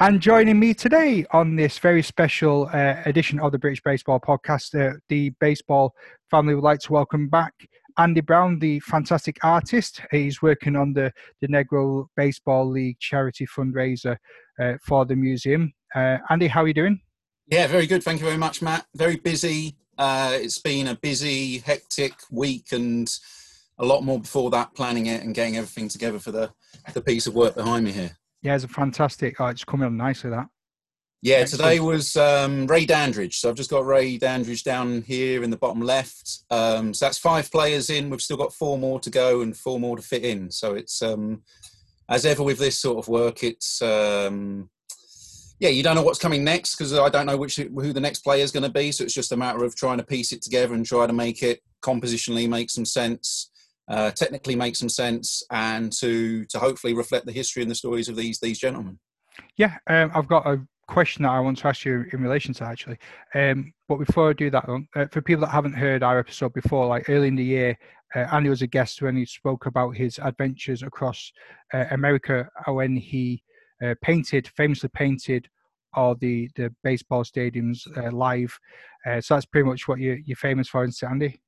And 0.00 0.20
joining 0.20 0.60
me 0.60 0.74
today 0.74 1.26
on 1.32 1.56
this 1.56 1.80
very 1.80 2.04
special 2.04 2.70
uh, 2.72 3.02
edition 3.04 3.40
of 3.40 3.50
the 3.50 3.58
British 3.58 3.82
Baseball 3.82 4.20
Podcast, 4.20 4.72
uh, 4.80 4.96
the 5.08 5.30
baseball 5.40 5.92
family 6.30 6.54
would 6.54 6.62
like 6.62 6.78
to 6.82 6.92
welcome 6.92 7.28
back 7.28 7.52
Andy 7.98 8.20
Brown, 8.20 8.60
the 8.60 8.78
fantastic 8.78 9.38
artist. 9.42 10.02
He's 10.12 10.40
working 10.40 10.76
on 10.76 10.92
the, 10.92 11.12
the 11.40 11.48
Negro 11.48 12.06
Baseball 12.16 12.70
League 12.70 13.00
charity 13.00 13.44
fundraiser 13.44 14.16
uh, 14.62 14.74
for 14.84 15.04
the 15.04 15.16
museum. 15.16 15.72
Uh, 15.92 16.18
Andy, 16.30 16.46
how 16.46 16.62
are 16.62 16.68
you 16.68 16.74
doing? 16.74 17.00
Yeah, 17.48 17.66
very 17.66 17.88
good. 17.88 18.04
Thank 18.04 18.20
you 18.20 18.26
very 18.26 18.38
much, 18.38 18.62
Matt. 18.62 18.86
Very 18.94 19.16
busy. 19.16 19.78
Uh, 19.98 20.30
it's 20.34 20.60
been 20.60 20.86
a 20.86 20.94
busy, 20.94 21.58
hectic 21.58 22.12
week 22.30 22.70
and 22.70 23.12
a 23.78 23.84
lot 23.84 24.04
more 24.04 24.20
before 24.20 24.50
that, 24.50 24.76
planning 24.76 25.06
it 25.06 25.24
and 25.24 25.34
getting 25.34 25.56
everything 25.56 25.88
together 25.88 26.20
for 26.20 26.30
the, 26.30 26.52
the 26.94 27.02
piece 27.02 27.26
of 27.26 27.34
work 27.34 27.56
behind 27.56 27.84
me 27.84 27.90
here. 27.90 28.16
Yeah, 28.42 28.54
it's 28.54 28.64
a 28.64 28.68
fantastic. 28.68 29.40
Oh, 29.40 29.46
it's 29.46 29.64
coming 29.64 29.86
on 29.86 29.96
nicely. 29.96 30.30
That. 30.30 30.48
Yeah, 31.20 31.44
today 31.44 31.80
was 31.80 32.16
um, 32.16 32.68
Ray 32.68 32.86
Dandridge. 32.86 33.38
So 33.38 33.48
I've 33.48 33.56
just 33.56 33.70
got 33.70 33.84
Ray 33.84 34.18
Dandridge 34.18 34.62
down 34.62 35.02
here 35.02 35.42
in 35.42 35.50
the 35.50 35.56
bottom 35.56 35.82
left. 35.82 36.44
Um, 36.48 36.94
so 36.94 37.06
that's 37.06 37.18
five 37.18 37.50
players 37.50 37.90
in. 37.90 38.08
We've 38.08 38.22
still 38.22 38.36
got 38.36 38.52
four 38.52 38.78
more 38.78 39.00
to 39.00 39.10
go 39.10 39.40
and 39.40 39.56
four 39.56 39.80
more 39.80 39.96
to 39.96 40.02
fit 40.02 40.24
in. 40.24 40.50
So 40.52 40.74
it's 40.74 41.02
um, 41.02 41.42
as 42.08 42.24
ever 42.24 42.44
with 42.44 42.58
this 42.58 42.78
sort 42.78 42.98
of 42.98 43.08
work, 43.08 43.42
it's 43.42 43.82
um, 43.82 44.70
yeah, 45.58 45.70
you 45.70 45.82
don't 45.82 45.96
know 45.96 46.02
what's 46.02 46.20
coming 46.20 46.44
next 46.44 46.76
because 46.76 46.94
I 46.94 47.08
don't 47.08 47.26
know 47.26 47.36
which 47.36 47.56
who 47.56 47.92
the 47.92 48.00
next 48.00 48.20
player 48.20 48.44
is 48.44 48.52
going 48.52 48.62
to 48.62 48.68
be. 48.68 48.92
So 48.92 49.02
it's 49.02 49.14
just 49.14 49.32
a 49.32 49.36
matter 49.36 49.64
of 49.64 49.74
trying 49.74 49.98
to 49.98 50.04
piece 50.04 50.30
it 50.30 50.42
together 50.42 50.74
and 50.74 50.86
try 50.86 51.08
to 51.08 51.12
make 51.12 51.42
it 51.42 51.62
compositionally 51.82 52.48
make 52.48 52.70
some 52.70 52.84
sense 52.84 53.50
uh, 53.88 54.10
technically 54.10 54.54
make 54.54 54.76
some 54.76 54.88
sense 54.88 55.42
and 55.50 55.92
to 55.92 56.44
to 56.46 56.58
hopefully 56.58 56.94
reflect 56.94 57.26
the 57.26 57.32
history 57.32 57.62
and 57.62 57.70
the 57.70 57.74
stories 57.74 58.08
of 58.08 58.16
these 58.16 58.38
these 58.40 58.58
gentlemen. 58.58 58.98
Yeah, 59.56 59.76
um, 59.86 60.10
I've 60.14 60.28
got 60.28 60.46
a 60.46 60.60
question 60.88 61.22
that 61.22 61.30
I 61.30 61.40
want 61.40 61.58
to 61.58 61.68
ask 61.68 61.84
you 61.84 62.06
in 62.12 62.22
relation 62.22 62.54
to 62.54 62.64
actually. 62.64 62.98
Um, 63.34 63.72
but 63.88 63.98
before 63.98 64.30
I 64.30 64.32
do 64.32 64.50
that, 64.50 64.68
uh, 64.96 65.06
for 65.12 65.22
people 65.22 65.42
that 65.42 65.52
haven't 65.52 65.74
heard 65.74 66.02
our 66.02 66.18
episode 66.18 66.54
before, 66.54 66.86
like 66.86 67.08
early 67.08 67.28
in 67.28 67.36
the 67.36 67.44
year, 67.44 67.78
uh, 68.16 68.26
Andy 68.32 68.48
was 68.48 68.62
a 68.62 68.66
guest 68.66 69.02
when 69.02 69.16
he 69.16 69.26
spoke 69.26 69.66
about 69.66 69.90
his 69.90 70.18
adventures 70.18 70.82
across 70.82 71.30
uh, 71.74 71.84
America 71.90 72.48
uh, 72.66 72.72
when 72.72 72.96
he 72.96 73.42
uh, 73.84 73.94
painted, 74.02 74.48
famously 74.56 74.88
painted 74.94 75.48
all 75.94 76.14
the, 76.14 76.48
the 76.56 76.74
baseball 76.82 77.22
stadiums 77.22 77.86
uh, 77.96 78.10
live. 78.10 78.58
so 79.20 79.34
that's 79.34 79.46
pretty 79.46 79.68
much 79.68 79.88
what 79.88 79.98
you, 79.98 80.18
you're 80.24 80.36
famous 80.36 80.68
for, 80.68 80.84
isn't 80.84 81.08
Andy? 81.08 81.40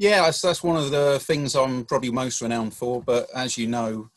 Yeah, 0.00 0.22
that's, 0.22 0.40
that's 0.40 0.62
one 0.62 0.78
of 0.78 0.90
the 0.90 1.18
things 1.20 1.54
I'm 1.54 1.84
probably 1.84 2.10
most 2.10 2.40
renowned 2.40 2.72
for. 2.72 3.02
But 3.02 3.28
as 3.34 3.58
you 3.58 3.66
know, 3.66 4.08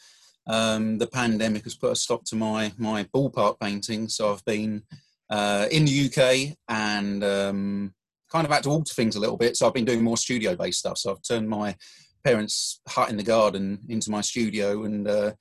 um, 0.48 0.98
the 0.98 1.08
pandemic 1.08 1.66
has 1.66 1.75
put 1.75 1.92
a 1.92 1.95
stop 1.98 2.23
to 2.28 2.38
my 2.38 2.72
my 2.78 3.03
ballpark 3.14 3.59
painting. 3.59 4.08
So 4.08 4.31
I've 4.31 4.45
been 4.45 4.84
uh, 5.30 5.67
in 5.70 5.84
the 5.84 6.06
UK 6.06 6.58
and 6.70 7.22
um, 7.22 7.94
kind 8.31 8.45
of 8.45 8.53
had 8.53 8.64
to 8.64 8.70
alter 8.70 8.94
things 8.94 9.17
a 9.17 9.20
little 9.20 9.36
bit. 9.36 9.58
So 9.58 9.67
I've 9.67 9.73
been 9.73 9.84
doing 9.84 10.02
more 10.02 10.16
studio 10.16 10.56
based 10.56 10.80
stuff. 10.80 11.00
So 11.00 11.12
I've 11.12 11.22
turned 11.22 11.50
my 11.50 11.75
parents' 12.23 12.80
hut 12.88 13.09
in 13.09 13.18
the 13.18 13.23
garden 13.23 13.80
into 13.90 14.09
my 14.09 14.22
studio, 14.22 14.86
and 14.86 15.06
uh, 15.06 15.34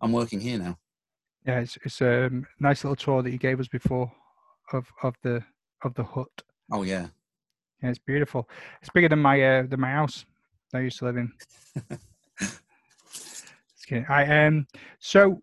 I'm 0.00 0.10
working 0.10 0.40
here 0.40 0.58
now. 0.58 0.76
Yeah, 1.46 1.60
it's 1.60 1.78
it's 1.84 2.00
a 2.00 2.30
nice 2.58 2.82
little 2.82 2.96
tour 2.96 3.22
that 3.22 3.30
you 3.30 3.38
gave 3.38 3.60
us 3.60 3.68
before 3.68 4.10
of 4.72 4.88
of 5.04 5.14
the 5.22 5.44
of 5.84 5.94
the 5.94 6.02
hut. 6.02 6.42
Oh 6.72 6.82
yeah, 6.82 7.06
yeah, 7.84 7.90
it's 7.90 7.98
beautiful. 7.98 8.48
It's 8.80 8.90
bigger 8.90 9.10
than 9.10 9.20
my 9.20 9.40
uh, 9.42 9.64
than 9.68 9.80
my 9.80 9.90
house 9.90 10.24
I 10.72 10.80
used 10.80 10.98
to 11.00 11.04
live 11.04 11.18
in. 11.18 11.30
I 14.08 14.46
um. 14.46 14.66
So, 14.98 15.42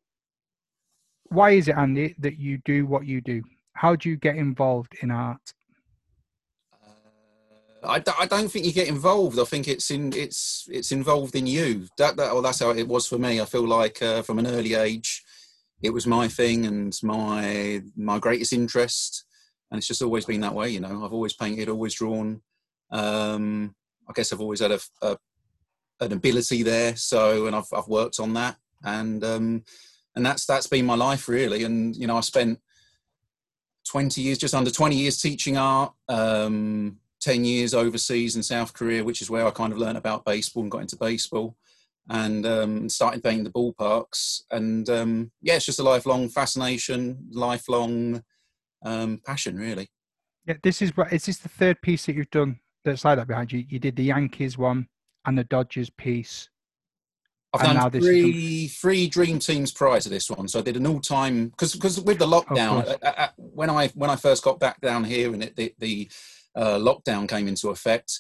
why 1.30 1.52
is 1.52 1.68
it, 1.68 1.76
Andy, 1.78 2.16
that 2.20 2.40
you 2.40 2.58
do 2.66 2.88
what 2.88 3.06
you 3.06 3.22
do? 3.22 3.44
How 3.74 3.96
do 3.96 4.10
you 4.10 4.18
get 4.18 4.36
involved 4.38 4.98
in 5.02 5.12
art? 5.12 5.54
Uh, 6.74 6.88
I, 7.88 8.04
I 8.20 8.26
don't 8.26 8.52
think 8.52 8.66
you 8.66 8.74
get 8.74 8.88
involved. 8.88 9.38
I 9.38 9.44
think 9.44 9.68
it's 9.68 9.92
in 9.92 10.12
it's 10.14 10.68
it's 10.72 10.92
involved 10.92 11.36
in 11.36 11.46
you. 11.46 11.88
That 12.00 12.18
that 12.18 12.34
well, 12.34 12.42
that's 12.42 12.60
how 12.60 12.72
it 12.72 12.88
was 12.88 13.06
for 13.06 13.20
me. 13.20 13.40
I 13.40 13.46
feel 13.46 13.68
like 13.68 14.02
uh, 14.02 14.24
from 14.24 14.40
an 14.40 14.48
early 14.48 14.74
age, 14.74 15.24
it 15.84 15.92
was 15.92 16.08
my 16.08 16.28
thing 16.28 16.66
and 16.66 16.98
my 17.04 17.84
my 17.96 18.18
greatest 18.18 18.52
interest 18.52 19.26
and 19.72 19.78
it's 19.78 19.88
just 19.88 20.02
always 20.02 20.26
been 20.26 20.42
that 20.42 20.54
way. 20.54 20.70
You 20.70 20.82
know, 20.82 21.06
I've 21.06 21.14
always 21.14 21.34
painted, 21.34 21.70
always 21.70 21.96
drawn. 21.96 22.42
Um, 22.92 23.74
I 24.08 24.14
guess 24.14 24.34
I've 24.34 24.42
always 24.42 24.60
had 24.60 24.72
a, 24.72 24.80
a, 25.02 25.18
an 26.02 26.12
ability 26.12 26.64
there. 26.64 26.96
So, 26.98 27.48
and 27.48 27.56
I've 27.56 27.72
I've 27.74 27.88
worked 27.88 28.20
on 28.20 28.34
that, 28.34 28.58
and 28.84 29.24
um, 29.24 29.64
and 30.16 30.26
that's 30.26 30.46
that's 30.46 30.68
been 30.68 30.86
my 30.86 30.96
life 30.96 31.28
really. 31.28 31.64
And 31.64 31.96
you 31.96 32.08
know, 32.08 32.18
I 32.18 32.22
spent 32.22 32.60
twenty 33.90 34.22
years, 34.22 34.38
just 34.38 34.54
under 34.54 34.72
twenty 34.72 34.98
years, 34.98 35.20
teaching 35.20 35.58
art. 35.58 35.94
Um, 36.08 36.98
10 37.22 37.46
years 37.46 37.76
overseas 37.76 38.36
in 38.36 38.42
South 38.42 38.74
Korea, 38.74 39.04
which 39.04 39.22
is 39.22 39.30
where 39.30 39.46
I 39.46 39.52
kind 39.52 39.72
of 39.72 39.78
learned 39.78 40.00
about 40.00 40.26
baseball 40.26 40.64
and 40.64 40.72
got 40.72 40.82
into 40.82 40.96
baseball 40.96 41.56
and 42.10 42.46
um, 42.48 42.90
started 42.90 43.24
painting 43.24 43.44
the 43.44 43.52
ballparks. 43.52 44.42
And 44.50 44.90
um, 44.90 45.32
yeah, 45.42 45.56
it's 45.56 45.66
just 45.66 45.80
a 45.80 45.84
lifelong 45.84 46.30
fascination, 46.30 47.28
lifelong 47.32 48.24
um, 48.84 49.22
passion, 49.26 49.58
really. 49.58 49.90
Yeah, 50.46 50.56
this 50.64 50.82
is 50.82 50.96
what 50.98 51.14
is 51.14 51.26
this 51.26 51.38
the 51.38 51.50
third 51.50 51.82
piece 51.82 52.06
that 52.06 52.16
you've 52.16 52.32
done 52.32 52.60
that's 52.84 53.06
like 53.06 53.18
that 53.18 53.28
behind 53.28 53.52
you? 53.52 53.64
You 53.68 53.80
did 53.80 53.96
the 53.96 54.04
Yankees 54.04 54.58
one 54.58 54.88
and 55.26 55.38
the 55.38 55.44
Dodgers 55.44 55.90
piece. 55.90 56.50
I've 57.54 57.62
done 57.62 57.92
three 57.92 58.68
three 58.68 59.08
dream 59.08 59.38
teams 59.38 59.72
prior 59.72 60.00
to 60.00 60.10
this 60.10 60.30
one, 60.30 60.48
so 60.48 60.60
I 60.60 60.62
did 60.62 60.78
an 60.78 60.88
all 60.88 61.02
time 61.02 61.50
because 61.50 61.74
because 61.74 62.00
with 62.00 62.18
the 62.18 62.26
lockdown 62.26 62.88
uh, 62.88 62.98
uh, 63.04 63.14
uh, 63.18 63.28
when 63.36 63.70
I 63.70 63.90
when 63.90 64.10
I 64.10 64.16
first 64.16 64.44
got 64.44 64.60
back 64.60 64.80
down 64.80 65.04
here 65.04 65.34
and 65.34 65.44
it, 65.44 65.56
the, 65.56 65.74
the 65.80 66.10
uh, 66.56 66.78
lockdown 66.78 67.28
came 67.28 67.50
into 67.50 67.70
effect, 67.70 68.20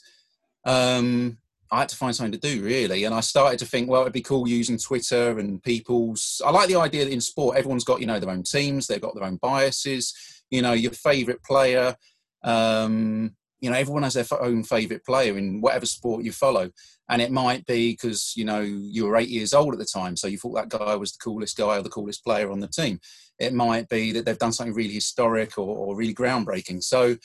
um, 0.65 1.37
I 1.71 1.79
had 1.79 1.89
to 1.89 1.95
find 1.95 2.13
something 2.13 2.37
to 2.37 2.37
do 2.37 2.61
really, 2.61 3.05
and 3.05 3.15
I 3.15 3.21
started 3.21 3.59
to 3.59 3.65
think, 3.65 3.89
well, 3.89 4.01
it'd 4.01 4.13
be 4.13 4.21
cool 4.21 4.47
using 4.47 4.77
Twitter 4.77 5.39
and 5.39 5.63
people's. 5.63 6.41
I 6.45 6.51
like 6.51 6.67
the 6.67 6.75
idea 6.75 7.05
that 7.05 7.13
in 7.13 7.21
sport, 7.21 7.57
everyone's 7.57 7.85
got 7.85 8.01
you 8.01 8.07
know 8.07 8.19
their 8.19 8.29
own 8.29 8.43
teams, 8.43 8.87
they've 8.87 8.99
got 9.01 9.15
their 9.15 9.23
own 9.23 9.37
biases, 9.37 10.13
you 10.51 10.61
know 10.61 10.73
your 10.73 10.91
favorite 10.91 11.41
player 11.43 11.95
um, 12.43 13.35
you 13.61 13.69
know 13.69 13.75
everyone 13.75 14.03
has 14.03 14.13
their 14.13 14.25
own 14.41 14.63
favorite 14.63 15.03
player 15.05 15.37
in 15.37 15.61
whatever 15.61 15.85
sport 15.85 16.23
you 16.23 16.31
follow 16.31 16.69
and 17.09 17.21
it 17.21 17.31
might 17.31 17.65
be 17.65 17.93
because 17.93 18.33
you 18.35 18.45
know 18.45 18.59
you 18.59 19.05
were 19.05 19.17
eight 19.17 19.29
years 19.29 19.53
old 19.53 19.73
at 19.73 19.79
the 19.79 19.85
time 19.85 20.15
so 20.15 20.27
you 20.27 20.37
thought 20.37 20.53
that 20.53 20.69
guy 20.69 20.95
was 20.95 21.13
the 21.13 21.23
coolest 21.23 21.57
guy 21.57 21.77
or 21.77 21.81
the 21.81 21.89
coolest 21.89 22.23
player 22.23 22.51
on 22.51 22.59
the 22.59 22.67
team 22.67 22.99
it 23.39 23.53
might 23.53 23.89
be 23.89 24.11
that 24.11 24.25
they've 24.25 24.37
done 24.37 24.51
something 24.51 24.75
really 24.75 24.93
historic 24.93 25.57
or, 25.57 25.75
or 25.75 25.95
really 25.95 26.13
groundbreaking 26.13 26.83
so 26.83 27.15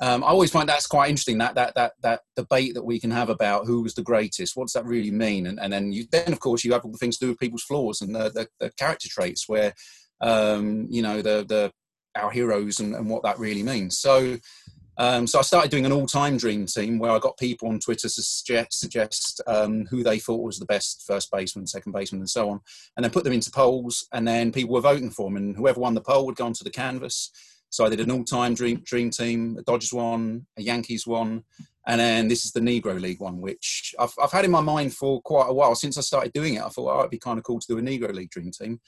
um, 0.00 0.24
I 0.24 0.28
always 0.28 0.50
find 0.50 0.68
that's 0.68 0.86
quite 0.86 1.08
interesting 1.08 1.38
that 1.38 1.54
that 1.54 1.74
that 1.76 1.92
that 2.02 2.20
debate 2.34 2.74
that 2.74 2.84
we 2.84 2.98
can 2.98 3.10
have 3.12 3.30
about 3.30 3.66
who 3.66 3.82
was 3.82 3.94
the 3.94 4.02
greatest. 4.02 4.56
What 4.56 4.64
does 4.64 4.72
that 4.72 4.84
really 4.84 5.12
mean? 5.12 5.46
And, 5.46 5.60
and 5.60 5.72
then 5.72 5.92
you 5.92 6.04
then 6.10 6.32
of 6.32 6.40
course 6.40 6.64
you 6.64 6.72
have 6.72 6.84
all 6.84 6.92
the 6.92 6.98
things 6.98 7.16
to 7.18 7.26
do 7.26 7.30
with 7.30 7.38
people's 7.38 7.62
flaws 7.62 8.00
and 8.00 8.14
the, 8.14 8.30
the, 8.30 8.48
the 8.58 8.70
character 8.78 9.08
traits 9.08 9.48
where 9.48 9.72
um, 10.20 10.86
you 10.90 11.02
know 11.02 11.22
the 11.22 11.44
the 11.48 11.72
our 12.16 12.30
heroes 12.30 12.80
and, 12.80 12.94
and 12.94 13.08
what 13.08 13.22
that 13.24 13.38
really 13.38 13.62
means. 13.62 13.98
So, 13.98 14.36
um, 14.96 15.26
so 15.26 15.40
I 15.40 15.42
started 15.42 15.70
doing 15.70 15.86
an 15.86 15.92
all-time 15.92 16.36
dream 16.36 16.66
team 16.66 16.98
where 16.98 17.10
I 17.10 17.18
got 17.18 17.36
people 17.36 17.68
on 17.68 17.80
Twitter 17.80 18.08
to 18.08 18.22
suggest, 18.22 18.78
suggest 18.78 19.40
um, 19.48 19.86
who 19.86 20.04
they 20.04 20.20
thought 20.20 20.44
was 20.44 20.60
the 20.60 20.66
best 20.66 21.02
first 21.06 21.30
baseman, 21.32 21.66
second 21.66 21.90
baseman, 21.92 22.20
and 22.20 22.30
so 22.30 22.48
on, 22.50 22.60
and 22.96 23.02
then 23.02 23.10
put 23.10 23.24
them 23.24 23.32
into 23.32 23.50
polls, 23.50 24.06
and 24.12 24.26
then 24.26 24.52
people 24.52 24.74
were 24.74 24.80
voting 24.80 25.10
for 25.10 25.28
them, 25.28 25.36
and 25.36 25.56
whoever 25.56 25.80
won 25.80 25.94
the 25.94 26.00
poll 26.00 26.26
would 26.26 26.36
go 26.36 26.46
onto 26.46 26.64
the 26.64 26.70
canvas. 26.70 27.30
So 27.74 27.84
I 27.84 27.88
did 27.88 27.98
an 27.98 28.12
all-time 28.12 28.54
dream 28.54 28.82
dream 28.84 29.10
team. 29.10 29.56
a 29.58 29.62
Dodgers 29.62 29.92
one, 29.92 30.46
a 30.56 30.62
Yankees 30.62 31.08
one, 31.08 31.42
and 31.88 32.00
then 32.00 32.28
this 32.28 32.44
is 32.44 32.52
the 32.52 32.60
Negro 32.60 33.00
League 33.00 33.18
one, 33.18 33.40
which 33.40 33.92
I've, 33.98 34.14
I've 34.22 34.30
had 34.30 34.44
in 34.44 34.52
my 34.52 34.60
mind 34.60 34.94
for 34.94 35.20
quite 35.22 35.48
a 35.48 35.52
while 35.52 35.74
since 35.74 35.98
I 35.98 36.02
started 36.02 36.32
doing 36.32 36.54
it. 36.54 36.62
I 36.62 36.68
thought 36.68 36.94
oh, 36.94 37.00
it'd 37.00 37.10
be 37.10 37.18
kind 37.18 37.36
of 37.36 37.42
cool 37.42 37.58
to 37.58 37.66
do 37.66 37.78
a 37.78 37.82
Negro 37.82 38.14
League 38.14 38.30
dream 38.30 38.52
team. 38.52 38.80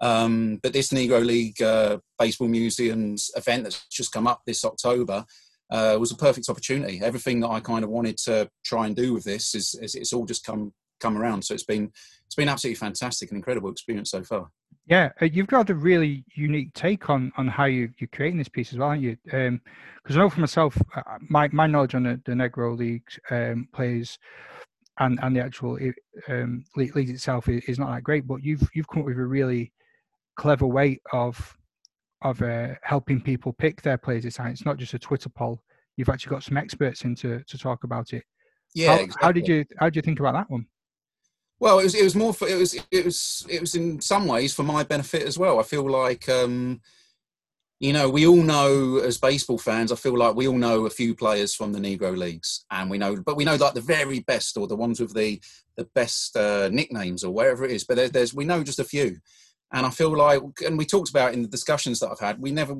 Um, 0.00 0.58
but 0.62 0.72
this 0.72 0.88
Negro 0.88 1.22
League 1.22 1.60
uh, 1.60 1.98
Baseball 2.18 2.48
Museum's 2.48 3.30
event 3.36 3.64
that's 3.64 3.86
just 3.88 4.10
come 4.10 4.26
up 4.26 4.40
this 4.46 4.64
October 4.64 5.26
uh, 5.70 5.98
was 6.00 6.10
a 6.10 6.16
perfect 6.16 6.48
opportunity. 6.48 6.98
Everything 7.02 7.40
that 7.40 7.50
I 7.50 7.60
kind 7.60 7.84
of 7.84 7.90
wanted 7.90 8.16
to 8.24 8.48
try 8.64 8.86
and 8.86 8.96
do 8.96 9.12
with 9.12 9.24
this 9.24 9.54
is, 9.54 9.74
is, 9.82 9.94
it's 9.94 10.14
all 10.14 10.24
just 10.24 10.46
come 10.46 10.72
come 11.00 11.18
around. 11.18 11.42
So 11.42 11.54
it's 11.54 11.64
been 11.64 11.90
it's 12.26 12.34
been 12.34 12.48
absolutely 12.48 12.76
fantastic 12.76 13.30
and 13.30 13.36
incredible 13.36 13.70
experience 13.70 14.10
so 14.10 14.22
far. 14.22 14.50
Yeah, 14.86 15.10
uh, 15.20 15.26
you've 15.26 15.46
got 15.46 15.70
a 15.70 15.74
really 15.74 16.24
unique 16.34 16.72
take 16.74 17.10
on 17.10 17.32
on 17.36 17.46
how 17.48 17.66
you 17.66 17.90
you're 17.98 18.08
creating 18.12 18.38
this 18.38 18.48
piece 18.48 18.72
as 18.72 18.78
well, 18.78 18.88
aren't 18.88 19.02
you? 19.02 19.16
Because 19.24 19.48
um, 19.48 19.60
I 20.08 20.14
know 20.16 20.30
for 20.30 20.40
myself, 20.40 20.80
uh, 20.94 21.02
my 21.28 21.48
my 21.52 21.66
knowledge 21.66 21.94
on 21.94 22.04
the, 22.04 22.20
the 22.24 22.32
Negro 22.32 22.76
League 22.76 23.08
um, 23.30 23.68
plays 23.72 24.18
and 24.98 25.18
and 25.22 25.34
the 25.34 25.40
actual 25.40 25.78
um, 26.28 26.64
league, 26.76 26.94
league 26.94 27.10
itself 27.10 27.48
is, 27.48 27.64
is, 27.64 27.78
not 27.78 27.90
that 27.92 28.04
great, 28.04 28.26
but 28.26 28.42
you've 28.42 28.68
you've 28.74 28.88
come 28.88 29.02
up 29.02 29.06
with 29.06 29.18
a 29.18 29.24
really 29.24 29.72
clever 30.36 30.66
way 30.66 31.00
of 31.12 31.56
of 32.22 32.40
uh, 32.42 32.74
helping 32.82 33.20
people 33.20 33.52
pick 33.52 33.82
their 33.82 33.98
players 33.98 34.24
this. 34.24 34.38
It's 34.38 34.66
not 34.66 34.76
just 34.76 34.94
a 34.94 34.98
Twitter 34.98 35.28
poll. 35.28 35.62
You've 35.96 36.08
actually 36.08 36.30
got 36.30 36.42
some 36.42 36.56
experts 36.56 37.04
in 37.04 37.14
to, 37.16 37.42
to 37.46 37.58
talk 37.58 37.84
about 37.84 38.12
it. 38.12 38.24
Yeah. 38.74 38.88
How, 38.88 38.94
exactly. 38.94 39.26
how 39.26 39.32
did 39.32 39.48
you 39.48 39.64
how 39.78 39.86
did 39.86 39.96
you 39.96 40.02
think 40.02 40.20
about 40.20 40.34
that 40.34 40.50
one? 40.50 40.66
Well, 41.60 41.78
it 41.78 41.84
was 41.84 41.94
it 41.94 42.04
was 42.04 42.16
more 42.16 42.32
for 42.32 42.48
it 42.48 42.56
was 42.56 42.74
it 42.90 43.04
was 43.04 43.46
it 43.48 43.60
was 43.60 43.74
in 43.74 44.00
some 44.00 44.26
ways 44.26 44.54
for 44.54 44.62
my 44.62 44.82
benefit 44.82 45.22
as 45.22 45.38
well. 45.38 45.60
I 45.60 45.62
feel 45.62 45.88
like 45.88 46.26
um, 46.28 46.80
you 47.80 47.94
know, 47.94 48.08
we 48.10 48.26
all 48.26 48.42
know 48.42 48.98
as 48.98 49.18
baseball 49.18 49.58
fans, 49.58 49.92
I 49.92 49.96
feel 49.96 50.16
like 50.16 50.34
we 50.34 50.46
all 50.48 50.56
know 50.56 50.84
a 50.84 50.90
few 50.90 51.14
players 51.14 51.54
from 51.54 51.72
the 51.72 51.78
Negro 51.78 52.16
leagues, 52.16 52.64
and 52.70 52.90
we 52.90 52.98
know, 52.98 53.16
but 53.24 53.36
we 53.36 53.44
know 53.44 53.56
like 53.56 53.74
the 53.74 53.80
very 53.80 54.20
best 54.20 54.56
or 54.56 54.66
the 54.66 54.76
ones 54.76 55.00
with 55.00 55.14
the 55.14 55.40
the 55.76 55.84
best 55.94 56.36
uh, 56.36 56.68
nicknames 56.70 57.24
or 57.24 57.32
wherever 57.32 57.64
it 57.64 57.72
is. 57.72 57.84
But 57.84 57.96
there, 57.96 58.08
there's 58.08 58.34
we 58.34 58.46
know 58.46 58.62
just 58.62 58.78
a 58.78 58.84
few, 58.84 59.18
and 59.72 59.84
I 59.84 59.90
feel 59.90 60.16
like, 60.16 60.42
and 60.64 60.78
we 60.78 60.86
talked 60.86 61.10
about 61.10 61.34
in 61.34 61.42
the 61.42 61.48
discussions 61.48 62.00
that 62.00 62.10
I've 62.10 62.20
had, 62.20 62.40
we 62.40 62.52
never, 62.52 62.74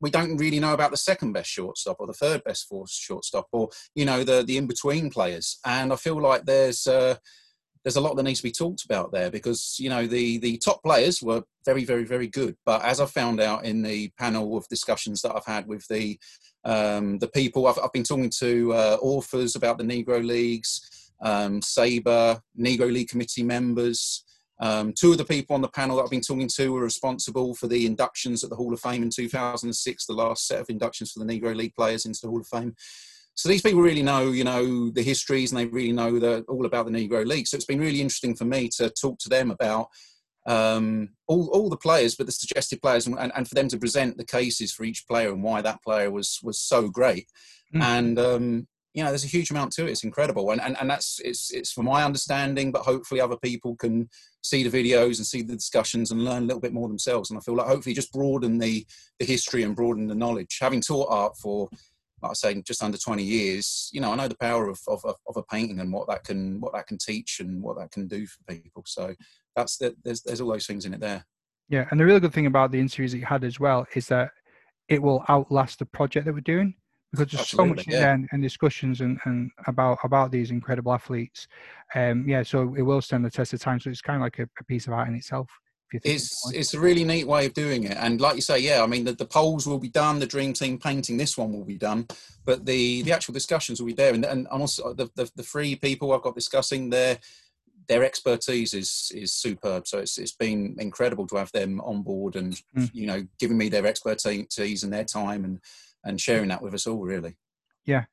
we 0.00 0.10
don't 0.10 0.36
really 0.36 0.60
know 0.60 0.74
about 0.74 0.92
the 0.92 0.96
second 0.96 1.32
best 1.32 1.50
shortstop 1.50 1.96
or 1.98 2.06
the 2.06 2.12
third 2.12 2.42
best 2.44 2.68
force 2.68 2.92
shortstop 2.92 3.48
or 3.50 3.70
you 3.96 4.04
know 4.04 4.22
the 4.22 4.44
the 4.44 4.58
in 4.58 4.68
between 4.68 5.10
players, 5.10 5.58
and 5.64 5.92
I 5.92 5.96
feel 5.96 6.20
like 6.20 6.44
there's. 6.44 6.86
Uh, 6.86 7.16
there's 7.84 7.96
a 7.96 8.00
lot 8.00 8.14
that 8.16 8.22
needs 8.22 8.40
to 8.40 8.44
be 8.44 8.52
talked 8.52 8.84
about 8.84 9.12
there 9.12 9.30
because 9.30 9.76
you 9.78 9.88
know 9.88 10.06
the 10.06 10.38
the 10.38 10.56
top 10.58 10.82
players 10.82 11.22
were 11.22 11.42
very 11.64 11.84
very 11.84 12.04
very 12.04 12.28
good 12.28 12.56
but 12.64 12.82
as 12.84 13.00
i 13.00 13.06
found 13.06 13.40
out 13.40 13.64
in 13.64 13.82
the 13.82 14.10
panel 14.18 14.56
of 14.56 14.66
discussions 14.68 15.22
that 15.22 15.34
i've 15.34 15.46
had 15.46 15.66
with 15.66 15.86
the 15.88 16.18
um, 16.64 17.18
the 17.18 17.26
people 17.26 17.66
I've, 17.66 17.76
I've, 17.82 17.92
been 17.92 18.04
talking 18.04 18.30
to 18.38 18.72
uh, 18.72 18.96
authors 19.02 19.56
about 19.56 19.78
the 19.78 19.84
negro 19.84 20.24
leagues 20.24 21.10
um, 21.20 21.60
SABR 21.60 22.40
negro 22.56 22.92
league 22.92 23.08
committee 23.08 23.42
members 23.42 24.24
um, 24.62 24.92
two 24.92 25.10
of 25.10 25.18
the 25.18 25.24
people 25.24 25.54
on 25.54 25.60
the 25.60 25.68
panel 25.68 25.96
that 25.96 26.04
I've 26.04 26.10
been 26.10 26.20
talking 26.20 26.46
to 26.46 26.72
were 26.72 26.82
responsible 26.82 27.52
for 27.56 27.66
the 27.66 27.84
inductions 27.84 28.44
at 28.44 28.50
the 28.50 28.54
Hall 28.54 28.72
of 28.72 28.78
Fame 28.78 29.02
in 29.02 29.10
2006, 29.10 30.06
the 30.06 30.12
last 30.12 30.46
set 30.46 30.60
of 30.60 30.70
inductions 30.70 31.10
for 31.10 31.18
the 31.18 31.24
Negro 31.24 31.54
League 31.56 31.74
players 31.74 32.06
into 32.06 32.20
the 32.22 32.28
Hall 32.28 32.40
of 32.40 32.46
Fame. 32.46 32.76
So 33.34 33.48
these 33.48 33.62
people 33.62 33.80
really 33.80 34.02
know, 34.02 34.30
you 34.30 34.44
know, 34.44 34.90
the 34.90 35.02
histories 35.02 35.52
and 35.52 35.60
they 35.60 35.66
really 35.66 35.92
know 35.92 36.18
the, 36.18 36.44
all 36.48 36.66
about 36.66 36.86
the 36.86 36.92
Negro 36.92 37.26
League. 37.26 37.46
So 37.46 37.56
it's 37.56 37.64
been 37.64 37.80
really 37.80 38.00
interesting 38.00 38.36
for 38.36 38.44
me 38.44 38.68
to 38.76 38.90
talk 38.90 39.18
to 39.20 39.28
them 39.28 39.50
about 39.50 39.88
um, 40.46 41.10
all, 41.28 41.48
all 41.52 41.70
the 41.70 41.76
players, 41.76 42.14
but 42.14 42.26
the 42.26 42.32
suggested 42.32 42.82
players, 42.82 43.06
and, 43.06 43.18
and, 43.18 43.48
for 43.48 43.54
them 43.54 43.68
to 43.68 43.78
present 43.78 44.16
the 44.16 44.24
cases 44.24 44.72
for 44.72 44.84
each 44.84 45.06
player 45.06 45.32
and 45.32 45.42
why 45.42 45.62
that 45.62 45.82
player 45.82 46.10
was 46.10 46.40
was 46.42 46.58
so 46.58 46.88
great. 46.88 47.28
Mm. 47.74 47.82
And 47.82 48.18
um, 48.18 48.66
you 48.92 49.02
know, 49.02 49.10
there's 49.10 49.24
a 49.24 49.28
huge 49.28 49.50
amount 49.50 49.72
to 49.72 49.86
it. 49.86 49.90
It's 49.90 50.04
incredible, 50.04 50.50
and, 50.50 50.60
and 50.60 50.76
and 50.80 50.90
that's 50.90 51.20
it's 51.24 51.52
it's 51.52 51.72
from 51.72 51.86
my 51.86 52.04
understanding, 52.04 52.72
but 52.72 52.82
hopefully 52.82 53.20
other 53.20 53.36
people 53.36 53.76
can 53.76 54.08
see 54.42 54.66
the 54.66 54.82
videos 54.82 55.18
and 55.18 55.26
see 55.26 55.42
the 55.42 55.54
discussions 55.54 56.10
and 56.10 56.24
learn 56.24 56.42
a 56.42 56.46
little 56.46 56.60
bit 56.60 56.72
more 56.72 56.88
themselves. 56.88 57.30
And 57.30 57.38
I 57.38 57.42
feel 57.42 57.54
like 57.54 57.68
hopefully 57.68 57.94
just 57.94 58.12
broaden 58.12 58.58
the 58.58 58.84
the 59.20 59.24
history 59.24 59.62
and 59.62 59.76
broaden 59.76 60.08
the 60.08 60.14
knowledge. 60.14 60.58
Having 60.60 60.82
taught 60.82 61.08
art 61.10 61.36
for 61.38 61.68
like 62.22 62.30
I 62.30 62.34
say, 62.34 62.62
just 62.62 62.82
under 62.82 62.98
20 62.98 63.22
years, 63.22 63.90
you 63.92 64.00
know, 64.00 64.12
I 64.12 64.16
know 64.16 64.28
the 64.28 64.36
power 64.36 64.68
of, 64.68 64.78
of, 64.86 65.04
of 65.04 65.36
a 65.36 65.42
painting 65.42 65.80
and 65.80 65.92
what 65.92 66.08
that 66.08 66.24
can 66.24 66.60
what 66.60 66.72
that 66.72 66.86
can 66.86 66.98
teach 66.98 67.40
and 67.40 67.62
what 67.62 67.78
that 67.78 67.90
can 67.90 68.06
do 68.06 68.26
for 68.26 68.38
people. 68.48 68.84
So 68.86 69.14
that's 69.56 69.76
the, 69.78 69.94
there's 70.04 70.22
there's 70.22 70.40
all 70.40 70.52
those 70.52 70.66
things 70.66 70.84
in 70.84 70.94
it 70.94 71.00
there. 71.00 71.24
Yeah, 71.68 71.86
and 71.90 71.98
the 71.98 72.04
really 72.04 72.20
good 72.20 72.32
thing 72.32 72.46
about 72.46 72.70
the 72.70 72.80
interviews 72.80 73.12
that 73.12 73.18
you 73.18 73.26
had 73.26 73.44
as 73.44 73.58
well 73.58 73.86
is 73.94 74.06
that 74.08 74.30
it 74.88 75.02
will 75.02 75.24
outlast 75.28 75.78
the 75.78 75.86
project 75.86 76.26
that 76.26 76.34
we're 76.34 76.40
doing 76.40 76.74
because 77.10 77.30
there's 77.30 77.42
Absolutely, 77.42 77.68
so 77.68 77.74
much 77.74 77.86
yeah. 77.88 78.12
and, 78.12 78.28
and, 78.32 78.42
discussions 78.42 79.00
and, 79.00 79.18
and 79.24 79.50
about 79.66 79.98
about 80.04 80.30
these 80.30 80.50
incredible 80.50 80.92
athletes. 80.92 81.46
Um, 81.94 82.26
yeah, 82.28 82.42
so 82.42 82.74
it 82.76 82.82
will 82.82 83.02
stand 83.02 83.24
the 83.24 83.30
test 83.30 83.52
of 83.52 83.60
time. 83.60 83.80
So 83.80 83.90
it's 83.90 84.00
kind 84.00 84.16
of 84.16 84.22
like 84.22 84.38
a, 84.38 84.48
a 84.60 84.64
piece 84.64 84.86
of 84.86 84.92
art 84.92 85.08
in 85.08 85.14
itself 85.14 85.48
it's 86.04 86.50
it's 86.52 86.74
a 86.74 86.80
really 86.80 87.04
neat 87.04 87.26
way 87.26 87.46
of 87.46 87.54
doing 87.54 87.84
it 87.84 87.96
and 87.98 88.20
like 88.20 88.36
you 88.36 88.40
say 88.40 88.58
yeah 88.58 88.82
i 88.82 88.86
mean 88.86 89.04
the, 89.04 89.12
the 89.12 89.24
polls 89.24 89.66
will 89.66 89.78
be 89.78 89.88
done 89.88 90.18
the 90.18 90.26
dream 90.26 90.52
team 90.52 90.78
painting 90.78 91.16
this 91.16 91.36
one 91.36 91.52
will 91.52 91.64
be 91.64 91.76
done 91.76 92.06
but 92.44 92.64
the 92.64 93.02
the 93.02 93.12
actual 93.12 93.34
discussions 93.34 93.80
will 93.80 93.86
be 93.86 93.92
there 93.92 94.14
and, 94.14 94.24
and 94.24 94.46
also 94.48 94.92
the, 94.94 95.08
the, 95.16 95.30
the 95.36 95.42
three 95.42 95.76
people 95.76 96.12
i've 96.12 96.22
got 96.22 96.34
discussing 96.34 96.90
their 96.90 97.18
their 97.88 98.04
expertise 98.04 98.74
is 98.74 99.10
is 99.14 99.32
superb 99.34 99.86
so 99.86 99.98
it's 99.98 100.18
it's 100.18 100.34
been 100.34 100.76
incredible 100.78 101.26
to 101.26 101.36
have 101.36 101.50
them 101.52 101.80
on 101.80 102.02
board 102.02 102.36
and 102.36 102.62
mm. 102.76 102.90
you 102.92 103.06
know 103.06 103.22
giving 103.38 103.58
me 103.58 103.68
their 103.68 103.86
expertise 103.86 104.82
and 104.82 104.92
their 104.92 105.04
time 105.04 105.44
and 105.44 105.60
and 106.04 106.20
sharing 106.20 106.48
that 106.48 106.62
with 106.62 106.74
us 106.74 106.86
all 106.86 107.00
really 107.00 107.36
yeah. 107.84 108.04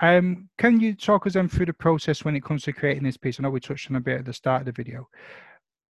Um, 0.00 0.48
can 0.58 0.80
you 0.80 0.94
talk 0.94 1.26
us 1.26 1.34
then 1.34 1.48
through 1.48 1.66
the 1.66 1.72
process 1.72 2.24
when 2.24 2.36
it 2.36 2.44
comes 2.44 2.62
to 2.64 2.72
creating 2.72 3.04
this 3.04 3.16
piece? 3.16 3.38
I 3.38 3.42
know 3.42 3.50
we 3.50 3.60
touched 3.60 3.90
on 3.90 3.96
a 3.96 4.00
bit 4.00 4.18
at 4.18 4.24
the 4.24 4.32
start 4.32 4.62
of 4.62 4.66
the 4.66 4.72
video. 4.72 5.08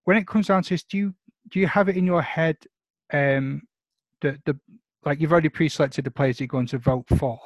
When 0.04 0.16
it 0.16 0.26
comes 0.26 0.46
down 0.46 0.62
to 0.62 0.70
this, 0.70 0.84
do 0.84 0.98
you 0.98 1.14
do 1.50 1.60
you 1.60 1.66
have 1.66 1.88
it 1.88 1.96
in 1.96 2.06
your 2.06 2.22
head 2.22 2.56
um 3.12 3.62
the 4.20 4.38
the 4.46 4.58
like 5.04 5.20
you've 5.20 5.32
already 5.32 5.48
pre-selected 5.48 6.04
the 6.04 6.10
players 6.10 6.40
you're 6.40 6.46
going 6.46 6.66
to 6.66 6.78
vote 6.78 7.04
for 7.18 7.38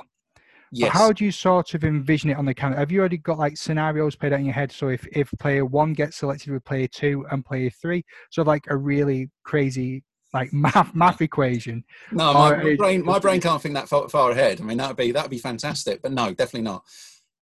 yes. 0.73 0.93
how 0.93 1.13
do 1.13 1.25
you 1.25 1.33
sort 1.33 1.75
of 1.75 1.85
envision 1.85 2.31
it 2.31 2.37
on 2.37 2.45
the 2.45 2.55
camera 2.55 2.79
have 2.79 2.93
you 2.93 3.01
already 3.01 3.19
got 3.19 3.39
like 3.39 3.57
scenarios 3.57 4.17
played 4.17 4.33
out 4.33 4.41
in 4.41 4.47
your 4.47 4.55
head? 4.55 4.71
So 4.73 4.89
if 4.89 5.07
if 5.13 5.31
player 5.39 5.65
one 5.65 5.93
gets 5.93 6.17
selected 6.17 6.53
with 6.53 6.65
player 6.65 6.89
two 6.89 7.27
and 7.31 7.45
player 7.45 7.71
three 7.71 8.05
so 8.31 8.43
like 8.43 8.65
a 8.69 8.77
really 8.77 9.31
crazy 9.45 10.05
like 10.35 10.53
math 10.53 10.95
math 10.95 11.21
equation. 11.21 11.85
No 12.13 12.35
my, 12.35 12.63
my 12.63 12.77
brain 12.77 13.05
my 13.05 13.19
brain 13.19 13.41
can't 13.41 13.61
think 13.61 13.75
that 13.75 13.89
far, 13.89 14.09
far 14.09 14.31
ahead. 14.31 14.61
I 14.61 14.65
mean 14.65 14.79
that'd 14.79 14.97
be 14.97 15.13
that'd 15.13 15.31
be 15.31 15.39
fantastic 15.39 16.03
but 16.03 16.13
no 16.13 16.33
definitely 16.33 16.63
not. 16.63 16.85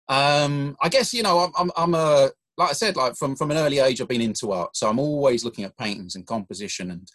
Um 0.09 0.77
i 0.81 0.89
guess 0.89 1.13
you 1.13 1.21
know 1.21 1.39
i'm 1.39 1.51
i'm, 1.57 1.71
I'm 1.75 1.93
a 1.93 2.31
like 2.57 2.69
I 2.69 2.73
said, 2.73 2.95
like 2.95 3.15
from 3.15 3.35
from 3.35 3.51
an 3.51 3.57
early 3.57 3.79
age, 3.79 4.01
I've 4.01 4.07
been 4.07 4.21
into 4.21 4.51
art, 4.51 4.75
so 4.75 4.89
I'm 4.89 4.99
always 4.99 5.45
looking 5.45 5.63
at 5.63 5.77
paintings 5.77 6.15
and 6.15 6.25
composition 6.25 6.91
and 6.91 7.11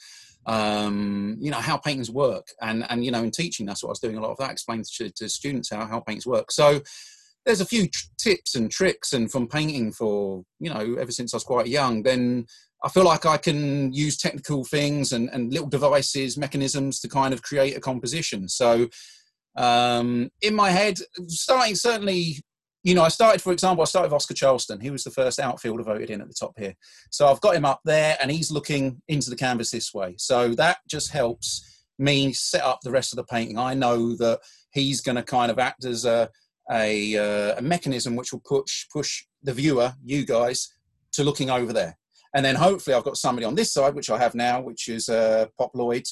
um, 0.47 1.37
you 1.41 1.50
know 1.50 1.59
how 1.59 1.77
paintings 1.77 2.11
work. 2.11 2.49
And 2.61 2.85
and 2.89 3.05
you 3.05 3.11
know, 3.11 3.23
in 3.23 3.31
teaching, 3.31 3.67
that's 3.67 3.83
what 3.83 3.91
I 3.91 3.93
was 3.93 4.00
doing 4.00 4.17
a 4.17 4.21
lot 4.21 4.31
of 4.31 4.39
that, 4.39 4.50
explaining 4.50 4.85
to, 4.97 5.11
to 5.11 5.29
students 5.29 5.71
how 5.71 5.85
how 5.87 6.00
paintings 6.00 6.27
work. 6.27 6.50
So 6.53 6.81
there's 7.44 7.61
a 7.61 7.67
few 7.67 7.89
tr- 7.89 8.06
tips 8.19 8.55
and 8.55 8.71
tricks, 8.71 9.12
and 9.12 9.31
from 9.31 9.49
painting 9.49 9.93
for 9.93 10.44
you 10.61 10.73
know 10.73 10.97
ever 10.99 11.12
since 11.12 11.35
I 11.35 11.37
was 11.37 11.45
quite 11.45 11.67
young, 11.67 12.03
then 12.03 12.47
I 12.85 12.88
feel 12.88 13.05
like 13.05 13.27
I 13.27 13.37
can 13.37 13.93
use 13.93 14.17
technical 14.17 14.65
things 14.65 15.12
and, 15.12 15.29
and 15.31 15.53
little 15.53 15.69
devices, 15.69 16.37
mechanisms 16.37 16.99
to 17.00 17.09
kind 17.09 17.33
of 17.33 17.43
create 17.43 17.77
a 17.77 17.81
composition. 17.81 18.49
So 18.49 18.88
um, 19.56 20.31
in 20.41 20.55
my 20.55 20.71
head, 20.71 20.99
starting 21.29 21.77
certainly 21.77 22.43
you 22.82 22.94
know, 22.94 23.02
I 23.02 23.08
started, 23.08 23.40
for 23.40 23.52
example, 23.52 23.82
I 23.82 23.84
started 23.84 24.08
with 24.08 24.17
Oscar 24.17 24.34
Charleston. 24.34 24.81
He 24.81 24.90
was 24.90 25.05
the 25.05 25.11
first 25.11 25.38
outfielder 25.38 25.84
voted 25.84 26.11
in 26.11 26.20
at 26.20 26.29
the 26.29 26.34
top 26.34 26.58
here. 26.58 26.75
So 27.11 27.29
I've 27.29 27.40
got 27.40 27.55
him 27.55 27.64
up 27.64 27.81
there 27.84 28.17
and 28.20 28.31
he's 28.31 28.50
looking 28.50 29.00
into 29.08 29.31
the 29.31 29.37
canvas 29.37 29.70
this 29.70 29.94
way. 29.94 30.14
So 30.19 30.55
that 30.55 30.79
just 30.88 31.12
helps 31.12 31.84
me 31.99 32.32
set 32.32 32.62
up 32.62 32.81
the 32.82 32.90
rest 32.90 33.12
of 33.12 33.17
the 33.17 33.25
painting. 33.25 33.58
I 33.58 33.75
know 33.75 34.17
that 34.17 34.40
he's 34.73 35.00
going 35.00 35.17
to 35.17 35.23
kind 35.23 35.50
of 35.50 35.61
act 35.61 35.84
as 35.84 36.05
a, 36.05 36.29
a, 36.73 37.17
uh, 37.17 37.58
a 37.58 37.62
mechanism 37.62 38.17
which 38.17 38.32
will 38.32 38.43
push, 38.44 38.87
push 38.93 39.25
the 39.43 39.52
viewer, 39.52 39.94
you 40.05 40.25
guys, 40.26 40.75
to 41.12 41.23
looking 41.23 41.50
over 41.50 41.73
there. 41.73 41.96
And 42.35 42.44
then 42.44 42.56
hopefully 42.56 42.96
I've 42.96 43.05
got 43.05 43.17
somebody 43.17 43.44
on 43.44 43.55
this 43.55 43.73
side, 43.73 43.94
which 43.94 44.11
I 44.11 44.19
have 44.19 44.35
now, 44.35 44.61
which 44.61 44.88
is 44.88 45.08
uh, 45.08 45.46
Pop 45.56 45.70
Lloyd, 45.75 46.05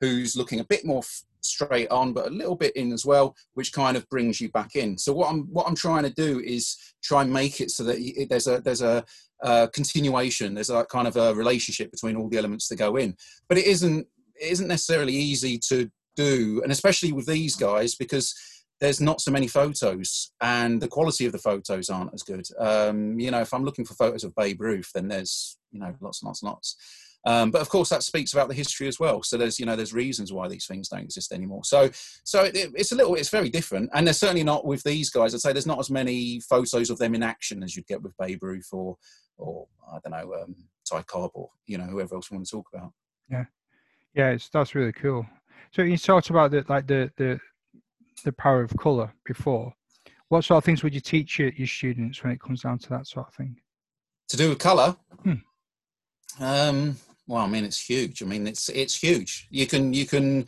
who's 0.00 0.36
looking 0.36 0.60
a 0.60 0.64
bit 0.64 0.84
more 0.84 1.02
straight 1.40 1.88
on, 1.90 2.12
but 2.12 2.26
a 2.26 2.30
little 2.30 2.56
bit 2.56 2.74
in 2.76 2.92
as 2.92 3.04
well, 3.04 3.34
which 3.54 3.72
kind 3.72 3.96
of 3.96 4.08
brings 4.08 4.40
you 4.40 4.50
back 4.50 4.76
in. 4.76 4.98
So 4.98 5.12
what 5.12 5.30
I'm 5.30 5.42
what 5.52 5.66
I'm 5.66 5.74
trying 5.74 6.04
to 6.04 6.10
do 6.10 6.40
is 6.40 6.76
try 7.02 7.22
and 7.22 7.32
make 7.32 7.60
it 7.60 7.70
so 7.70 7.84
that 7.84 8.26
there's 8.28 8.46
a 8.46 8.60
there's 8.60 8.82
a, 8.82 9.04
a 9.42 9.68
continuation. 9.68 10.54
There's 10.54 10.70
a 10.70 10.84
kind 10.84 11.08
of 11.08 11.16
a 11.16 11.34
relationship 11.34 11.90
between 11.90 12.16
all 12.16 12.28
the 12.28 12.38
elements 12.38 12.68
that 12.68 12.76
go 12.76 12.96
in, 12.96 13.16
but 13.48 13.58
it 13.58 13.66
isn't 13.66 14.06
it 14.40 14.52
isn't 14.52 14.68
necessarily 14.68 15.14
easy 15.14 15.58
to 15.68 15.90
do, 16.16 16.60
and 16.62 16.72
especially 16.72 17.12
with 17.12 17.26
these 17.26 17.56
guys 17.56 17.94
because 17.94 18.34
there's 18.80 19.00
not 19.00 19.20
so 19.20 19.30
many 19.30 19.48
photos 19.48 20.30
and 20.40 20.80
the 20.80 20.88
quality 20.88 21.26
of 21.26 21.32
the 21.32 21.38
photos 21.38 21.90
aren't 21.90 22.14
as 22.14 22.22
good. 22.22 22.46
Um, 22.60 23.18
you 23.18 23.30
know, 23.30 23.40
if 23.40 23.52
I'm 23.52 23.64
looking 23.64 23.84
for 23.84 23.94
photos 23.94 24.22
of 24.22 24.34
Babe 24.36 24.60
Ruth, 24.60 24.90
then 24.94 25.08
there's 25.08 25.58
you 25.72 25.80
know 25.80 25.94
lots 26.00 26.22
and 26.22 26.28
lots 26.28 26.42
and 26.42 26.50
lots. 26.50 26.76
Um, 27.26 27.50
but 27.50 27.60
of 27.60 27.68
course, 27.68 27.88
that 27.90 28.02
speaks 28.02 28.32
about 28.32 28.48
the 28.48 28.54
history 28.54 28.88
as 28.88 28.98
well. 28.98 29.22
So 29.22 29.36
there's 29.36 29.58
you 29.58 29.66
know 29.66 29.76
there's 29.76 29.92
reasons 29.92 30.32
why 30.32 30.48
these 30.48 30.66
things 30.66 30.88
don't 30.88 31.02
exist 31.02 31.32
anymore. 31.32 31.64
So 31.64 31.90
so 32.24 32.44
it, 32.44 32.70
it's 32.74 32.92
a 32.92 32.94
little 32.94 33.14
it's 33.14 33.28
very 33.28 33.50
different, 33.50 33.90
and 33.92 34.06
there's 34.06 34.18
certainly 34.18 34.44
not 34.44 34.64
with 34.64 34.82
these 34.82 35.10
guys. 35.10 35.34
I'd 35.34 35.40
say 35.40 35.52
there's 35.52 35.66
not 35.66 35.80
as 35.80 35.90
many 35.90 36.40
photos 36.40 36.90
of 36.90 36.98
them 36.98 37.14
in 37.14 37.22
action 37.22 37.62
as 37.62 37.76
you'd 37.76 37.86
get 37.86 38.02
with 38.02 38.16
Babe 38.18 38.42
Ruth 38.42 38.68
or 38.72 38.96
or 39.36 39.66
I 39.92 39.98
don't 40.04 40.12
know 40.12 40.34
um, 40.42 40.54
Ty 40.88 41.02
Cobb 41.02 41.32
or 41.34 41.50
you 41.66 41.78
know 41.78 41.84
whoever 41.84 42.14
else 42.14 42.30
we 42.30 42.36
want 42.36 42.46
to 42.46 42.50
talk 42.50 42.66
about. 42.72 42.92
Yeah, 43.30 43.44
yeah, 44.14 44.30
it's 44.30 44.48
that's 44.48 44.74
really 44.74 44.92
cool. 44.92 45.26
So 45.72 45.82
you 45.82 45.98
talked 45.98 46.30
about 46.30 46.50
the 46.50 46.64
like 46.68 46.86
the 46.86 47.10
the 47.16 47.40
the 48.24 48.32
power 48.32 48.62
of 48.62 48.76
color 48.76 49.12
before. 49.24 49.72
What 50.28 50.44
sort 50.44 50.58
of 50.58 50.64
things 50.64 50.82
would 50.82 50.94
you 50.94 51.00
teach 51.00 51.38
your, 51.38 51.48
your 51.50 51.66
students 51.66 52.22
when 52.22 52.32
it 52.32 52.40
comes 52.40 52.62
down 52.62 52.78
to 52.80 52.88
that 52.90 53.06
sort 53.06 53.28
of 53.28 53.34
thing? 53.34 53.56
To 54.28 54.36
do 54.36 54.50
with 54.50 54.58
color. 54.58 54.94
Hmm. 55.22 55.34
Um, 56.38 56.96
well, 57.28 57.44
I 57.44 57.46
mean, 57.46 57.64
it's 57.64 57.78
huge. 57.78 58.22
I 58.22 58.26
mean, 58.26 58.46
it's 58.46 58.68
it's 58.70 58.96
huge. 58.96 59.46
You 59.50 59.66
can 59.66 59.92
you 59.92 60.06
can 60.06 60.46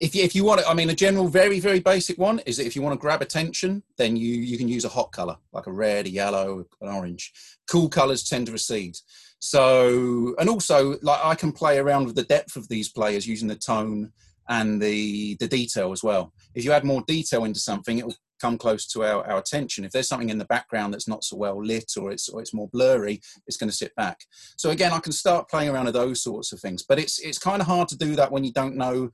if 0.00 0.14
you, 0.14 0.22
if 0.22 0.34
you 0.34 0.44
want 0.44 0.60
it. 0.60 0.66
I 0.68 0.74
mean, 0.74 0.88
a 0.88 0.94
general, 0.94 1.26
very 1.26 1.58
very 1.58 1.80
basic 1.80 2.16
one 2.16 2.38
is 2.46 2.56
that 2.56 2.66
if 2.66 2.76
you 2.76 2.80
want 2.80 2.94
to 2.94 3.00
grab 3.00 3.20
attention, 3.20 3.82
then 3.98 4.16
you 4.16 4.36
you 4.36 4.56
can 4.56 4.68
use 4.68 4.84
a 4.84 4.88
hot 4.88 5.10
color 5.10 5.36
like 5.52 5.66
a 5.66 5.72
red, 5.72 6.06
a 6.06 6.10
yellow, 6.10 6.64
an 6.80 6.88
orange. 6.88 7.32
Cool 7.68 7.88
colors 7.88 8.22
tend 8.22 8.46
to 8.46 8.52
recede. 8.52 8.96
So, 9.40 10.34
and 10.38 10.48
also, 10.48 10.98
like 11.02 11.20
I 11.24 11.34
can 11.34 11.50
play 11.50 11.78
around 11.78 12.06
with 12.06 12.14
the 12.14 12.22
depth 12.22 12.56
of 12.56 12.68
these 12.68 12.90
players 12.90 13.26
using 13.26 13.48
the 13.48 13.56
tone 13.56 14.12
and 14.48 14.80
the 14.80 15.36
the 15.40 15.48
detail 15.48 15.90
as 15.90 16.04
well. 16.04 16.32
If 16.54 16.64
you 16.64 16.70
add 16.70 16.84
more 16.84 17.02
detail 17.08 17.44
into 17.44 17.58
something, 17.58 17.98
it 17.98 18.06
will 18.06 18.16
come 18.40 18.58
close 18.58 18.86
to 18.88 19.04
our, 19.04 19.26
our 19.28 19.38
attention. 19.38 19.84
If 19.84 19.92
there's 19.92 20.08
something 20.08 20.30
in 20.30 20.38
the 20.38 20.44
background 20.44 20.92
that's 20.92 21.08
not 21.08 21.24
so 21.24 21.36
well 21.36 21.62
lit 21.62 21.92
or 21.98 22.10
it's 22.10 22.28
or 22.28 22.40
it's 22.40 22.54
more 22.54 22.68
blurry, 22.68 23.20
it's 23.46 23.56
going 23.56 23.70
to 23.70 23.76
sit 23.76 23.94
back. 23.94 24.20
So 24.56 24.70
again, 24.70 24.92
I 24.92 24.98
can 24.98 25.12
start 25.12 25.48
playing 25.48 25.70
around 25.70 25.86
with 25.86 25.94
those 25.94 26.22
sorts 26.22 26.52
of 26.52 26.60
things. 26.60 26.82
But 26.82 26.98
it's 26.98 27.18
it's 27.20 27.38
kind 27.38 27.60
of 27.60 27.66
hard 27.66 27.88
to 27.88 27.98
do 27.98 28.16
that 28.16 28.32
when 28.32 28.44
you 28.44 28.52
don't 28.52 28.76
know 28.76 29.10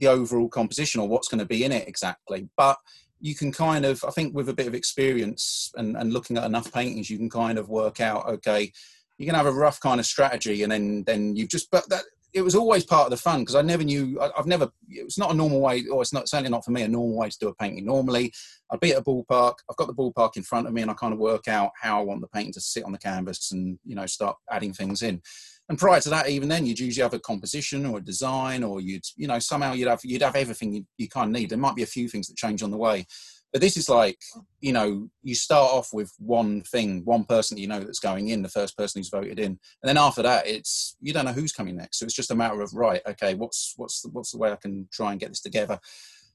the 0.00 0.08
overall 0.08 0.48
composition 0.48 1.00
or 1.00 1.08
what's 1.08 1.28
going 1.28 1.40
to 1.40 1.44
be 1.44 1.64
in 1.64 1.72
it 1.72 1.88
exactly. 1.88 2.48
But 2.56 2.78
you 3.20 3.34
can 3.34 3.50
kind 3.50 3.84
of, 3.84 4.04
I 4.06 4.10
think, 4.10 4.34
with 4.34 4.48
a 4.48 4.54
bit 4.54 4.68
of 4.68 4.74
experience 4.74 5.72
and, 5.76 5.96
and 5.96 6.12
looking 6.12 6.36
at 6.36 6.44
enough 6.44 6.72
paintings, 6.72 7.10
you 7.10 7.18
can 7.18 7.28
kind 7.28 7.58
of 7.58 7.68
work 7.68 8.00
out, 8.00 8.28
okay, 8.28 8.72
you 9.18 9.26
can 9.26 9.34
have 9.34 9.46
a 9.46 9.52
rough 9.52 9.80
kind 9.80 9.98
of 9.98 10.06
strategy, 10.06 10.62
and 10.62 10.70
then 10.70 11.02
then 11.04 11.34
you've 11.34 11.48
just. 11.48 11.70
But 11.70 11.88
that 11.88 12.04
it 12.32 12.42
was 12.42 12.54
always 12.54 12.84
part 12.84 13.06
of 13.06 13.10
the 13.10 13.16
fun 13.16 13.40
because 13.40 13.54
I 13.54 13.62
never 13.62 13.84
knew. 13.84 14.20
I, 14.20 14.30
have 14.36 14.46
never. 14.46 14.68
It's 14.88 15.18
not 15.18 15.30
a 15.30 15.34
normal 15.34 15.60
way, 15.60 15.86
or 15.86 16.02
it's 16.02 16.12
not 16.12 16.28
certainly 16.28 16.50
not 16.50 16.64
for 16.64 16.70
me 16.72 16.82
a 16.82 16.88
normal 16.88 17.16
way 17.16 17.30
to 17.30 17.38
do 17.38 17.48
a 17.48 17.54
painting. 17.54 17.86
Normally, 17.86 18.32
I'd 18.70 18.80
be 18.80 18.92
at 18.92 18.98
a 18.98 19.02
ballpark. 19.02 19.54
I've 19.70 19.76
got 19.76 19.86
the 19.86 19.94
ballpark 19.94 20.36
in 20.36 20.42
front 20.42 20.66
of 20.66 20.72
me, 20.72 20.82
and 20.82 20.90
I 20.90 20.94
kind 20.94 21.12
of 21.12 21.18
work 21.18 21.48
out 21.48 21.72
how 21.80 22.00
I 22.00 22.04
want 22.04 22.20
the 22.20 22.28
painting 22.28 22.52
to 22.54 22.60
sit 22.60 22.84
on 22.84 22.92
the 22.92 22.98
canvas, 22.98 23.52
and 23.52 23.78
you 23.84 23.94
know, 23.94 24.06
start 24.06 24.36
adding 24.50 24.72
things 24.72 25.02
in. 25.02 25.22
And 25.70 25.78
prior 25.78 26.00
to 26.00 26.10
that, 26.10 26.28
even 26.30 26.48
then, 26.48 26.64
you'd 26.64 26.78
usually 26.78 27.02
have 27.02 27.14
a 27.14 27.18
composition 27.18 27.84
or 27.84 27.98
a 27.98 28.04
design, 28.04 28.62
or 28.62 28.80
you'd, 28.80 29.04
you 29.16 29.26
know, 29.26 29.38
somehow 29.38 29.72
you'd 29.72 29.88
have 29.88 30.00
you'd 30.04 30.22
have 30.22 30.36
everything 30.36 30.72
you, 30.72 30.86
you 30.96 31.08
kind 31.08 31.34
of 31.34 31.40
need. 31.40 31.50
There 31.50 31.58
might 31.58 31.76
be 31.76 31.82
a 31.82 31.86
few 31.86 32.08
things 32.08 32.28
that 32.28 32.36
change 32.36 32.62
on 32.62 32.70
the 32.70 32.76
way, 32.76 33.06
but 33.52 33.60
this 33.60 33.76
is 33.76 33.88
like, 33.88 34.18
you 34.60 34.72
know, 34.72 35.08
you 35.22 35.34
start 35.34 35.72
off 35.72 35.90
with 35.92 36.12
one 36.18 36.62
thing, 36.62 37.02
one 37.04 37.24
person 37.24 37.56
you 37.56 37.66
know 37.66 37.80
that's 37.80 37.98
going 37.98 38.28
in, 38.28 38.42
the 38.42 38.48
first 38.48 38.76
person 38.76 38.98
who's 38.98 39.08
voted 39.08 39.38
in, 39.38 39.46
and 39.46 39.58
then 39.88 39.96
after 39.96 40.22
that, 40.22 40.46
it's 40.46 40.96
you 41.00 41.12
don't 41.12 41.24
know 41.24 41.32
who's 41.32 41.52
coming 41.52 41.76
next. 41.76 41.98
So 41.98 42.04
it's 42.04 42.14
just 42.14 42.30
a 42.30 42.36
matter 42.36 42.60
of 42.60 42.72
right, 42.74 43.00
okay, 43.06 43.34
what's 43.34 43.74
what's 43.76 44.02
the, 44.02 44.10
what's 44.10 44.32
the 44.32 44.38
way 44.38 44.52
I 44.52 44.56
can 44.56 44.88
try 44.92 45.12
and 45.12 45.20
get 45.20 45.30
this 45.30 45.40
together. 45.40 45.78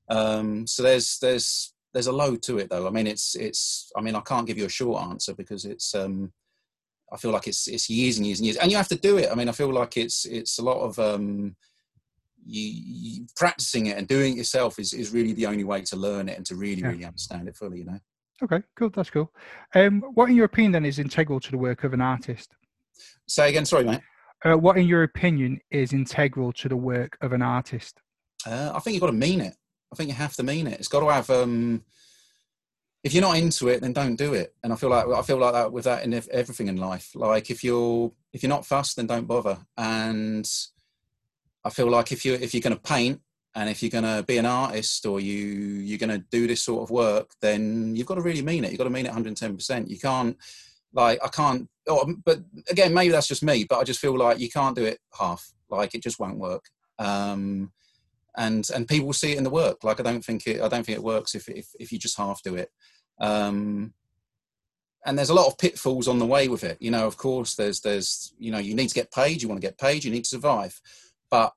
Um, 0.10 0.66
so 0.66 0.82
there's 0.84 1.20
there's 1.20 1.74
there's 1.94 2.08
a 2.08 2.12
load 2.12 2.42
to 2.44 2.58
it 2.58 2.70
though. 2.70 2.88
I 2.88 2.90
mean, 2.90 3.08
it's 3.08 3.36
it's. 3.36 3.92
I 3.96 4.02
mean, 4.02 4.16
I 4.16 4.22
can't 4.22 4.48
give 4.48 4.58
you 4.58 4.66
a 4.66 4.70
short 4.70 5.04
answer 5.04 5.34
because 5.34 5.66
it's. 5.66 5.94
Um, 5.94 6.34
I 7.12 7.18
feel 7.18 7.32
like 7.32 7.48
it's 7.48 7.68
it's 7.68 7.90
years 7.90 8.18
and 8.18 8.26
years 8.26 8.40
and 8.40 8.48
years, 8.48 8.58
and 8.58 8.72
you 8.72 8.78
have 8.78 8.88
to 8.88 8.96
do 8.96 9.18
it. 9.18 9.30
I 9.32 9.36
mean, 9.36 9.50
I 9.50 9.52
feel 9.52 9.72
like 9.72 9.98
it's 9.98 10.26
it's 10.26 10.58
a 10.58 10.64
lot 10.64 10.80
of 10.82 10.98
um, 10.98 11.56
you, 12.46 12.72
you, 12.86 13.28
practicing 13.36 13.88
it 13.88 13.98
and 13.98 14.08
doing 14.08 14.34
it 14.34 14.38
yourself 14.38 14.80
is, 14.80 14.94
is 14.94 15.12
really 15.12 15.34
the 15.34 15.46
only 15.46 15.64
way 15.64 15.82
to 15.82 15.96
learn 15.96 16.30
it 16.30 16.38
and 16.38 16.46
to 16.48 16.56
really, 16.56 16.82
yeah. 16.82 16.90
really 16.90 17.06
understand 17.06 17.48
it 17.48 17.56
fully, 17.56 17.80
you 17.80 17.86
know? 17.86 18.00
Okay, 18.44 18.62
cool. 18.76 18.90
That's 18.90 19.10
cool. 19.10 19.32
Um, 19.76 20.02
what, 20.14 20.30
in 20.30 20.36
your 20.36 20.46
opinion, 20.46 20.74
then, 20.74 20.86
is 20.86 21.00
integral 21.00 21.40
to 21.40 21.52
the 21.52 21.58
work 21.58 21.84
of 21.84 21.94
an 21.94 22.02
artist? 22.02 22.56
Say 23.28 23.50
again, 23.50 23.66
sorry, 23.66 23.86
mate. 23.86 24.02
Uh, 24.44 24.58
what, 24.58 24.78
in 24.78 24.86
your 24.86 25.04
opinion, 25.04 25.60
is 25.72 25.94
integral 25.94 26.52
to 26.54 26.68
the 26.68 26.76
work 26.76 27.18
of 27.22 27.32
an 27.32 27.42
artist? 27.42 28.02
Uh, 28.46 28.72
I 28.76 28.80
think 28.80 28.96
you've 28.96 29.02
got 29.02 29.08
to 29.08 29.14
mean 29.14 29.40
it. 29.40 29.56
I 29.92 29.96
think 29.96 30.10
you 30.10 30.16
have 30.16 30.36
to 30.36 30.44
mean 30.44 30.68
it. 30.68 30.80
It's 30.80 30.88
got 30.88 31.00
to 31.00 31.10
have. 31.10 31.30
Um, 31.30 31.84
if 33.04 33.14
you're 33.14 33.22
not 33.22 33.38
into 33.38 33.68
it, 33.68 33.82
then 33.82 33.94
don't 33.94 34.16
do 34.16 34.34
it. 34.34 34.56
And 34.64 34.72
I 34.72 34.76
feel 34.78 34.90
like 34.90 35.06
I 35.08 35.22
feel 35.22 35.38
like 35.38 35.54
that 35.54 35.72
with 35.72 35.84
that 35.84 36.04
in 36.04 36.14
everything 36.32 36.68
in 36.68 36.78
life. 36.78 37.12
Like 37.16 37.50
if 37.50 37.64
you're 37.64 38.12
if 38.32 38.42
you're 38.42 38.50
not 38.50 38.66
fussed, 38.66 38.96
then 38.96 39.08
don't 39.08 39.28
bother. 39.28 39.60
And 39.78 40.50
I 41.66 41.70
feel 41.70 41.90
like 41.90 42.12
if 42.12 42.26
you 42.26 42.34
if 42.34 42.54
you're 42.54 42.62
going 42.62 42.76
to 42.76 42.82
paint 42.82 43.22
and 43.56 43.70
if 43.70 43.82
you're 43.82 43.90
going 43.90 44.04
to 44.04 44.24
be 44.24 44.38
an 44.38 44.46
artist 44.46 45.06
or 45.06 45.20
you 45.20 45.36
you're 45.36 46.00
going 46.00 46.10
to 46.10 46.26
do 46.32 46.48
this 46.48 46.64
sort 46.64 46.84
of 46.84 46.90
work, 46.90 47.32
then 47.42 47.96
you've 47.96 48.08
got 48.08 48.16
to 48.16 48.22
really 48.22 48.42
mean 48.42 48.64
it. 48.64 48.72
You've 48.72 48.80
got 48.80 48.86
to 48.86 48.90
mean 48.90 49.06
it 49.06 49.10
110. 49.10 49.56
percent 49.56 49.90
You 49.90 50.00
can't 50.00 50.38
like 50.94 51.20
I 51.24 51.28
can't. 51.28 51.70
Oh, 51.88 52.14
but 52.26 52.40
again, 52.70 52.94
maybe 52.94 53.12
that's 53.12 53.28
just 53.28 53.44
me. 53.44 53.66
But 53.68 53.80
I 53.80 53.84
just 53.84 54.00
feel 54.00 54.18
like 54.18 54.40
you 54.40 54.50
can't 54.50 54.76
do 54.76 54.86
it 54.86 55.00
half. 55.18 55.52
Like 55.70 55.96
it 55.96 56.04
just 56.04 56.20
won't 56.20 56.40
work. 56.40 56.66
Um, 57.00 57.72
and 58.36 58.68
and 58.74 58.88
people 58.88 59.14
see 59.14 59.34
it 59.34 59.38
in 59.38 59.44
the 59.44 59.50
work. 59.50 59.84
Like 59.84 60.00
I 60.00 60.04
don't 60.04 60.24
think 60.24 60.48
it. 60.48 60.62
I 60.62 60.68
don't 60.68 60.86
think 60.86 60.98
it 60.98 61.04
works 61.04 61.36
if 61.36 61.48
if 61.48 61.68
if 61.80 61.92
you 61.92 62.00
just 62.00 62.18
half 62.18 62.42
do 62.44 62.56
it. 62.56 62.70
Um, 63.22 63.94
and 65.06 65.18
there's 65.18 65.30
a 65.30 65.34
lot 65.34 65.48
of 65.48 65.58
pitfalls 65.58 66.08
on 66.08 66.18
the 66.18 66.26
way 66.26 66.48
with 66.48 66.64
it. 66.64 66.78
You 66.80 66.90
know, 66.92 67.06
of 67.06 67.18
course, 67.18 67.56
there's 67.56 67.82
there's 67.82 68.34
you 68.38 68.52
know 68.52 68.60
you 68.60 68.76
need 68.76 68.90
to 68.90 68.96
get 68.96 69.12
paid. 69.12 69.42
You 69.42 69.48
want 69.48 69.62
to 69.62 69.68
get 69.68 69.78
paid. 69.78 70.04
You 70.04 70.12
need 70.12 70.24
to 70.24 70.30
survive 70.30 70.82
but 71.34 71.52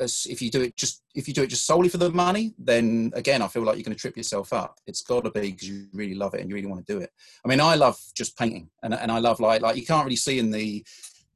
as 0.00 0.26
if 0.28 0.42
you 0.42 0.50
do 0.50 0.60
it 0.60 0.76
just 0.76 1.02
if 1.14 1.26
you 1.26 1.32
do 1.32 1.44
it 1.44 1.46
just 1.46 1.66
solely 1.66 1.88
for 1.88 1.96
the 1.96 2.10
money, 2.10 2.52
then 2.58 3.10
again, 3.14 3.40
I 3.40 3.48
feel 3.48 3.62
like 3.62 3.76
you're 3.76 3.84
going 3.84 3.96
to 3.96 4.00
trip 4.00 4.18
yourself 4.18 4.52
up. 4.52 4.78
It's 4.86 5.00
got 5.00 5.24
to 5.24 5.30
be 5.30 5.52
because 5.52 5.66
you 5.66 5.86
really 5.94 6.14
love 6.14 6.34
it 6.34 6.40
and 6.42 6.50
you 6.50 6.54
really 6.54 6.68
want 6.68 6.86
to 6.86 6.92
do 6.92 7.00
it. 7.00 7.10
I 7.42 7.48
mean, 7.48 7.58
I 7.58 7.74
love 7.74 7.98
just 8.14 8.36
painting, 8.36 8.68
and 8.82 8.92
and 8.92 9.10
I 9.10 9.18
love 9.18 9.40
like 9.40 9.62
like 9.62 9.76
you 9.76 9.86
can't 9.86 10.04
really 10.04 10.24
see 10.26 10.38
in 10.38 10.50
the 10.50 10.84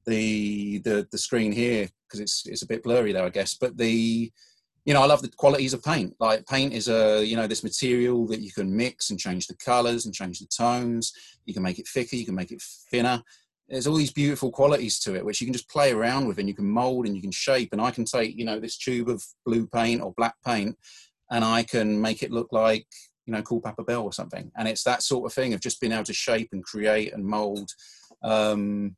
the 0.05 0.79
the 0.81 1.09
the 1.11 1.17
screen 1.17 1.51
here 1.51 1.89
because 2.07 2.21
it's 2.21 2.47
it's 2.47 2.63
a 2.63 2.67
bit 2.67 2.83
blurry 2.83 3.13
there, 3.13 3.25
I 3.25 3.31
guess. 3.31 3.55
But 3.55 3.79
the 3.79 4.31
you 4.85 4.93
know, 4.93 5.03
I 5.03 5.07
love 5.07 5.23
the 5.23 5.31
qualities 5.31 5.73
of 5.73 5.83
paint. 5.83 6.15
Like 6.21 6.47
paint 6.47 6.75
is 6.75 6.89
a, 6.89 7.25
you 7.25 7.37
know, 7.37 7.47
this 7.47 7.65
material 7.65 8.27
that 8.27 8.41
you 8.41 8.53
can 8.53 8.75
mix 8.75 9.11
and 9.11 9.19
change 9.19 9.47
the 9.47 9.57
colors 9.57 10.05
and 10.05 10.15
change 10.15 10.41
the 10.41 10.47
tones. 10.47 11.13
You 11.47 11.55
can 11.55 11.63
make 11.63 11.79
it 11.79 11.89
thicker, 11.89 12.17
you 12.17 12.27
can 12.27 12.35
make 12.35 12.53
it 12.53 12.63
thinner 12.91 13.23
there's 13.69 13.87
all 13.87 13.97
these 13.97 14.13
beautiful 14.13 14.51
qualities 14.51 14.99
to 15.01 15.15
it 15.15 15.25
which 15.25 15.41
you 15.41 15.47
can 15.47 15.53
just 15.53 15.69
play 15.69 15.93
around 15.93 16.27
with 16.27 16.39
and 16.39 16.49
you 16.49 16.55
can 16.55 16.69
mold 16.69 17.07
and 17.07 17.15
you 17.15 17.23
can 17.23 17.31
shape. 17.31 17.69
And 17.73 17.81
i 17.81 17.91
can 17.91 18.05
take 18.05 18.37
you 18.37 18.45
know 18.45 18.59
this 18.59 18.79
tube 18.79 19.09
of 19.09 19.23
blue 19.45 19.67
paint 19.67 20.03
or 20.03 20.13
black 20.17 20.35
paint 20.45 20.77
and 21.31 21.45
i 21.45 21.63
can 21.63 22.01
make 22.01 22.23
it 22.23 22.33
look 22.33 22.49
like 22.53 22.87
you 23.27 23.33
know 23.33 23.43
cool 23.43 23.61
papa 23.61 23.85
bell 23.85 24.05
or 24.05 24.13
something. 24.13 24.51
And 24.57 24.67
it's 24.67 24.83
that 24.85 25.03
sort 25.03 25.27
of 25.27 25.35
thing 25.35 25.53
of 25.53 25.61
just 25.61 25.81
being 25.81 25.93
able 25.93 26.05
to 26.05 26.15
shape 26.15 26.49
and 26.53 26.65
create 26.65 27.13
and 27.13 27.25
mold. 27.25 27.71
Um 28.23 28.97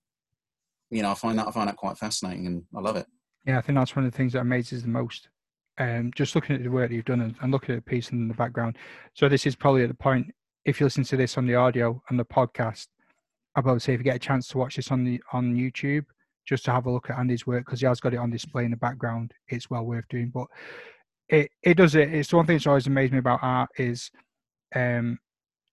you 0.90 1.02
know 1.02 1.10
i 1.10 1.14
find 1.14 1.38
that 1.38 1.48
i 1.48 1.50
find 1.50 1.68
that 1.68 1.76
quite 1.76 1.98
fascinating 1.98 2.46
and 2.46 2.62
i 2.74 2.80
love 2.80 2.96
it. 2.96 3.06
Yeah 3.44 3.58
i 3.58 3.60
think 3.60 3.76
that's 3.76 3.96
one 3.96 4.04
of 4.04 4.12
the 4.12 4.16
things 4.16 4.32
that 4.32 4.40
amazes 4.40 4.82
the 4.82 4.88
most. 4.88 5.28
Um 5.78 6.12
just 6.14 6.36
looking 6.36 6.54
at 6.54 6.62
the 6.62 6.70
work 6.70 6.90
that 6.90 6.94
you've 6.94 7.04
done 7.04 7.22
and, 7.22 7.34
and 7.42 7.50
looking 7.50 7.74
at 7.74 7.84
the 7.84 7.90
piece 7.90 8.10
in 8.10 8.28
the 8.28 8.34
background. 8.34 8.78
So 9.14 9.28
this 9.28 9.46
is 9.46 9.56
probably 9.56 9.82
at 9.82 9.88
the 9.88 9.94
point 9.94 10.32
if 10.64 10.78
you 10.78 10.86
listen 10.86 11.04
to 11.04 11.16
this 11.16 11.36
on 11.36 11.46
the 11.46 11.56
audio 11.56 12.00
and 12.08 12.18
the 12.18 12.24
podcast 12.24 12.86
Probably 13.54 13.80
say 13.80 13.95
if 13.95 14.00
you 14.00 14.04
get 14.04 14.16
a 14.16 14.21
chance 14.21 14.49
to 14.49 14.59
watch 14.59 14.76
this 14.76 14.90
on 14.90 15.04
the 15.04 15.21
on 15.33 15.54
YouTube, 15.54 16.04
just 16.47 16.64
to 16.64 16.73
have 16.73 16.87
a 16.87 16.90
look 16.90 17.11
at 17.11 17.19
Andy's 17.19 17.47
work 17.47 17.64
because 17.64 17.80
he 17.80 17.87
has 17.87 18.00
got 18.00 18.14
it 18.14 18.19
on 18.19 18.30
display 18.30 18.64
in 18.64 18.71
the 18.71 18.76
background. 18.76 19.33
It's 19.49 19.71
well 19.71 19.85
worth 19.85 20.07
doing. 20.09 20.30
But 20.33 20.47
it 21.28 21.50
it 21.62 21.76
does 21.76 21.95
it. 21.95 22.12
It's 22.12 22.33
one 22.33 22.47
thing 22.47 22.57
that's 22.57 22.66
always 22.66 22.87
amazed 22.87 23.12
me 23.12 23.19
about 23.19 23.40
art 23.42 23.71
is 23.76 24.11
um, 24.75 25.19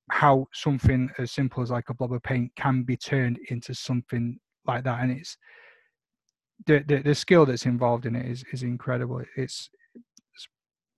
how 0.10 0.48
something 0.54 1.10
as 1.18 1.32
simple 1.32 1.64
as 1.64 1.72
like 1.72 1.90
a 1.90 1.94
blob 1.94 2.14
of 2.14 2.24
paint 2.24 2.52
can 2.56 2.84
be 2.84 2.98
turned 2.98 3.40
into 3.50 3.74
something 3.74 4.40
like 4.66 4.84
that, 4.84 5.02
and 5.02 5.12
it's 5.12 5.38
the 6.66 6.84
the, 6.88 7.02
the 7.02 7.16
skill 7.16 7.46
that's 7.46 7.66
involved 7.66 8.06
in 8.06 8.16
it 8.16 8.26
is 8.26 8.44
is 8.54 8.64
incredible. 8.64 9.22
It's, 9.36 9.70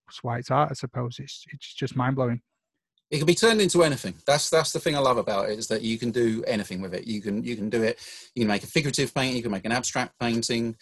it's 0.07 0.23
why 0.23 0.39
it's 0.39 0.51
art, 0.51 0.71
I 0.71 0.73
suppose. 0.73 1.19
It's 1.19 1.45
it's 1.51 1.73
just 1.73 1.95
mind 1.95 2.15
blowing 2.15 2.41
it 3.11 3.17
can 3.17 3.25
be 3.25 3.35
turned 3.35 3.61
into 3.61 3.83
anything. 3.83 4.13
That's 4.25 4.49
that's 4.49 4.71
the 4.71 4.79
thing 4.79 4.95
i 4.95 4.99
love 4.99 5.17
about 5.17 5.49
it 5.49 5.57
is 5.57 5.67
that 5.67 5.81
you 5.81 5.97
can 5.97 6.11
do 6.11 6.43
anything 6.45 6.81
with 6.81 6.93
it. 6.93 7.07
You 7.07 7.21
can 7.21 7.43
you 7.43 7.55
can 7.55 7.69
do 7.69 7.81
it. 7.81 7.99
You 8.35 8.41
can 8.41 8.47
make 8.47 8.63
a 8.63 8.67
figurative 8.67 9.13
painting 9.13 9.37
you 9.37 9.43
can 9.43 9.51
make 9.51 9.65
an 9.65 9.71
abstract 9.71 10.13
painting 10.19 10.75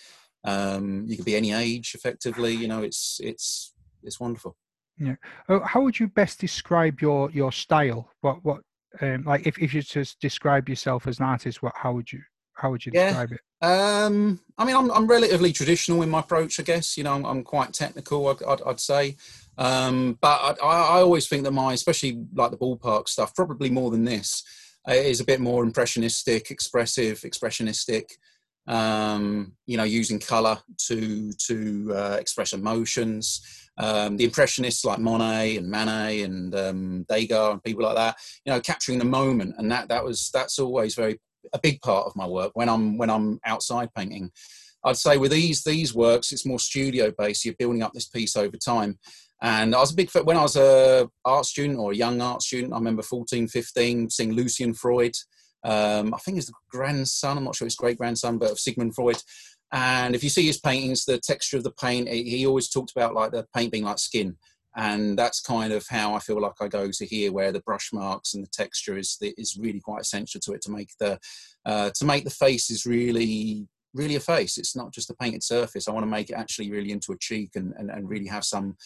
um, 0.44 1.06
you 1.08 1.16
can 1.16 1.26
be 1.26 1.36
any 1.36 1.52
age 1.52 1.94
effectively 1.96 2.54
you 2.54 2.68
know 2.68 2.84
it's 2.84 3.20
it's 3.24 3.74
it's 4.04 4.20
wonderful. 4.20 4.56
Yeah. 5.00 5.16
Oh, 5.48 5.60
how 5.60 5.82
would 5.82 6.00
you 6.00 6.08
best 6.08 6.40
describe 6.40 7.02
your 7.02 7.32
your 7.32 7.52
style? 7.52 8.10
What 8.22 8.44
what 8.44 8.62
um, 9.02 9.24
like 9.24 9.46
if, 9.46 9.58
if 9.60 9.74
you 9.74 9.82
just 9.82 10.20
describe 10.20 10.68
yourself 10.70 11.08
as 11.08 11.20
an 11.20 11.26
artist 11.26 11.62
what 11.62 11.74
how 11.76 11.94
would 11.94 12.12
you 12.12 12.22
how 12.54 12.72
would 12.72 12.86
you 12.86 12.92
describe 12.92 13.30
yeah. 13.30 13.36
it? 13.36 13.66
Um 13.66 14.40
i 14.58 14.66
mean 14.66 14.76
I'm, 14.76 14.90
I'm 14.92 15.08
relatively 15.08 15.52
traditional 15.52 16.02
in 16.02 16.10
my 16.10 16.20
approach 16.22 16.60
i 16.60 16.64
guess. 16.64 16.98
You 16.98 17.04
know 17.04 17.14
i'm, 17.14 17.26
I'm 17.26 17.44
quite 17.44 17.74
technical 17.74 18.28
I'd, 18.28 18.42
I'd, 18.44 18.62
I'd 18.64 18.80
say 18.80 19.18
um, 19.58 20.18
but 20.22 20.58
I, 20.64 20.68
I, 20.68 21.02
always 21.02 21.28
think 21.28 21.44
that 21.44 21.52
my, 21.52 21.74
especially 21.74 22.24
like 22.36 22.52
the 22.52 22.58
ballpark 22.58 23.08
stuff, 23.08 23.34
probably 23.36 23.70
more 23.70 23.90
than 23.90 24.04
this, 24.04 24.44
uh, 24.88 24.94
is 24.94 25.20
a 25.20 25.26
bit 25.26 25.40
more 25.40 25.64
impressionistic, 25.64 26.52
expressive, 26.52 27.22
expressionistic. 27.22 28.04
Um, 28.68 29.54
you 29.66 29.78
know, 29.78 29.86
using 29.86 30.20
color 30.20 30.58
to 30.88 31.32
to 31.32 31.94
uh, 31.96 32.18
express 32.20 32.52
emotions. 32.52 33.42
Um, 33.78 34.18
the 34.18 34.26
impressionists 34.26 34.84
like 34.84 35.00
Monet 35.00 35.58
and 35.58 35.70
Manet 35.70 36.24
and 36.24 36.54
um, 36.54 37.06
Degas 37.08 37.54
and 37.54 37.64
people 37.64 37.84
like 37.84 37.96
that, 37.96 38.18
you 38.44 38.52
know, 38.52 38.60
capturing 38.60 39.00
the 39.00 39.06
moment, 39.06 39.56
and 39.58 39.72
that 39.72 39.88
that 39.88 40.04
was 40.04 40.30
that's 40.34 40.60
always 40.60 40.96
very 40.96 41.18
a 41.54 41.60
big 41.60 41.82
part 41.82 42.06
of 42.06 42.16
my 42.16 42.28
work 42.28 42.52
when 42.56 42.70
I'm 42.70 42.98
when 42.98 43.10
I'm 43.10 43.40
outside 43.46 43.90
painting. 43.96 44.32
I'd 44.84 44.98
say 44.98 45.18
with 45.18 45.32
these 45.32 45.64
these 45.64 45.94
works, 45.94 46.32
it's 46.32 46.46
more 46.46 46.60
studio 46.60 47.12
based. 47.18 47.46
You're 47.46 47.56
building 47.58 47.84
up 47.84 47.94
this 47.94 48.08
piece 48.08 48.36
over 48.36 48.58
time. 48.58 49.00
And 49.42 49.76
I 49.76 49.80
was 49.80 49.92
a 49.92 49.96
big 49.96 50.10
fan 50.10 50.26
when 50.26 50.38
I 50.38 50.42
was 50.42 50.56
a 50.56 51.10
art 51.24 51.46
student 51.46 51.80
or 51.80 51.92
a 51.92 51.96
young 51.96 52.22
art 52.22 52.42
student. 52.42 52.74
I 52.74 52.78
remember 52.78 53.04
14, 53.04 53.48
15, 53.48 54.10
seeing 54.10 54.34
Lucian 54.34 54.74
Freud. 54.74 55.16
Um, 55.64 56.14
I 56.14 56.18
think 56.18 56.36
he's 56.36 56.48
the 56.48 56.54
grandson. 56.72 57.38
I'm 57.38 57.44
not 57.44 57.56
sure 57.56 57.66
his 57.66 57.76
great 57.76 57.98
grandson, 57.98 58.38
but 58.38 58.52
of 58.52 58.60
Sigmund 58.60 58.96
Freud. 58.96 59.22
And 59.72 60.16
if 60.16 60.24
you 60.24 60.30
see 60.30 60.46
his 60.46 60.60
paintings, 60.60 61.06
the 61.06 61.20
texture 61.20 61.58
of 61.58 61.64
the 61.64 61.72
paint, 61.72 62.08
he 62.08 62.48
always 62.48 62.70
talked 62.70 62.92
about 62.92 63.14
like 63.14 63.32
the 63.32 63.46
paint 63.54 63.72
being 63.72 63.84
like 63.84 64.00
skin. 64.00 64.38
And 64.76 65.18
that's 65.18 65.42
kind 65.42 65.74
of 65.74 65.86
how 65.90 66.14
I 66.14 66.20
feel 66.20 66.40
like 66.40 66.54
I 66.62 66.68
go 66.68 66.90
to 66.92 67.06
here, 67.06 67.32
where 67.32 67.52
the 67.52 67.62
brush 67.62 67.90
marks 67.92 68.34
and 68.34 68.44
the 68.44 68.50
texture 68.50 68.98
is 68.98 69.18
is 69.22 69.58
really 69.60 69.80
quite 69.80 70.02
essential 70.02 70.40
to 70.42 70.54
it 70.54 70.62
to 70.62 70.72
make 70.72 70.92
the 71.00 71.20
uh, 71.66 71.90
to 71.96 72.06
make 72.06 72.24
the 72.24 72.30
face 72.30 72.70
is 72.70 72.86
really 72.86 73.68
really 73.94 74.16
a 74.16 74.20
face. 74.20 74.58
It's 74.58 74.76
not 74.76 74.94
just 74.94 75.10
a 75.10 75.16
painted 75.16 75.44
surface. 75.44 75.88
I 75.88 75.92
want 75.92 76.06
to 76.06 76.12
make 76.12 76.30
it 76.30 76.36
actually 76.36 76.70
really 76.70 76.92
into 76.92 77.12
a 77.12 77.18
cheek 77.18 77.56
and, 77.56 77.74
and, 77.78 77.90
and 77.90 78.08
really 78.08 78.28
have 78.28 78.46
some 78.46 78.78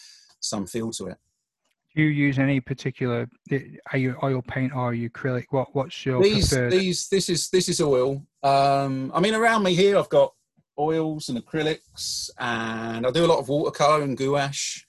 some 0.41 0.65
feel 0.67 0.91
to 0.91 1.07
it. 1.07 1.17
Do 1.95 2.01
you 2.03 2.09
use 2.09 2.39
any 2.39 2.59
particular? 2.59 3.29
Are 3.91 3.97
you 3.97 4.15
oil 4.23 4.41
paint 4.41 4.73
or 4.73 4.89
are 4.89 4.93
you 4.93 5.09
acrylic? 5.09 5.45
What 5.49 5.75
What's 5.75 6.05
your 6.05 6.21
these? 6.23 6.49
Preferred? 6.49 6.71
These. 6.71 7.09
This 7.09 7.29
is 7.29 7.49
this 7.49 7.67
is 7.67 7.81
oil. 7.81 8.25
Um, 8.43 9.11
I 9.13 9.19
mean, 9.19 9.33
around 9.33 9.63
me 9.63 9.75
here, 9.75 9.97
I've 9.97 10.09
got 10.09 10.33
oils 10.79 11.27
and 11.29 11.37
acrylics, 11.37 12.29
and 12.39 13.05
I 13.05 13.11
do 13.11 13.25
a 13.25 13.27
lot 13.27 13.39
of 13.39 13.49
watercolor 13.49 14.03
and 14.03 14.17
gouache. 14.17 14.85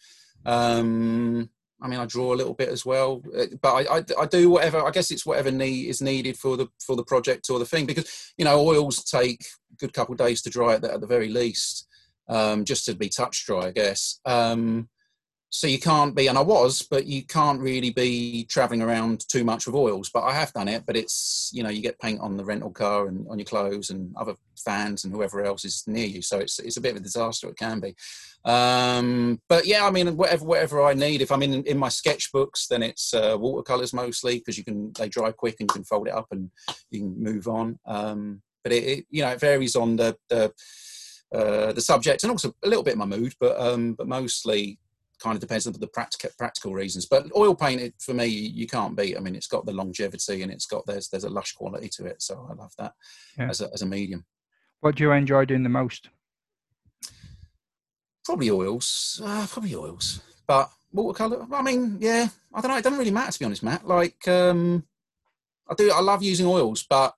Um, 0.47 1.51
I 1.81 1.89
mean, 1.89 1.99
I 1.99 2.07
draw 2.07 2.33
a 2.33 2.37
little 2.37 2.55
bit 2.55 2.69
as 2.69 2.87
well, 2.87 3.21
but 3.61 3.73
I, 3.75 3.99
I, 3.99 4.05
I, 4.21 4.27
do 4.27 4.51
whatever. 4.51 4.85
I 4.87 4.93
guess 4.93 5.11
it's 5.11 5.27
whatever 5.27 5.51
need 5.51 5.89
is 5.89 6.01
needed 6.01 6.37
for 6.37 6.57
the 6.57 6.69
for 6.81 6.95
the 6.95 7.05
project 7.05 7.51
or 7.51 7.59
the 7.59 7.65
thing, 7.67 7.87
because 7.87 8.33
you 8.37 8.45
know 8.45 8.61
oils 8.61 9.03
take 9.03 9.45
a 9.73 9.77
good 9.77 9.93
couple 9.93 10.13
of 10.13 10.19
days 10.19 10.41
to 10.43 10.51
dry 10.51 10.75
at 10.75 10.83
the, 10.83 10.93
at 10.93 11.01
the 11.01 11.07
very 11.09 11.29
least, 11.29 11.89
um, 12.29 12.65
just 12.65 12.85
to 12.87 12.95
be 12.95 13.09
touch 13.09 13.45
dry, 13.45 13.67
I 13.67 13.71
guess. 13.73 14.21
Um, 14.25 14.89
so 15.55 15.67
you 15.67 15.79
can't 15.79 16.17
be, 16.17 16.29
and 16.29 16.39
I 16.39 16.41
was, 16.41 16.81
but 16.81 17.05
you 17.05 17.23
can't 17.25 17.61
really 17.61 17.91
be 17.91 18.45
traveling 18.45 18.81
around 18.81 19.29
too 19.29 19.45
much 19.45 19.67
with 19.67 19.77
oils. 19.77 20.09
But 20.09 20.23
I 20.23 20.33
have 20.33 20.51
done 20.55 20.67
it. 20.67 20.85
But 20.87 20.97
it's 20.97 21.51
you 21.53 21.63
know 21.63 21.69
you 21.69 21.83
get 21.83 22.01
paint 22.01 22.21
on 22.21 22.39
the 22.39 22.45
rental 22.45 22.71
car 22.71 23.07
and 23.07 23.27
on 23.29 23.39
your 23.39 23.45
clothes 23.45 23.91
and 23.91 24.17
other 24.17 24.35
fans 24.57 25.05
and 25.05 25.13
whoever 25.13 25.45
else 25.45 25.67
is 25.67 25.85
near 25.87 26.07
you. 26.07 26.23
So 26.23 26.39
it's 26.39 26.59
it's 26.59 26.79
a 26.79 26.81
bit 26.81 26.93
of 26.93 26.97
a 26.97 27.01
disaster. 27.01 27.51
It 27.51 27.59
can 27.59 27.81
be. 27.81 27.95
Um, 28.47 29.43
but 29.47 29.67
yeah, 29.67 29.87
I 29.87 29.91
mean 29.91 30.17
whatever 30.17 30.47
whatever 30.47 30.83
I 30.85 30.95
need. 30.95 31.21
If 31.21 31.31
I'm 31.31 31.43
in 31.43 31.63
in 31.65 31.77
my 31.77 31.89
sketchbooks, 31.89 32.69
then 32.69 32.83
it's 32.83 33.13
uh, 33.13 33.37
watercolors 33.39 33.93
mostly 33.93 34.39
because 34.39 34.57
you 34.57 34.65
can 34.65 34.91
they 34.95 35.11
dry 35.11 35.33
quick 35.33 35.57
and 35.61 35.69
you 35.69 35.75
can 35.75 35.85
fold 35.85 36.09
it 36.09 36.15
up 36.15 36.29
and 36.31 36.51
you 36.91 37.01
can 37.01 37.23
move 37.23 37.47
on. 37.47 37.79
Um, 37.85 38.41
but 38.65 38.73
it, 38.73 38.85
it, 38.85 39.07
you 39.11 39.23
know 39.23 39.33
it 39.33 39.41
varies 39.41 39.77
on 39.77 39.97
the 39.97 40.17
the 40.31 40.51
uh, 41.35 41.73
the 41.75 41.81
subject 41.83 42.23
and 42.23 42.33
also 42.33 42.55
a 42.63 42.69
little 42.69 42.83
bit 42.83 42.97
my 42.97 43.05
mood, 43.05 43.35
but 43.39 43.61
um, 43.61 43.93
but 43.93 44.09
mostly 44.09 44.79
kind 45.23 45.37
of 45.37 45.41
depends 45.41 45.67
on 45.67 45.73
the 45.73 45.87
practical 45.87 46.31
practical 46.39 46.75
reasons. 46.75 47.07
But 47.07 47.27
oil 47.37 47.55
painted 47.55 47.95
for 48.01 48.13
me, 48.15 48.27
you 48.27 48.67
can't 48.67 48.97
beat. 48.97 49.17
I 49.17 49.21
mean, 49.21 49.35
it's 49.35 49.47
got 49.47 49.65
the 49.65 49.73
longevity 49.73 50.43
and 50.43 50.51
it's 50.51 50.67
got 50.67 50.85
there's 50.87 51.09
there's 51.09 51.25
a 51.25 51.31
lush 51.31 51.53
quality 51.53 51.89
to 51.97 52.07
it. 52.07 52.21
So 52.21 52.47
I 52.51 52.55
love 52.55 52.73
that 52.79 52.93
yeah. 53.39 53.49
as 53.49 53.61
a 53.61 53.71
as 53.73 53.83
a 53.83 53.87
medium. 53.87 54.25
What 54.81 54.97
do 54.97 55.05
you 55.05 55.13
enjoy 55.13 55.45
doing 55.45 55.63
the 55.63 55.69
most? 55.69 56.11
Probably 58.25 58.51
oils. 58.51 59.21
Uh, 59.25 59.47
probably 59.49 59.75
oils. 59.75 60.21
But 60.47 60.71
watercolor. 60.93 61.47
I 61.53 61.63
mean, 61.63 61.99
yeah. 62.01 62.29
I 62.53 62.61
don't 62.61 62.71
know. 62.71 62.77
It 62.77 62.85
doesn't 62.85 62.99
really 62.99 63.11
matter 63.11 63.33
to 63.33 63.39
be 63.39 63.45
honest, 63.45 63.63
Matt. 63.63 63.87
Like, 63.87 64.27
um, 64.29 64.85
I 65.69 65.75
do. 65.75 65.91
I 65.91 66.01
love 66.01 66.23
using 66.23 66.47
oils, 66.47 66.85
but 66.89 67.15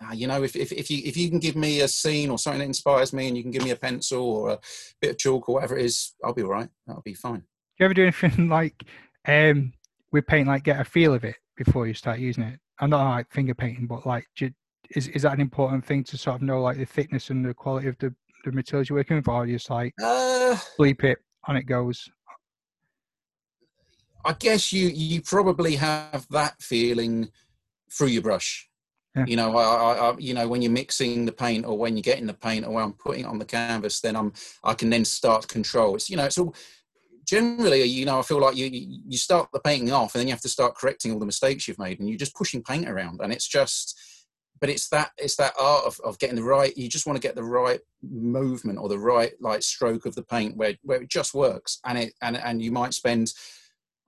uh, 0.00 0.12
you 0.12 0.26
know, 0.26 0.42
if, 0.42 0.54
if, 0.54 0.70
if 0.70 0.90
you 0.90 1.02
if 1.04 1.16
you 1.16 1.28
can 1.28 1.40
give 1.40 1.56
me 1.56 1.80
a 1.80 1.88
scene 1.88 2.30
or 2.30 2.38
something 2.38 2.60
that 2.60 2.66
inspires 2.66 3.12
me, 3.12 3.28
and 3.28 3.36
you 3.36 3.42
can 3.42 3.50
give 3.50 3.64
me 3.64 3.70
a 3.70 3.76
pencil 3.76 4.22
or 4.22 4.50
a 4.50 4.58
bit 5.00 5.10
of 5.10 5.18
chalk 5.18 5.48
or 5.48 5.56
whatever 5.56 5.76
it 5.76 5.84
is, 5.84 6.14
I'll 6.24 6.34
be 6.34 6.42
all 6.42 6.50
right. 6.50 6.68
That'll 6.86 7.02
be 7.02 7.14
fine. 7.14 7.40
Do 7.40 7.44
you 7.80 7.84
ever 7.86 7.94
do 7.94 8.02
anything 8.02 8.48
like 8.48 8.84
um, 9.26 9.72
with 10.12 10.26
paint, 10.26 10.48
like 10.48 10.64
get 10.64 10.80
a 10.80 10.84
feel 10.84 11.14
of 11.14 11.24
it 11.24 11.36
before 11.56 11.86
you 11.86 11.94
start 11.94 12.20
using 12.20 12.44
it? 12.44 12.60
I'm 12.78 12.90
not 12.90 13.08
like 13.10 13.30
finger 13.32 13.54
painting, 13.54 13.88
but 13.88 14.06
like, 14.06 14.26
you, 14.38 14.52
is 14.90 15.08
is 15.08 15.22
that 15.22 15.34
an 15.34 15.40
important 15.40 15.84
thing 15.84 16.04
to 16.04 16.16
sort 16.16 16.36
of 16.36 16.42
know, 16.42 16.62
like 16.62 16.76
the 16.76 16.84
thickness 16.84 17.30
and 17.30 17.44
the 17.44 17.52
quality 17.52 17.88
of 17.88 17.98
the, 17.98 18.14
the 18.44 18.52
materials 18.52 18.88
you're 18.88 18.98
working 18.98 19.16
with, 19.16 19.28
or 19.28 19.46
just 19.46 19.68
like 19.68 19.92
uh, 20.00 20.56
bleep 20.78 21.02
it 21.02 21.18
on 21.48 21.56
it 21.56 21.64
goes? 21.64 22.08
I 24.24 24.32
guess 24.34 24.72
you 24.72 24.88
you 24.88 25.22
probably 25.22 25.74
have 25.74 26.26
that 26.30 26.62
feeling 26.62 27.30
through 27.90 28.08
your 28.08 28.22
brush 28.22 28.67
You 29.26 29.36
know, 29.36 29.56
I, 29.56 30.10
I, 30.10 30.18
you 30.18 30.34
know, 30.34 30.48
when 30.48 30.62
you're 30.62 30.72
mixing 30.72 31.26
the 31.26 31.32
paint 31.32 31.64
or 31.64 31.76
when 31.76 31.96
you're 31.96 32.02
getting 32.02 32.26
the 32.26 32.34
paint 32.34 32.66
or 32.66 32.72
when 32.72 32.84
I'm 32.84 32.92
putting 32.92 33.24
it 33.24 33.26
on 33.26 33.38
the 33.38 33.44
canvas, 33.44 34.00
then 34.00 34.16
I'm, 34.16 34.32
I 34.62 34.74
can 34.74 34.90
then 34.90 35.04
start 35.04 35.48
control. 35.48 35.94
It's, 35.94 36.10
you 36.10 36.16
know, 36.16 36.24
it's 36.24 36.38
all 36.38 36.54
generally, 37.28 37.82
you 37.84 38.06
know, 38.06 38.18
I 38.18 38.22
feel 38.22 38.40
like 38.40 38.56
you, 38.56 38.70
you 38.72 39.18
start 39.18 39.50
the 39.52 39.60
painting 39.60 39.92
off 39.92 40.14
and 40.14 40.20
then 40.20 40.28
you 40.28 40.32
have 40.32 40.40
to 40.40 40.48
start 40.48 40.74
correcting 40.74 41.12
all 41.12 41.18
the 41.18 41.26
mistakes 41.26 41.68
you've 41.68 41.78
made 41.78 42.00
and 42.00 42.08
you're 42.08 42.18
just 42.18 42.34
pushing 42.34 42.62
paint 42.62 42.88
around 42.88 43.20
and 43.22 43.32
it's 43.32 43.46
just, 43.46 44.00
but 44.60 44.70
it's 44.70 44.88
that, 44.88 45.10
it's 45.18 45.36
that 45.36 45.52
art 45.60 45.84
of, 45.84 46.00
of 46.04 46.18
getting 46.18 46.36
the 46.36 46.42
right, 46.42 46.76
you 46.76 46.88
just 46.88 47.06
want 47.06 47.20
to 47.20 47.26
get 47.26 47.34
the 47.36 47.44
right 47.44 47.80
movement 48.02 48.78
or 48.78 48.88
the 48.88 48.98
right 48.98 49.32
like 49.40 49.62
stroke 49.62 50.06
of 50.06 50.14
the 50.14 50.22
paint 50.22 50.56
where, 50.56 50.74
where 50.82 51.02
it 51.02 51.10
just 51.10 51.34
works. 51.34 51.80
And 51.84 51.98
it, 51.98 52.14
and, 52.22 52.36
and 52.38 52.62
you 52.62 52.72
might 52.72 52.94
spend, 52.94 53.34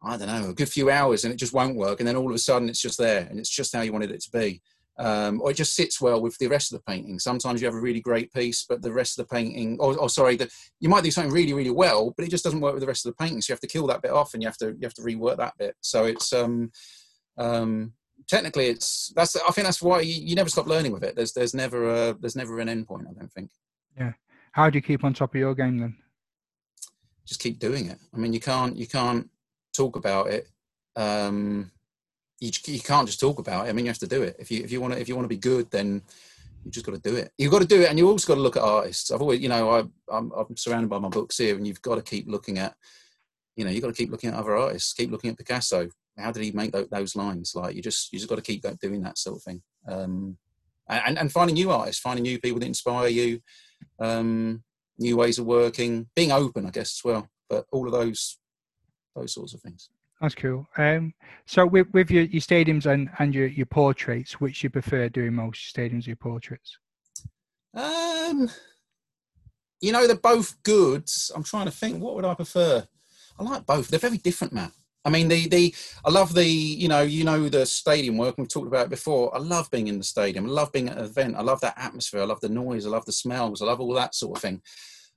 I 0.02 0.16
don't 0.16 0.28
know, 0.28 0.48
a 0.48 0.54
good 0.54 0.70
few 0.70 0.90
hours 0.90 1.24
and 1.24 1.32
it 1.32 1.36
just 1.36 1.52
won't 1.52 1.76
work. 1.76 2.00
And 2.00 2.08
then 2.08 2.16
all 2.16 2.30
of 2.30 2.34
a 2.34 2.38
sudden 2.38 2.70
it's 2.70 2.80
just 2.80 2.98
there 2.98 3.26
and 3.28 3.38
it's 3.38 3.50
just 3.50 3.74
how 3.74 3.82
you 3.82 3.92
wanted 3.92 4.12
it 4.12 4.22
to 4.22 4.30
be 4.30 4.62
um, 4.98 5.40
or 5.40 5.50
it 5.50 5.56
just 5.56 5.74
sits 5.74 6.00
well 6.00 6.20
with 6.20 6.36
the 6.38 6.48
rest 6.48 6.72
of 6.72 6.78
the 6.78 6.92
painting. 6.92 7.18
Sometimes 7.18 7.60
you 7.60 7.66
have 7.66 7.74
a 7.74 7.80
really 7.80 8.00
great 8.00 8.32
piece, 8.32 8.66
but 8.68 8.82
the 8.82 8.92
rest 8.92 9.18
of 9.18 9.26
the 9.26 9.34
painting, 9.34 9.78
or, 9.80 9.96
or 9.98 10.10
sorry, 10.10 10.36
the, 10.36 10.50
you 10.80 10.88
might 10.88 11.04
do 11.04 11.10
something 11.10 11.32
really, 11.32 11.54
really 11.54 11.70
well, 11.70 12.12
but 12.16 12.26
it 12.26 12.30
just 12.30 12.44
doesn't 12.44 12.60
work 12.60 12.74
with 12.74 12.82
the 12.82 12.86
rest 12.86 13.06
of 13.06 13.12
the 13.12 13.24
painting. 13.24 13.40
So 13.40 13.52
you 13.52 13.54
have 13.54 13.60
to 13.60 13.66
kill 13.66 13.86
that 13.86 14.02
bit 14.02 14.10
off, 14.10 14.34
and 14.34 14.42
you 14.42 14.48
have 14.48 14.58
to 14.58 14.68
you 14.68 14.82
have 14.82 14.94
to 14.94 15.02
rework 15.02 15.38
that 15.38 15.54
bit. 15.58 15.74
So 15.80 16.04
it's 16.04 16.32
um, 16.32 16.70
um, 17.38 17.92
technically 18.28 18.66
it's 18.66 19.12
that's 19.16 19.36
I 19.36 19.50
think 19.52 19.64
that's 19.64 19.82
why 19.82 20.00
you, 20.00 20.14
you, 20.14 20.34
never 20.34 20.48
stop 20.48 20.66
learning 20.66 20.92
with 20.92 21.02
it. 21.02 21.16
There's 21.16 21.32
there's 21.32 21.54
never 21.54 21.88
a 21.88 22.14
there's 22.14 22.36
never 22.36 22.60
an 22.60 22.68
end 22.68 22.86
point. 22.86 23.06
I 23.08 23.18
don't 23.18 23.32
think. 23.32 23.50
Yeah. 23.98 24.12
How 24.52 24.68
do 24.68 24.78
you 24.78 24.82
keep 24.82 25.04
on 25.04 25.14
top 25.14 25.34
of 25.34 25.40
your 25.40 25.54
game 25.54 25.78
then? 25.78 25.96
Just 27.26 27.40
keep 27.40 27.58
doing 27.58 27.86
it. 27.86 27.98
I 28.14 28.18
mean, 28.18 28.32
you 28.32 28.40
can't 28.40 28.76
you 28.76 28.86
can't 28.86 29.28
talk 29.74 29.96
about 29.96 30.28
it. 30.28 30.48
Um, 30.96 31.70
you, 32.40 32.50
you 32.66 32.80
can't 32.80 33.06
just 33.06 33.20
talk 33.20 33.38
about 33.38 33.66
it. 33.66 33.68
I 33.68 33.72
mean, 33.72 33.84
you 33.84 33.90
have 33.90 33.98
to 33.98 34.06
do 34.06 34.22
it. 34.22 34.36
If 34.38 34.50
you 34.50 34.64
if 34.64 34.72
you 34.72 34.80
want 34.80 34.94
to 34.94 35.00
if 35.00 35.08
you 35.08 35.14
want 35.14 35.24
to 35.24 35.28
be 35.28 35.36
good, 35.36 35.70
then 35.70 36.02
you 36.64 36.70
just 36.70 36.86
got 36.86 36.94
to 36.94 37.10
do 37.10 37.16
it. 37.16 37.32
You've 37.38 37.52
got 37.52 37.62
to 37.62 37.68
do 37.68 37.82
it, 37.82 37.88
and 37.88 37.98
you 37.98 38.08
also 38.08 38.28
got 38.28 38.36
to 38.36 38.40
look 38.40 38.56
at 38.56 38.62
artists. 38.62 39.10
I've 39.10 39.20
always, 39.20 39.40
you 39.40 39.48
know, 39.48 39.70
I, 39.70 39.78
I'm, 40.14 40.30
I'm 40.32 40.56
surrounded 40.56 40.90
by 40.90 40.98
my 40.98 41.08
books 41.08 41.38
here, 41.38 41.56
and 41.56 41.66
you've 41.66 41.82
got 41.82 41.96
to 41.96 42.02
keep 42.02 42.28
looking 42.28 42.58
at, 42.58 42.74
you 43.56 43.64
know, 43.64 43.70
you've 43.70 43.82
got 43.82 43.88
to 43.88 43.94
keep 43.94 44.10
looking 44.10 44.30
at 44.30 44.36
other 44.36 44.56
artists. 44.56 44.92
Keep 44.92 45.10
looking 45.10 45.30
at 45.30 45.38
Picasso. 45.38 45.88
How 46.18 46.32
did 46.32 46.42
he 46.42 46.50
make 46.50 46.72
those, 46.72 47.16
lines? 47.16 47.54
Like 47.54 47.74
you 47.74 47.82
just 47.82 48.12
you 48.12 48.18
just 48.18 48.28
got 48.28 48.36
to 48.36 48.42
keep 48.42 48.64
doing 48.80 49.02
that 49.02 49.16
sort 49.16 49.36
of 49.36 49.42
thing. 49.42 49.62
Um, 49.86 50.36
and 50.88 51.18
and 51.18 51.32
finding 51.32 51.54
new 51.54 51.70
artists, 51.70 52.00
finding 52.00 52.22
new 52.22 52.38
people 52.38 52.60
that 52.60 52.66
inspire 52.66 53.08
you, 53.08 53.40
um, 53.98 54.62
new 54.98 55.16
ways 55.16 55.38
of 55.38 55.46
working, 55.46 56.08
being 56.16 56.32
open, 56.32 56.66
I 56.66 56.70
guess 56.70 56.98
as 56.98 57.04
well. 57.04 57.28
But 57.48 57.66
all 57.72 57.86
of 57.86 57.92
those 57.92 58.38
those 59.14 59.32
sorts 59.32 59.54
of 59.54 59.60
things. 59.60 59.88
That's 60.20 60.34
cool. 60.34 60.68
Um, 60.76 61.14
so 61.46 61.66
with, 61.66 61.88
with 61.92 62.10
your, 62.10 62.24
your 62.24 62.42
stadiums 62.42 62.86
and, 62.86 63.08
and 63.18 63.34
your, 63.34 63.46
your 63.46 63.66
portraits, 63.66 64.40
which 64.40 64.62
you 64.62 64.70
prefer 64.70 65.08
doing 65.08 65.34
most, 65.34 65.74
stadiums 65.74 66.06
or 66.06 66.10
your 66.10 66.16
portraits? 66.16 66.76
Um, 67.74 68.50
you 69.80 69.92
know, 69.92 70.06
they're 70.06 70.16
both 70.16 70.62
good. 70.62 71.08
I'm 71.34 71.42
trying 71.42 71.66
to 71.66 71.70
think, 71.70 72.02
what 72.02 72.16
would 72.16 72.24
I 72.24 72.34
prefer? 72.34 72.86
I 73.38 73.42
like 73.42 73.64
both. 73.64 73.88
They're 73.88 73.98
very 73.98 74.18
different, 74.18 74.52
Matt. 74.52 74.72
I 75.02 75.08
mean, 75.08 75.28
the 75.28 75.48
the 75.48 75.74
I 76.04 76.10
love 76.10 76.34
the 76.34 76.44
you 76.44 76.86
know 76.86 77.00
you 77.00 77.24
know 77.24 77.48
the 77.48 77.64
stadium 77.64 78.18
work. 78.18 78.34
We've 78.36 78.46
talked 78.46 78.66
about 78.66 78.86
it 78.86 78.90
before. 78.90 79.34
I 79.34 79.38
love 79.38 79.70
being 79.70 79.88
in 79.88 79.96
the 79.96 80.04
stadium. 80.04 80.44
I 80.44 80.50
love 80.50 80.72
being 80.72 80.90
at 80.90 80.98
an 80.98 81.04
event. 81.04 81.36
I 81.36 81.40
love 81.40 81.60
that 81.62 81.78
atmosphere. 81.78 82.20
I 82.20 82.26
love 82.26 82.40
the 82.40 82.50
noise. 82.50 82.84
I 82.84 82.90
love 82.90 83.06
the 83.06 83.12
smells. 83.12 83.62
I 83.62 83.64
love 83.64 83.80
all 83.80 83.94
that 83.94 84.14
sort 84.14 84.36
of 84.36 84.42
thing. 84.42 84.60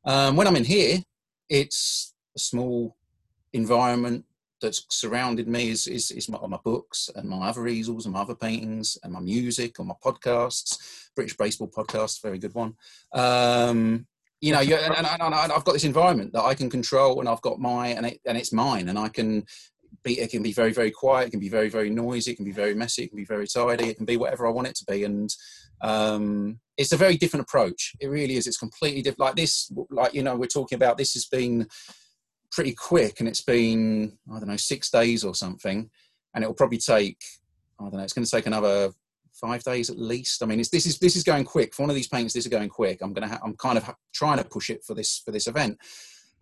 Um, 0.05 0.37
when 0.37 0.47
I'm 0.47 0.55
in 0.55 0.63
here, 0.63 0.99
it's 1.49 2.13
a 2.33 2.39
small 2.39 2.95
environment 3.51 4.23
that's 4.63 4.85
surrounded 4.89 5.47
me 5.47 5.69
is, 5.69 5.85
is, 5.85 6.09
is 6.09 6.29
my, 6.29 6.39
my, 6.47 6.57
books 6.63 7.09
and 7.15 7.29
my 7.29 7.49
other 7.49 7.67
easels 7.67 8.05
and 8.05 8.13
my 8.13 8.21
other 8.21 8.33
paintings 8.33 8.97
and 9.03 9.13
my 9.13 9.19
music 9.19 9.77
and 9.77 9.87
my 9.89 9.93
podcasts. 10.03 11.09
British 11.15 11.37
Baseball 11.37 11.69
Podcast, 11.69 12.23
very 12.23 12.39
good 12.39 12.55
one. 12.55 12.73
Um, 13.11 14.07
you 14.41 14.51
know, 14.51 14.61
you, 14.61 14.75
and, 14.75 14.93
and, 14.95 15.21
and, 15.21 15.33
I've 15.33 15.63
got 15.63 15.73
this 15.73 15.83
environment 15.83 16.33
that 16.33 16.43
I 16.43 16.53
can 16.53 16.69
control, 16.69 17.19
and 17.19 17.29
I've 17.29 17.41
got 17.41 17.59
my 17.59 17.87
and 17.89 18.05
it, 18.05 18.19
and 18.25 18.37
it's 18.37 18.51
mine, 18.51 18.89
and 18.89 18.99
I 18.99 19.07
can 19.07 19.45
be. 20.03 20.19
It 20.19 20.31
can 20.31 20.43
be 20.43 20.51
very 20.51 20.73
very 20.73 20.91
quiet. 20.91 21.27
It 21.27 21.31
can 21.31 21.39
be 21.39 21.47
very 21.47 21.69
very 21.69 21.89
noisy. 21.89 22.31
It 22.31 22.35
can 22.35 22.43
be 22.43 22.51
very 22.51 22.73
messy. 22.73 23.03
It 23.03 23.09
can 23.09 23.17
be 23.17 23.23
very 23.25 23.47
tidy. 23.47 23.85
It 23.85 23.95
can 23.95 24.05
be 24.05 24.17
whatever 24.17 24.45
I 24.45 24.49
want 24.49 24.67
it 24.67 24.75
to 24.75 24.85
be, 24.85 25.05
and 25.05 25.33
um, 25.81 26.59
it's 26.75 26.91
a 26.91 26.97
very 26.97 27.15
different 27.15 27.45
approach. 27.45 27.93
It 28.01 28.07
really 28.07 28.35
is. 28.35 28.45
It's 28.45 28.57
completely 28.57 29.01
different. 29.01 29.19
Like 29.21 29.35
this, 29.35 29.71
like 29.89 30.13
you 30.13 30.23
know, 30.23 30.35
we're 30.35 30.47
talking 30.47 30.75
about. 30.75 30.97
This 30.97 31.13
has 31.13 31.25
been 31.25 31.67
pretty 32.53 32.73
quick 32.73 33.19
and 33.19 33.27
it's 33.27 33.41
been 33.41 34.15
i 34.33 34.37
don't 34.37 34.47
know 34.47 34.55
six 34.55 34.91
days 34.91 35.23
or 35.23 35.33
something 35.33 35.89
and 36.33 36.43
it'll 36.43 36.53
probably 36.53 36.77
take 36.77 37.21
i 37.79 37.83
don't 37.83 37.95
know 37.95 38.03
it's 38.03 38.13
going 38.13 38.23
to 38.23 38.29
take 38.29 38.45
another 38.45 38.91
five 39.33 39.63
days 39.63 39.89
at 39.89 39.97
least 39.97 40.43
i 40.43 40.45
mean 40.45 40.59
this 40.59 40.85
is 40.85 40.99
this 40.99 41.15
is 41.15 41.23
going 41.23 41.43
quick 41.43 41.73
for 41.73 41.81
one 41.81 41.89
of 41.89 41.95
these 41.95 42.07
paintings, 42.07 42.33
this 42.33 42.45
is 42.45 42.51
going 42.51 42.69
quick 42.69 42.99
i'm 43.01 43.11
going 43.11 43.27
to 43.27 43.33
ha- 43.33 43.41
i'm 43.43 43.55
kind 43.57 43.77
of 43.77 43.83
ha- 43.83 43.95
trying 44.13 44.37
to 44.37 44.43
push 44.43 44.69
it 44.69 44.83
for 44.83 44.93
this 44.93 45.21
for 45.25 45.31
this 45.31 45.47
event 45.47 45.77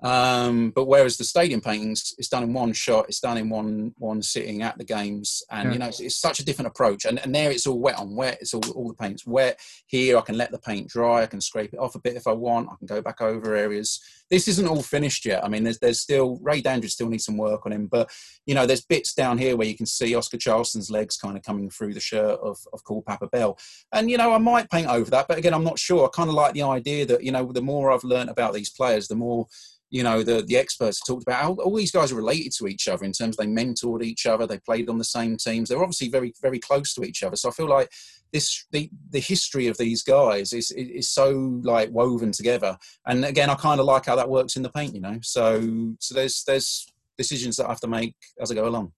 um, 0.04 0.72
but 0.72 0.86
whereas 0.86 1.18
the 1.18 1.24
stadium 1.24 1.62
paintings, 1.62 2.16
it's 2.18 2.28
done 2.28 2.44
in 2.44 2.54
one 2.54 2.74
shot, 2.74 3.06
it's 3.08 3.20
done 3.20 3.38
in 3.38 3.50
one 3.50 3.94
one 4.00 4.22
sitting 4.22 4.64
at 4.64 4.78
the 4.78 4.84
games, 4.84 5.44
and 5.52 5.68
yeah. 5.68 5.74
you 5.74 5.80
know 5.80 5.88
it's, 5.88 6.00
it's, 6.00 6.16
such 6.16 6.40
a 6.40 6.46
different 6.46 6.68
approach. 6.68 7.06
And, 7.06 7.20
and 7.20 7.34
there 7.34 7.52
it's 7.52 7.68
all 7.68 7.80
wet 7.80 8.00
on 8.00 8.16
wet. 8.16 8.40
It's 8.42 8.56
all 8.56 8.68
all 8.72 8.88
the 8.88 8.96
paint's 8.96 9.28
wet. 9.28 9.60
Here 9.86 10.18
I 10.18 10.22
can 10.22 10.38
let 10.38 10.52
the 10.52 10.58
paint 10.58 10.88
dry. 10.88 11.22
I 11.22 11.28
can 11.28 11.40
scrape 11.40 11.74
it 11.74 11.80
off 11.80 11.94
a 11.94 12.00
bit 12.00 12.16
if 12.16 12.26
I 12.26 12.32
want. 12.32 12.70
I 12.72 12.76
can 12.78 12.88
go 12.88 13.02
back 13.02 13.22
over 13.22 13.56
areas. 13.56 14.02
This 14.32 14.48
isn't 14.48 14.68
all 14.68 14.82
finished 14.82 15.26
yet. 15.26 15.44
I 15.44 15.50
mean, 15.50 15.64
there's 15.64 15.78
there's 15.78 16.00
still 16.00 16.40
Ray 16.42 16.62
Dandridge 16.62 16.94
still 16.94 17.10
needs 17.10 17.26
some 17.26 17.38
work 17.38 17.66
on 17.66 17.74
him, 17.74 17.86
but 17.86 18.10
you 18.48 18.56
know 18.56 18.66
there's 18.66 18.86
bits 18.86 19.14
down 19.14 19.38
here 19.38 19.56
where 19.56 19.68
you 19.68 19.76
can 19.76 19.86
see 19.86 20.16
Oscar 20.16 20.38
Charleston's 20.38 20.90
legs 20.90 21.18
kind 21.18 21.38
of 21.38 21.44
coming 21.44 21.70
through 21.70 21.94
the 21.94 22.00
shirt 22.00 22.40
of 22.40 22.58
of 22.74 22.84
Cool 22.86 23.04
Papa 23.04 23.28
Bell. 23.28 23.60
And 23.92 24.10
you 24.10 24.18
know 24.18 24.34
I 24.34 24.40
might 24.40 24.72
paint 24.72 24.88
over 24.88 25.12
that, 25.12 25.28
but 25.28 25.38
again 25.38 25.54
I'm 25.54 25.66
not 25.66 25.78
sure. 25.78 26.06
I 26.06 26.10
kind 26.16 26.30
of 26.30 26.36
like 26.36 26.54
the 26.54 26.64
idea 26.64 27.06
that 27.06 27.24
you 27.24 27.32
know 27.32 27.52
the 27.52 27.62
more 27.62 27.92
I've 27.92 28.04
learned 28.04 28.30
about 28.30 28.54
these 28.54 28.70
players, 28.72 29.08
the 29.08 29.16
more 29.16 29.48
you 29.92 30.04
know 30.04 30.24
the 30.24 30.42
the 30.42 30.58
experts 30.58 31.02
talked 31.02 31.24
about 31.24 31.42
how 31.42 31.54
all 31.56 31.76
these 31.76 31.92
guys 31.92 32.12
are 32.12 32.16
related 32.16 32.54
to 32.54 32.68
each 32.68 32.88
other 32.88 33.04
in 33.04 33.12
terms 33.12 33.36
they 33.36 33.46
mentored 33.46 34.02
each 34.02 34.26
other 34.26 34.48
they 34.48 34.58
played 34.58 34.90
on 34.90 34.98
the 34.98 35.04
same 35.04 35.36
teams 35.36 35.68
they're 35.68 35.84
obviously 35.84 36.08
very 36.08 36.34
very 36.42 36.60
close 36.60 36.94
to 36.94 37.04
each 37.04 37.24
other 37.24 37.36
so 37.36 37.50
i 37.50 37.52
feel 37.52 37.68
like 37.68 37.92
this 38.32 38.66
the 38.72 38.90
the 39.10 39.20
history 39.20 39.68
of 39.68 39.78
these 39.78 40.04
guys 40.04 40.54
is 40.54 40.72
is 40.72 41.10
so 41.10 41.60
like 41.64 41.90
woven 41.92 42.32
together. 42.32 42.78
And 43.06 43.26
again 43.26 43.50
i 43.50 43.56
kind 43.56 43.80
of 43.80 43.86
like 43.86 44.06
how 44.06 44.16
that 44.16 44.30
works 44.30 44.56
in 44.56 44.64
the 44.64 44.70
paint 44.70 44.96
you 44.96 45.02
know? 45.02 45.20
So 45.22 45.96
so 46.00 46.16
there's 46.16 46.44
there's 46.46 46.88
decisions 47.18 47.58
that 47.58 47.66
i 47.66 47.70
have 47.70 47.82
to 47.82 47.88
make 47.88 48.16
as 48.40 48.52
i 48.52 48.56
go 48.56 48.68
along. 48.68 48.94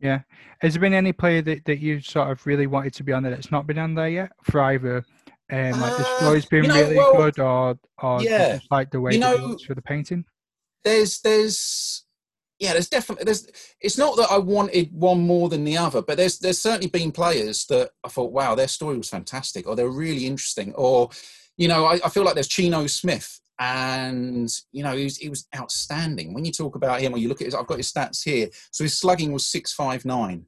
Yeah. 0.00 0.20
Has 0.60 0.74
there 0.74 0.80
been 0.80 0.92
any 0.92 1.12
player 1.12 1.40
that, 1.42 1.64
that 1.64 1.78
you 1.78 2.00
sort 2.00 2.30
of 2.30 2.46
really 2.46 2.66
wanted 2.66 2.92
to 2.94 3.04
be 3.04 3.12
on 3.12 3.22
there 3.22 3.32
that's 3.32 3.50
not 3.50 3.66
been 3.66 3.78
on 3.78 3.94
there 3.94 4.08
yet? 4.08 4.32
For 4.42 4.60
either 4.60 5.04
um, 5.52 5.80
like 5.80 5.96
the 5.96 6.06
uh, 6.06 6.18
story's 6.18 6.46
been 6.46 6.64
you 6.64 6.68
know, 6.68 6.80
really 6.80 6.96
well, 6.96 7.16
good, 7.16 7.38
or 7.38 7.78
or 8.02 8.22
yeah, 8.22 8.58
like 8.70 8.90
the 8.90 9.00
way 9.00 9.12
you 9.12 9.20
know, 9.20 9.56
for 9.64 9.74
the 9.74 9.82
painting. 9.82 10.24
There's 10.82 11.20
there's 11.20 12.04
yeah, 12.58 12.72
there's 12.72 12.88
definitely 12.88 13.24
there's. 13.24 13.46
It's 13.80 13.98
not 13.98 14.16
that 14.16 14.28
I 14.30 14.38
wanted 14.38 14.90
one 14.92 15.20
more 15.20 15.48
than 15.48 15.64
the 15.64 15.76
other, 15.76 16.02
but 16.02 16.16
there's 16.16 16.38
there's 16.38 16.60
certainly 16.60 16.88
been 16.88 17.12
players 17.12 17.66
that 17.66 17.90
I 18.04 18.08
thought, 18.08 18.32
wow, 18.32 18.54
their 18.54 18.68
story 18.68 18.96
was 18.96 19.10
fantastic, 19.10 19.66
or 19.66 19.76
they're 19.76 19.88
really 19.88 20.26
interesting, 20.26 20.72
or 20.74 21.10
you 21.56 21.68
know, 21.68 21.84
I, 21.84 22.00
I 22.04 22.08
feel 22.08 22.24
like 22.24 22.34
there's 22.34 22.48
Chino 22.48 22.86
Smith, 22.86 23.40
and 23.58 24.50
you 24.72 24.82
know, 24.82 24.96
he 24.96 25.04
was, 25.04 25.16
he 25.18 25.28
was 25.28 25.46
outstanding. 25.54 26.32
When 26.32 26.44
you 26.44 26.52
talk 26.52 26.76
about 26.76 27.00
him, 27.00 27.14
or 27.14 27.18
you 27.18 27.28
look 27.28 27.42
at 27.42 27.46
his, 27.46 27.54
I've 27.54 27.66
got 27.66 27.78
his 27.78 27.92
stats 27.92 28.24
here. 28.24 28.48
So 28.70 28.84
his 28.84 28.98
slugging 28.98 29.32
was 29.32 29.46
six 29.46 29.72
five 29.72 30.04
nine 30.04 30.46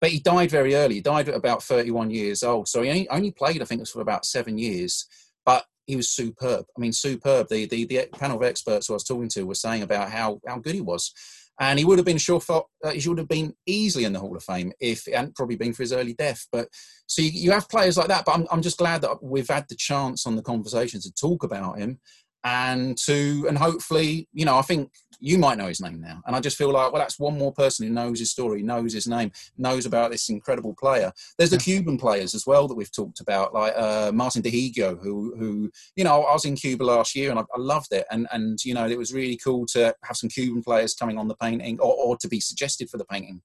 but 0.00 0.10
he 0.10 0.20
died 0.20 0.50
very 0.50 0.74
early. 0.74 0.96
He 0.96 1.00
died 1.00 1.28
at 1.28 1.34
about 1.34 1.62
31 1.62 2.10
years 2.10 2.42
old. 2.42 2.68
So 2.68 2.82
he 2.82 3.08
only, 3.08 3.30
played, 3.32 3.60
I 3.62 3.64
think, 3.64 3.80
it 3.80 3.82
was 3.82 3.90
for 3.90 4.00
about 4.00 4.24
seven 4.24 4.58
years. 4.58 5.06
But 5.44 5.64
he 5.86 5.96
was 5.96 6.10
superb. 6.10 6.66
I 6.76 6.80
mean, 6.80 6.92
superb. 6.92 7.48
The, 7.48 7.66
the, 7.66 7.84
the 7.84 8.06
panel 8.12 8.36
of 8.36 8.42
experts 8.42 8.86
who 8.86 8.94
I 8.94 8.96
was 8.96 9.04
talking 9.04 9.28
to 9.30 9.46
were 9.46 9.54
saying 9.54 9.82
about 9.82 10.10
how, 10.10 10.40
how 10.46 10.58
good 10.58 10.74
he 10.74 10.80
was. 10.80 11.12
And 11.60 11.78
he 11.78 11.84
would 11.84 11.98
have 11.98 12.06
been 12.06 12.18
sure 12.18 12.40
uh, 12.48 12.90
he 12.90 13.08
would 13.08 13.18
have 13.18 13.28
been 13.28 13.54
easily 13.66 14.04
in 14.04 14.12
the 14.12 14.20
Hall 14.20 14.36
of 14.36 14.44
Fame 14.44 14.72
if 14.80 15.08
it 15.08 15.16
hadn't 15.16 15.34
probably 15.34 15.56
been 15.56 15.72
for 15.72 15.82
his 15.82 15.92
early 15.92 16.14
death. 16.14 16.46
But 16.52 16.68
so 17.06 17.22
you, 17.22 17.30
you 17.30 17.50
have 17.50 17.68
players 17.68 17.96
like 17.96 18.08
that. 18.08 18.24
But 18.24 18.36
I'm, 18.36 18.46
I'm 18.50 18.62
just 18.62 18.78
glad 18.78 19.02
that 19.02 19.22
we've 19.22 19.48
had 19.48 19.66
the 19.68 19.74
chance 19.74 20.26
on 20.26 20.36
the 20.36 20.42
conversation 20.42 21.00
to 21.00 21.12
talk 21.12 21.42
about 21.42 21.78
him 21.78 21.98
and 22.44 22.96
to 22.96 23.44
and 23.48 23.58
hopefully 23.58 24.28
you 24.32 24.44
know 24.44 24.56
i 24.56 24.62
think 24.62 24.90
you 25.20 25.36
might 25.36 25.58
know 25.58 25.66
his 25.66 25.80
name 25.80 26.00
now 26.00 26.20
and 26.26 26.36
i 26.36 26.40
just 26.40 26.56
feel 26.56 26.70
like 26.70 26.92
well 26.92 27.02
that's 27.02 27.18
one 27.18 27.36
more 27.36 27.52
person 27.52 27.86
who 27.86 27.92
knows 27.92 28.20
his 28.20 28.30
story 28.30 28.62
knows 28.62 28.92
his 28.92 29.08
name 29.08 29.30
knows 29.56 29.86
about 29.86 30.10
this 30.10 30.28
incredible 30.28 30.74
player. 30.78 31.12
There's 31.36 31.50
the 31.50 31.58
cuban 31.58 31.98
players 31.98 32.34
as 32.34 32.46
well 32.46 32.68
that 32.68 32.74
we've 32.74 32.92
talked 32.92 33.20
about 33.20 33.52
like 33.52 33.74
uh, 33.76 34.12
martin 34.14 34.42
Dihigo, 34.42 35.00
who 35.02 35.34
who 35.36 35.70
you 35.96 36.04
know 36.04 36.22
i 36.22 36.32
was 36.32 36.44
in 36.44 36.54
cuba 36.56 36.84
last 36.84 37.14
year 37.14 37.30
and 37.30 37.38
I, 37.38 37.42
I, 37.42 37.58
loved 37.58 37.92
it 37.92 38.06
and 38.10 38.28
and 38.30 38.64
you 38.64 38.74
know 38.74 38.86
it 38.86 38.98
was 38.98 39.12
really 39.12 39.36
cool 39.36 39.66
to 39.72 39.94
have 40.04 40.16
some 40.16 40.30
cuban 40.30 40.62
players 40.62 40.94
coming 40.94 41.18
on 41.18 41.28
the 41.28 41.36
painting 41.36 41.78
or, 41.80 41.94
or 41.94 42.16
to 42.18 42.28
be 42.28 42.40
suggested 42.40 42.88
for 42.88 42.98
the 42.98 43.04
painting 43.04 43.42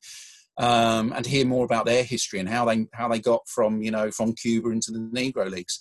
um, 0.57 1.13
and 1.13 1.25
hear 1.25 1.45
more 1.45 1.65
about 1.65 1.85
their 1.85 2.03
history 2.03 2.39
and 2.39 2.49
how 2.49 2.65
they 2.65 2.85
how 2.93 3.07
they 3.07 3.19
got 3.19 3.47
from 3.47 3.81
you 3.81 3.91
know 3.91 4.11
from 4.11 4.33
cuba 4.33 4.69
into 4.69 4.91
the 4.91 4.99
negro 4.99 5.49
leagues. 5.49 5.79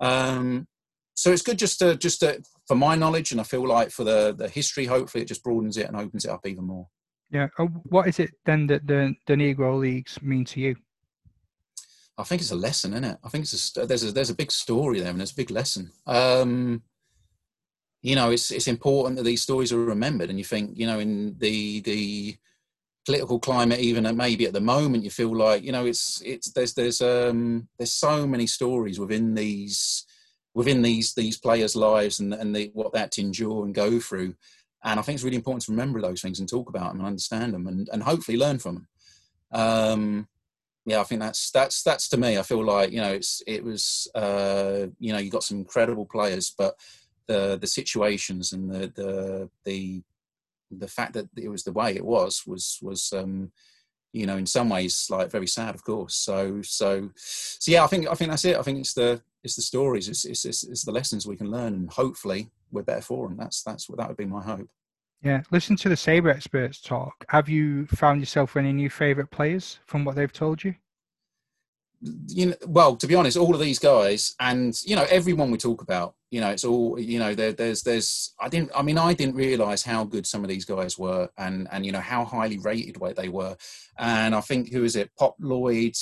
Um, 0.00 0.66
so 1.14 1.32
it's 1.32 1.42
good 1.42 1.58
just 1.58 1.78
to 1.78 1.96
just 1.96 2.20
to, 2.20 2.42
for 2.66 2.74
my 2.74 2.96
knowledge, 2.96 3.32
and 3.32 3.40
I 3.40 3.44
feel 3.44 3.66
like 3.66 3.90
for 3.90 4.04
the 4.04 4.34
the 4.36 4.48
history, 4.48 4.86
hopefully 4.86 5.22
it 5.22 5.28
just 5.28 5.44
broadens 5.44 5.76
it 5.76 5.86
and 5.86 5.96
opens 5.96 6.24
it 6.24 6.30
up 6.30 6.46
even 6.46 6.64
more. 6.64 6.88
Yeah. 7.30 7.48
Oh, 7.58 7.66
what 7.66 8.08
is 8.08 8.18
it 8.18 8.30
then 8.44 8.66
that 8.68 8.86
the 8.86 9.14
the 9.26 9.34
Negro 9.34 9.78
leagues 9.78 10.20
mean 10.22 10.44
to 10.46 10.60
you? 10.60 10.76
I 12.16 12.22
think 12.22 12.42
it's 12.42 12.52
a 12.52 12.56
lesson, 12.56 12.92
isn't 12.92 13.04
it? 13.04 13.18
I 13.24 13.28
think 13.28 13.44
it's 13.44 13.76
a, 13.76 13.86
there's 13.86 14.04
a 14.04 14.12
there's 14.12 14.30
a 14.30 14.36
big 14.36 14.52
story 14.52 15.00
there 15.00 15.10
and 15.10 15.18
there's 15.18 15.32
a 15.32 15.36
big 15.36 15.50
lesson. 15.50 15.90
Um, 16.06 16.82
you 18.02 18.14
know, 18.14 18.30
it's 18.30 18.50
it's 18.50 18.68
important 18.68 19.16
that 19.16 19.24
these 19.24 19.42
stories 19.42 19.72
are 19.72 19.78
remembered, 19.78 20.30
and 20.30 20.38
you 20.38 20.44
think, 20.44 20.72
you 20.78 20.86
know, 20.86 20.98
in 20.98 21.36
the 21.38 21.80
the 21.80 22.36
political 23.06 23.38
climate, 23.38 23.80
even 23.80 24.16
maybe 24.16 24.46
at 24.46 24.52
the 24.52 24.60
moment, 24.60 25.04
you 25.04 25.10
feel 25.10 25.36
like, 25.36 25.62
you 25.62 25.72
know, 25.72 25.86
it's 25.86 26.22
it's 26.24 26.52
there's 26.52 26.74
there's 26.74 27.00
um 27.02 27.68
there's 27.78 27.92
so 27.92 28.26
many 28.26 28.46
stories 28.46 28.98
within 28.98 29.34
these 29.34 30.04
within 30.54 30.82
these 30.82 31.14
these 31.14 31.38
players' 31.38 31.76
lives 31.76 32.20
and 32.20 32.32
and 32.32 32.54
the, 32.54 32.70
what 32.74 32.92
they 32.92 33.00
had 33.00 33.12
to 33.12 33.20
endure 33.20 33.64
and 33.64 33.74
go 33.74 34.00
through. 34.00 34.34
And 34.82 35.00
I 35.00 35.02
think 35.02 35.16
it's 35.16 35.24
really 35.24 35.36
important 35.36 35.62
to 35.64 35.72
remember 35.72 36.00
those 36.00 36.20
things 36.20 36.40
and 36.40 36.48
talk 36.48 36.68
about 36.68 36.90
them 36.90 37.00
and 37.00 37.06
understand 37.06 37.54
them 37.54 37.66
and, 37.66 37.88
and 37.90 38.02
hopefully 38.02 38.36
learn 38.36 38.58
from 38.58 38.74
them. 38.74 38.88
Um, 39.50 40.28
yeah, 40.84 41.00
I 41.00 41.04
think 41.04 41.22
that's 41.22 41.50
that's 41.50 41.82
that's 41.82 42.08
to 42.10 42.18
me. 42.18 42.38
I 42.38 42.42
feel 42.42 42.62
like 42.62 42.92
you 42.92 43.00
know 43.00 43.12
it's 43.12 43.42
it 43.46 43.64
was 43.64 44.08
uh, 44.14 44.86
you 44.98 45.12
know 45.12 45.18
you 45.18 45.30
got 45.30 45.44
some 45.44 45.58
incredible 45.58 46.04
players, 46.04 46.54
but 46.56 46.78
the 47.26 47.56
the 47.58 47.66
situations 47.66 48.52
and 48.52 48.70
the 48.70 48.92
the 48.94 49.50
the 49.64 50.02
the 50.70 50.88
fact 50.88 51.14
that 51.14 51.28
it 51.36 51.48
was 51.48 51.64
the 51.64 51.72
way 51.72 51.94
it 51.94 52.04
was 52.04 52.42
was 52.46 52.78
was 52.82 53.12
um, 53.14 53.50
you 54.14 54.26
know 54.26 54.36
in 54.36 54.46
some 54.46 54.68
ways 54.68 55.08
like 55.10 55.30
very 55.30 55.46
sad, 55.46 55.74
of 55.74 55.84
course. 55.84 56.14
So 56.14 56.62
so 56.62 57.10
so 57.16 57.70
yeah, 57.70 57.84
I 57.84 57.86
think 57.88 58.08
I 58.08 58.14
think 58.14 58.30
that's 58.30 58.44
it. 58.44 58.56
I 58.56 58.62
think 58.62 58.78
it's 58.78 58.94
the 58.94 59.20
it's 59.42 59.56
the 59.56 59.62
stories, 59.62 60.08
it's, 60.08 60.24
it's, 60.24 60.46
it's, 60.46 60.64
it's 60.64 60.84
the 60.84 60.90
lessons 60.90 61.26
we 61.26 61.36
can 61.36 61.50
learn, 61.50 61.74
and 61.74 61.90
hopefully 61.90 62.50
we're 62.72 62.82
better 62.82 63.02
for 63.02 63.28
them. 63.28 63.36
That's 63.36 63.62
that's 63.62 63.88
what 63.88 63.98
that 63.98 64.08
would 64.08 64.16
be 64.16 64.24
my 64.24 64.42
hope. 64.42 64.68
Yeah, 65.22 65.42
listen 65.50 65.76
to 65.76 65.88
the 65.88 65.94
SABR 65.94 66.34
experts 66.34 66.80
talk. 66.80 67.24
Have 67.28 67.48
you 67.48 67.86
found 67.86 68.20
yourself 68.20 68.56
any 68.56 68.72
new 68.72 68.90
favourite 68.90 69.30
players 69.30 69.80
from 69.86 70.04
what 70.04 70.16
they've 70.16 70.32
told 70.32 70.64
you? 70.64 70.74
You 72.28 72.46
know, 72.46 72.54
well, 72.66 72.96
to 72.96 73.06
be 73.06 73.14
honest, 73.14 73.36
all 73.36 73.54
of 73.54 73.60
these 73.60 73.78
guys, 73.78 74.34
and 74.38 74.78
you 74.84 74.94
know, 74.94 75.06
everyone 75.08 75.50
we 75.50 75.56
talk 75.56 75.80
about, 75.80 76.14
you 76.30 76.40
know, 76.40 76.50
it's 76.50 76.64
all, 76.64 76.98
you 76.98 77.18
know, 77.18 77.34
there, 77.34 77.52
there's, 77.52 77.82
there's. 77.82 78.34
I 78.38 78.48
didn't, 78.48 78.72
I 78.74 78.82
mean, 78.82 78.98
I 78.98 79.14
didn't 79.14 79.36
realise 79.36 79.82
how 79.82 80.04
good 80.04 80.26
some 80.26 80.42
of 80.42 80.48
these 80.48 80.66
guys 80.66 80.98
were, 80.98 81.30
and 81.38 81.66
and 81.72 81.86
you 81.86 81.92
know 81.92 82.00
how 82.00 82.24
highly 82.24 82.58
rated 82.58 82.98
they 83.16 83.28
were, 83.28 83.56
and 83.98 84.34
I 84.34 84.40
think 84.42 84.70
who 84.70 84.84
is 84.84 84.96
it, 84.96 85.10
Pop 85.18 85.36
Lloyd, 85.40 85.94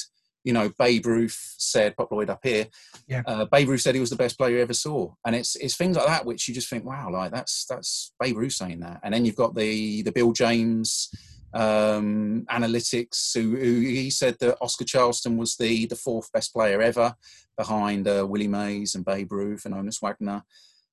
you 0.42 0.52
know, 0.52 0.72
Babe 0.76 1.06
Ruth 1.06 1.54
said, 1.58 1.96
Pop 1.96 2.10
Lloyd 2.10 2.30
up 2.30 2.40
here, 2.42 2.66
yeah. 3.06 3.22
Uh, 3.26 3.44
Babe 3.44 3.68
Ruth 3.68 3.82
said 3.82 3.94
he 3.94 4.00
was 4.00 4.10
the 4.10 4.16
best 4.16 4.36
player 4.36 4.56
he 4.56 4.62
ever 4.62 4.74
saw, 4.74 5.12
and 5.24 5.36
it's 5.36 5.54
it's 5.56 5.76
things 5.76 5.96
like 5.96 6.06
that 6.06 6.26
which 6.26 6.48
you 6.48 6.54
just 6.54 6.68
think, 6.68 6.84
wow, 6.84 7.10
like 7.12 7.30
that's 7.30 7.64
that's 7.66 8.12
Babe 8.18 8.38
Ruth 8.38 8.54
saying 8.54 8.80
that, 8.80 9.00
and 9.04 9.14
then 9.14 9.24
you've 9.24 9.36
got 9.36 9.54
the 9.54 10.02
the 10.02 10.12
Bill 10.12 10.32
James 10.32 11.10
um, 11.54 12.46
analytics, 12.50 13.34
who, 13.34 13.56
who, 13.56 13.80
he 13.80 14.10
said 14.10 14.36
that 14.40 14.56
Oscar 14.60 14.84
Charleston 14.84 15.36
was 15.36 15.56
the 15.56 15.86
the 15.86 15.96
fourth 15.96 16.30
best 16.32 16.52
player 16.52 16.80
ever, 16.80 17.14
behind 17.56 18.08
uh, 18.08 18.26
Willie 18.28 18.48
Mays 18.48 18.94
and 18.94 19.04
Babe 19.04 19.32
Ruth 19.32 19.64
and 19.64 19.74
Honus 19.74 20.00
Wagner. 20.00 20.42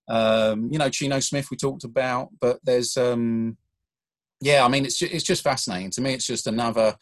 Um, 0.10 0.70
you 0.72 0.80
know, 0.80 0.90
Chino 0.90 1.20
Smith 1.20 1.50
we 1.52 1.58
talked 1.58 1.84
about, 1.84 2.30
but 2.40 2.60
there's 2.64 2.98
um, 2.98 3.58
yeah, 4.42 4.66
I 4.66 4.68
mean, 4.68 4.86
it's 4.86 5.02
it's 5.02 5.24
just 5.24 5.44
fascinating 5.44 5.92
to 5.92 6.02
me. 6.02 6.14
It's 6.14 6.28
just 6.28 6.48
another 6.48 6.96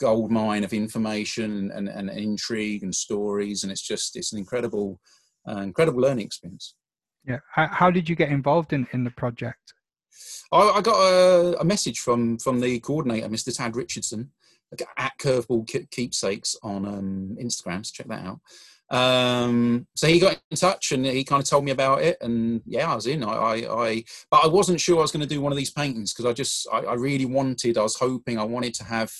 gold 0.00 0.30
mine 0.30 0.64
of 0.64 0.72
information 0.72 1.70
and, 1.70 1.88
and, 1.88 1.88
and 1.88 2.10
intrigue 2.10 2.82
and 2.82 2.94
stories, 2.94 3.62
and 3.62 3.70
it's 3.72 3.86
just 3.86 4.16
it's 4.16 4.32
an 4.32 4.38
incredible, 4.38 5.00
uh, 5.48 5.58
incredible 5.58 6.00
learning 6.00 6.26
experience. 6.26 6.74
Yeah. 7.26 7.38
How, 7.52 7.68
how, 7.68 7.90
did 7.90 8.08
you 8.08 8.16
get 8.16 8.30
involved 8.30 8.72
in, 8.72 8.86
in 8.92 9.04
the 9.04 9.10
project? 9.10 9.74
I, 10.52 10.70
I 10.70 10.80
got 10.80 10.96
a, 10.96 11.60
a, 11.60 11.64
message 11.64 12.00
from 12.00 12.38
from 12.38 12.60
the 12.60 12.80
coordinator, 12.80 13.28
Mr. 13.28 13.56
Tad 13.56 13.76
Richardson, 13.76 14.30
at 14.96 15.18
Curveball 15.18 15.90
Keepsakes 15.90 16.56
on 16.62 16.86
um, 16.86 17.36
Instagram. 17.40 17.84
So 17.84 17.92
check 17.94 18.08
that 18.08 18.24
out. 18.24 18.40
Um, 18.90 19.86
so 19.94 20.08
he 20.08 20.18
got 20.18 20.40
in 20.50 20.56
touch 20.56 20.90
and 20.90 21.06
he 21.06 21.22
kind 21.22 21.40
of 21.40 21.48
told 21.48 21.64
me 21.64 21.70
about 21.70 22.02
it, 22.02 22.18
and 22.20 22.60
yeah, 22.66 22.90
I 22.90 22.94
was 22.94 23.06
in. 23.06 23.22
I, 23.22 23.32
I, 23.32 23.84
I 23.88 24.04
but 24.30 24.44
I 24.44 24.48
wasn't 24.48 24.80
sure 24.80 24.98
I 24.98 25.02
was 25.02 25.12
going 25.12 25.26
to 25.26 25.34
do 25.34 25.40
one 25.40 25.52
of 25.52 25.58
these 25.58 25.70
paintings 25.70 26.12
because 26.12 26.26
I 26.28 26.32
just, 26.32 26.66
I, 26.72 26.78
I 26.78 26.94
really 26.94 27.26
wanted. 27.26 27.78
I 27.78 27.82
was 27.82 27.96
hoping 27.96 28.38
I 28.38 28.44
wanted 28.44 28.74
to 28.74 28.84
have 28.84 29.12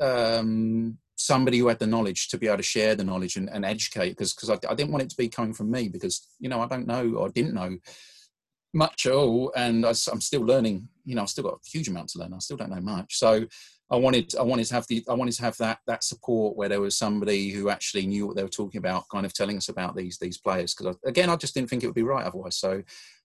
um, 0.00 0.98
somebody 1.16 1.58
who 1.58 1.68
had 1.68 1.78
the 1.78 1.86
knowledge 1.86 2.28
to 2.28 2.38
be 2.38 2.48
able 2.48 2.56
to 2.56 2.62
share 2.62 2.94
the 2.94 3.04
knowledge 3.04 3.36
and, 3.36 3.48
and 3.50 3.64
educate 3.64 4.10
because 4.10 4.34
because 4.34 4.50
I, 4.50 4.58
I, 4.68 4.74
didn't 4.74 4.90
want 4.90 5.04
it 5.04 5.10
to 5.10 5.16
be 5.16 5.28
coming 5.28 5.54
from 5.54 5.70
me 5.70 5.88
because 5.88 6.26
you 6.40 6.48
know 6.48 6.60
I 6.60 6.66
don't 6.66 6.86
know 6.86 7.14
or 7.14 7.28
didn't 7.28 7.54
know 7.54 7.78
much 8.74 9.06
at 9.06 9.12
all 9.12 9.52
and 9.56 9.84
I, 9.86 9.90
am 9.90 10.20
still 10.20 10.42
learning 10.42 10.88
you 11.04 11.14
know 11.14 11.22
I've 11.22 11.30
still 11.30 11.44
got 11.44 11.54
a 11.54 11.70
huge 11.70 11.88
amount 11.88 12.08
to 12.10 12.18
learn 12.18 12.34
I 12.34 12.38
still 12.38 12.56
don't 12.56 12.70
know 12.70 12.80
much 12.80 13.16
so 13.16 13.46
I 13.90 13.96
wanted 13.96 14.34
I 14.36 14.42
wanted 14.42 14.66
to 14.66 14.74
have 14.74 14.86
the 14.88 15.04
I 15.08 15.14
wanted 15.14 15.34
to 15.34 15.42
have 15.42 15.56
that 15.58 15.78
that 15.86 16.04
support 16.04 16.56
where 16.56 16.68
there 16.68 16.80
was 16.80 16.96
somebody 16.96 17.50
who 17.50 17.70
actually 17.70 18.06
knew 18.06 18.26
what 18.26 18.36
they 18.36 18.42
were 18.42 18.48
talking 18.48 18.78
about 18.78 19.08
kind 19.10 19.26
of 19.26 19.32
telling 19.32 19.56
us 19.56 19.68
about 19.68 19.94
these 19.96 20.18
these 20.18 20.38
players 20.38 20.74
because 20.74 20.96
again 21.04 21.30
I 21.30 21.36
just 21.36 21.54
didn't 21.54 21.70
think 21.70 21.82
it 21.82 21.86
would 21.86 21.94
be 21.94 22.02
right 22.02 22.26
otherwise 22.26 22.56
so 22.56 22.82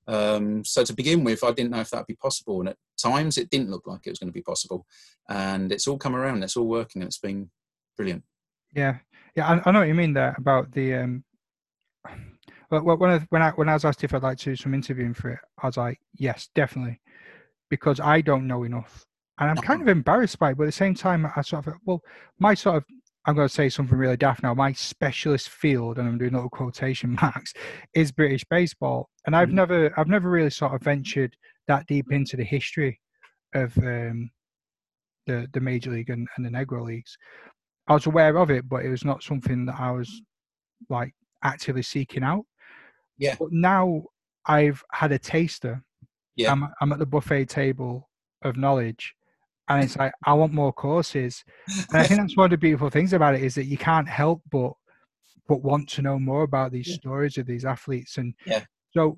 um, 0.10 0.66
so 0.66 0.84
to 0.84 0.94
begin 0.94 1.24
with, 1.24 1.44
I 1.44 1.52
didn't 1.52 1.70
know 1.70 1.82
if 1.82 1.92
that 1.92 1.98
would 1.98 2.08
be 2.08 2.16
possible, 2.16 2.60
and 2.60 2.70
at 2.70 2.78
times 2.98 3.38
it 3.38 3.52
didn't 3.52 3.70
look 3.70 3.86
like 3.86 4.08
it 4.08 4.10
was 4.10 4.18
going 4.18 4.30
to 4.30 4.34
be 4.34 4.42
possible. 4.42 4.88
And 5.30 5.72
it's 5.72 5.88
all 5.88 6.00
come 6.00 6.16
around. 6.16 6.44
It's 6.44 6.58
all 6.58 6.66
working, 6.66 7.04
and 7.04 7.08
it's 7.08 7.20
been 7.20 7.52
brilliant. 7.96 8.24
Yeah, 8.74 8.98
yeah, 9.36 9.48
I, 9.48 9.70
I 9.70 9.72
know 9.72 9.80
what 9.80 9.88
you 9.88 9.94
mean 9.94 10.14
there 10.14 10.36
about 10.38 10.72
the. 10.72 10.96
Um, 10.96 11.24
well, 12.71 12.97
when 12.97 13.12
I, 13.12 13.19
when 13.29 13.41
I 13.41 13.51
when 13.51 13.69
I 13.69 13.73
was 13.73 13.86
asked 13.86 14.03
if 14.03 14.13
I'd 14.13 14.23
like 14.23 14.38
to 14.39 14.51
do 14.51 14.55
some 14.55 14.73
interviewing 14.73 15.13
for 15.13 15.29
it, 15.29 15.39
I 15.62 15.67
was 15.67 15.77
like, 15.77 15.99
yes, 16.15 16.49
definitely, 16.55 17.01
because 17.69 17.99
I 17.99 18.21
don't 18.21 18.47
know 18.47 18.63
enough, 18.63 19.05
and 19.39 19.49
I'm 19.49 19.58
kind 19.58 19.82
of 19.82 19.88
embarrassed 19.88 20.39
by 20.39 20.51
it. 20.51 20.58
But 20.58 20.63
at 20.63 20.67
the 20.67 20.71
same 20.73 20.95
time, 20.95 21.27
I 21.36 21.41
sort 21.41 21.67
of 21.67 21.73
well, 21.86 22.01
my 22.39 22.53
sort 22.53 22.77
of 22.77 22.84
I'm 23.25 23.36
going 23.36 23.47
to 23.47 23.53
say 23.53 23.69
something 23.69 23.97
really 23.97 24.17
daft 24.17 24.43
now. 24.43 24.53
My 24.53 24.71
specialist 24.73 25.49
field, 25.49 25.99
and 25.99 26.08
I'm 26.08 26.17
doing 26.17 26.34
little 26.34 26.49
quotation 26.49 27.12
marks, 27.21 27.53
is 27.93 28.12
British 28.12 28.45
baseball, 28.49 29.10
and 29.25 29.36
I've 29.36 29.49
mm-hmm. 29.49 29.58
never, 29.58 29.99
I've 29.99 30.08
never 30.08 30.29
really 30.29 30.49
sort 30.49 30.73
of 30.73 30.82
ventured 30.82 31.36
that 31.67 31.86
deep 31.88 32.12
into 32.12 32.38
the 32.38 32.43
history 32.43 32.99
of 33.53 33.77
um, 33.77 34.29
the 35.27 35.47
the 35.53 35.60
major 35.60 35.91
league 35.91 36.10
and, 36.10 36.27
and 36.38 36.45
the 36.45 36.49
Negro 36.49 36.84
leagues. 36.84 37.17
I 37.88 37.93
was 37.93 38.05
aware 38.05 38.38
of 38.38 38.51
it, 38.51 38.67
but 38.69 38.86
it 38.86 38.89
was 38.89 39.05
not 39.05 39.23
something 39.23 39.65
that 39.65 39.79
I 39.79 39.91
was 39.91 40.21
like 40.89 41.13
actively 41.43 41.82
seeking 41.82 42.23
out. 42.23 42.45
Yeah. 43.19 43.36
But 43.38 43.51
now 43.51 44.03
I've 44.45 44.84
had 44.91 45.12
a 45.12 45.19
taster. 45.19 45.84
Yeah. 46.36 46.51
I'm, 46.51 46.67
I'm 46.82 46.91
at 46.91 46.99
the 46.99 47.05
buffet 47.05 47.45
table 47.45 48.10
of 48.43 48.58
knowledge, 48.58 49.13
and 49.67 49.84
it's 49.84 49.97
like 49.97 50.13
I 50.25 50.34
want 50.34 50.53
more 50.53 50.73
courses. 50.73 51.43
And 51.67 52.01
I 52.01 52.03
think 52.03 52.19
that's 52.21 52.38
one 52.38 52.45
of 52.45 52.51
the 52.51 52.58
beautiful 52.58 52.89
things 52.89 53.13
about 53.13 53.36
it 53.36 53.43
is 53.43 53.55
that 53.55 53.65
you 53.65 53.77
can't 53.77 54.10
help 54.10 54.41
but 54.51 54.73
but 55.47 55.63
want 55.63 55.89
to 55.89 56.01
know 56.01 56.19
more 56.19 56.43
about 56.43 56.71
these 56.71 56.88
yeah. 56.88 56.95
stories 56.95 57.38
of 57.38 57.45
these 57.47 57.65
athletes. 57.65 58.17
And 58.17 58.34
yeah. 58.45 58.63
so 58.91 59.17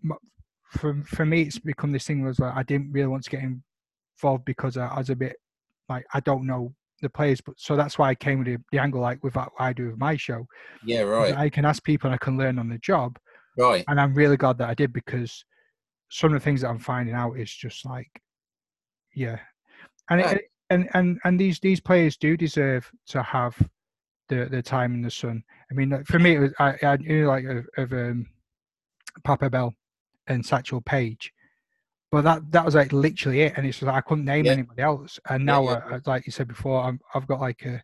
for 0.71 1.03
for 1.05 1.25
me, 1.25 1.43
it's 1.43 1.59
become 1.59 1.91
this 1.91 2.05
thing 2.05 2.23
was 2.23 2.39
like 2.39 2.55
I 2.55 2.63
didn't 2.63 2.91
really 2.91 3.07
want 3.07 3.23
to 3.23 3.29
get 3.29 3.43
involved 3.43 4.45
because 4.45 4.77
I, 4.77 4.87
I 4.87 4.97
was 4.97 5.09
a 5.09 5.15
bit 5.15 5.35
like 5.89 6.05
I 6.13 6.21
don't 6.21 6.47
know 6.47 6.73
the 7.01 7.09
players, 7.09 7.41
but 7.41 7.55
so 7.57 7.75
that's 7.75 7.97
why 7.97 8.09
I 8.09 8.15
came 8.15 8.39
with 8.39 8.47
the, 8.47 8.57
the 8.71 8.79
angle 8.79 9.01
like 9.01 9.23
with 9.23 9.35
what 9.35 9.49
I 9.59 9.73
do 9.73 9.87
with 9.87 9.97
my 9.97 10.15
show. 10.15 10.47
Yeah, 10.85 11.01
right. 11.01 11.35
I 11.35 11.49
can 11.49 11.65
ask 11.65 11.83
people 11.83 12.07
and 12.07 12.15
I 12.15 12.23
can 12.23 12.37
learn 12.37 12.59
on 12.59 12.69
the 12.69 12.77
job. 12.77 13.17
Right. 13.61 13.85
And 13.87 13.99
I'm 13.99 14.13
really 14.13 14.37
glad 14.37 14.57
that 14.57 14.69
I 14.69 14.73
did 14.73 14.93
because 14.93 15.45
some 16.09 16.33
of 16.33 16.39
the 16.39 16.43
things 16.43 16.61
that 16.61 16.69
I'm 16.69 16.79
finding 16.79 17.15
out 17.15 17.37
is 17.37 17.53
just 17.53 17.85
like, 17.85 18.21
yeah, 19.13 19.39
and 20.09 20.19
yeah. 20.19 20.31
It, 20.31 20.51
and 20.71 20.89
and 20.93 21.19
and 21.25 21.39
these 21.39 21.59
these 21.59 21.79
players 21.79 22.17
do 22.17 22.37
deserve 22.37 22.89
to 23.07 23.21
have 23.21 23.55
the 24.29 24.47
the 24.49 24.61
time 24.61 24.93
in 24.93 25.01
the 25.01 25.11
sun. 25.11 25.43
I 25.69 25.73
mean, 25.73 26.03
for 26.05 26.17
me, 26.17 26.35
it 26.35 26.39
was 26.39 26.53
I, 26.59 26.75
I 26.81 26.97
knew 26.97 27.27
like 27.27 27.45
of, 27.45 27.67
of 27.77 27.93
um, 27.93 28.27
Papa 29.23 29.49
Bell 29.49 29.75
and 30.27 30.45
Satchel 30.45 30.81
Paige, 30.81 31.33
but 32.11 32.23
that 32.23 32.49
that 32.51 32.65
was 32.65 32.75
like 32.75 32.93
literally 32.93 33.41
it, 33.41 33.53
and 33.57 33.67
it's 33.67 33.81
like 33.81 33.95
I 33.95 34.01
couldn't 34.01 34.25
name 34.25 34.45
yeah. 34.45 34.53
anybody 34.53 34.81
else. 34.81 35.19
And 35.29 35.45
now, 35.45 35.63
yeah, 35.63 35.81
yeah. 35.89 35.95
Uh, 35.97 35.99
like 36.05 36.25
you 36.25 36.31
said 36.31 36.47
before, 36.47 36.81
i 36.81 36.93
have 37.13 37.27
got 37.27 37.41
like 37.41 37.65
a, 37.65 37.83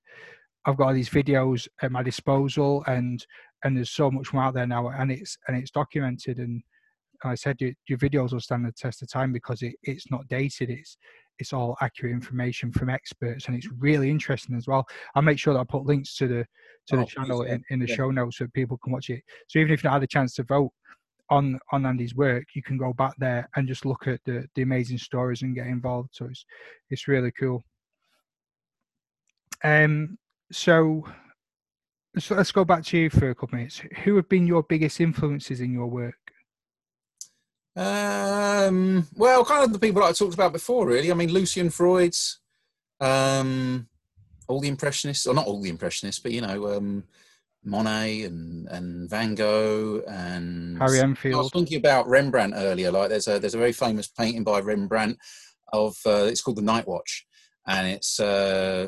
I've 0.66 0.78
got 0.78 0.88
all 0.88 0.94
these 0.94 1.10
videos 1.10 1.68
at 1.82 1.92
my 1.92 2.04
disposal, 2.04 2.84
and 2.88 3.26
and 3.68 3.76
there's 3.76 3.92
so 3.92 4.10
much 4.10 4.32
more 4.32 4.44
out 4.44 4.54
there 4.54 4.66
now, 4.66 4.88
and 4.88 5.12
it's 5.12 5.38
and 5.48 5.58
it's 5.58 5.72
documented. 5.72 6.40
And 6.40 6.64
I 7.24 7.36
said 7.36 7.58
your, 7.60 7.72
your 7.90 7.98
videos 7.98 8.32
will 8.32 8.40
stand 8.40 8.66
the 8.66 8.72
test 8.72 9.02
of 9.02 9.12
time 9.12 9.34
because 9.34 9.62
it, 9.62 9.76
it's 9.84 10.10
not 10.10 10.28
dated. 10.30 10.70
It's 10.70 10.98
it's 11.38 11.52
all 11.52 11.76
accurate 11.82 12.14
information 12.14 12.72
from 12.72 12.90
experts, 12.90 13.48
and 13.48 13.58
it's 13.58 13.68
really 13.78 14.10
interesting 14.10 14.56
as 14.56 14.68
well. 14.68 14.88
I'll 15.14 15.22
make 15.22 15.38
sure 15.38 15.54
that 15.54 15.60
I 15.60 15.66
put 15.66 15.86
links 15.86 16.16
to 16.16 16.28
the 16.28 16.46
to 16.88 16.96
oh, 16.96 17.00
the 17.00 17.06
channel 17.06 17.42
in, 17.44 17.62
in 17.70 17.80
the 17.80 17.88
show 17.88 18.10
notes 18.10 18.38
so 18.38 18.48
people 18.54 18.78
can 18.78 18.94
watch 18.94 19.10
it. 19.10 19.22
So 19.48 19.60
even 19.60 19.74
if 19.74 19.84
you 19.84 19.90
not 19.90 19.96
had 19.96 20.04
a 20.04 20.08
chance 20.08 20.34
to 20.36 20.44
vote 20.44 20.72
on 21.30 21.60
on 21.74 21.86
Andy's 21.86 22.16
work, 22.16 22.46
you 22.54 22.64
can 22.64 22.78
go 22.78 22.94
back 22.94 23.16
there 23.18 23.50
and 23.58 23.68
just 23.68 23.86
look 23.86 24.08
at 24.08 24.22
the 24.24 24.48
the 24.56 24.62
amazing 24.62 24.98
stories 24.98 25.42
and 25.42 25.54
get 25.54 25.68
involved. 25.68 26.12
So 26.14 26.26
it's 26.26 26.46
it's 26.90 27.10
really 27.10 27.34
cool. 27.38 27.66
Um, 29.66 30.18
so 30.54 31.04
so 32.20 32.36
let's 32.36 32.52
go 32.52 32.66
back 32.66 32.84
to 32.86 32.98
you 32.98 33.10
for 33.10 33.30
a 33.30 33.36
couple 33.36 33.58
minutes. 33.58 33.82
Who 34.04 34.16
have 34.16 34.30
been 34.30 34.48
your 34.48 34.64
biggest 34.64 35.00
influences 35.00 35.62
in 35.62 35.74
your 35.74 35.88
work? 35.88 36.16
Um, 37.76 39.08
well, 39.16 39.46
kind 39.46 39.64
of 39.64 39.74
the 39.74 39.80
people 39.80 40.04
I 40.04 40.12
talked 40.12 40.34
about 40.34 40.54
before, 40.54 40.88
really. 40.88 41.12
I 41.12 41.14
mean, 41.14 41.32
Lucian 41.32 41.70
Freud's, 41.70 42.40
um, 43.00 43.88
all 44.48 44.60
the 44.60 44.68
impressionists, 44.68 45.28
or 45.28 45.36
not 45.36 45.46
all 45.46 45.62
the 45.62 45.70
impressionists, 45.70 46.22
but 46.22 46.32
you 46.32 46.42
know, 46.42 46.76
um, 46.76 47.04
Monet 47.64 48.24
and, 48.24 48.68
and 48.70 49.10
Van 49.10 49.36
Gogh 49.36 50.02
and 50.08 50.80
Harry 50.80 51.00
Enfield. 51.00 51.36
I 51.36 51.38
was 51.38 51.52
thinking 51.52 51.78
about 51.78 52.08
Rembrandt 52.08 52.54
earlier. 52.56 52.92
Like, 52.92 53.10
there's 53.10 53.28
a 53.28 53.40
there's 53.40 53.56
a 53.56 53.60
very 53.60 53.74
famous 53.74 54.08
painting 54.08 54.44
by 54.44 54.60
Rembrandt 54.60 55.18
of 55.72 55.96
uh, 56.06 56.26
it's 56.26 56.42
called 56.42 56.58
the 56.58 56.64
Night 56.64 56.88
Watch, 56.88 57.28
and 57.68 57.88
it's 57.88 58.20
uh, 58.20 58.88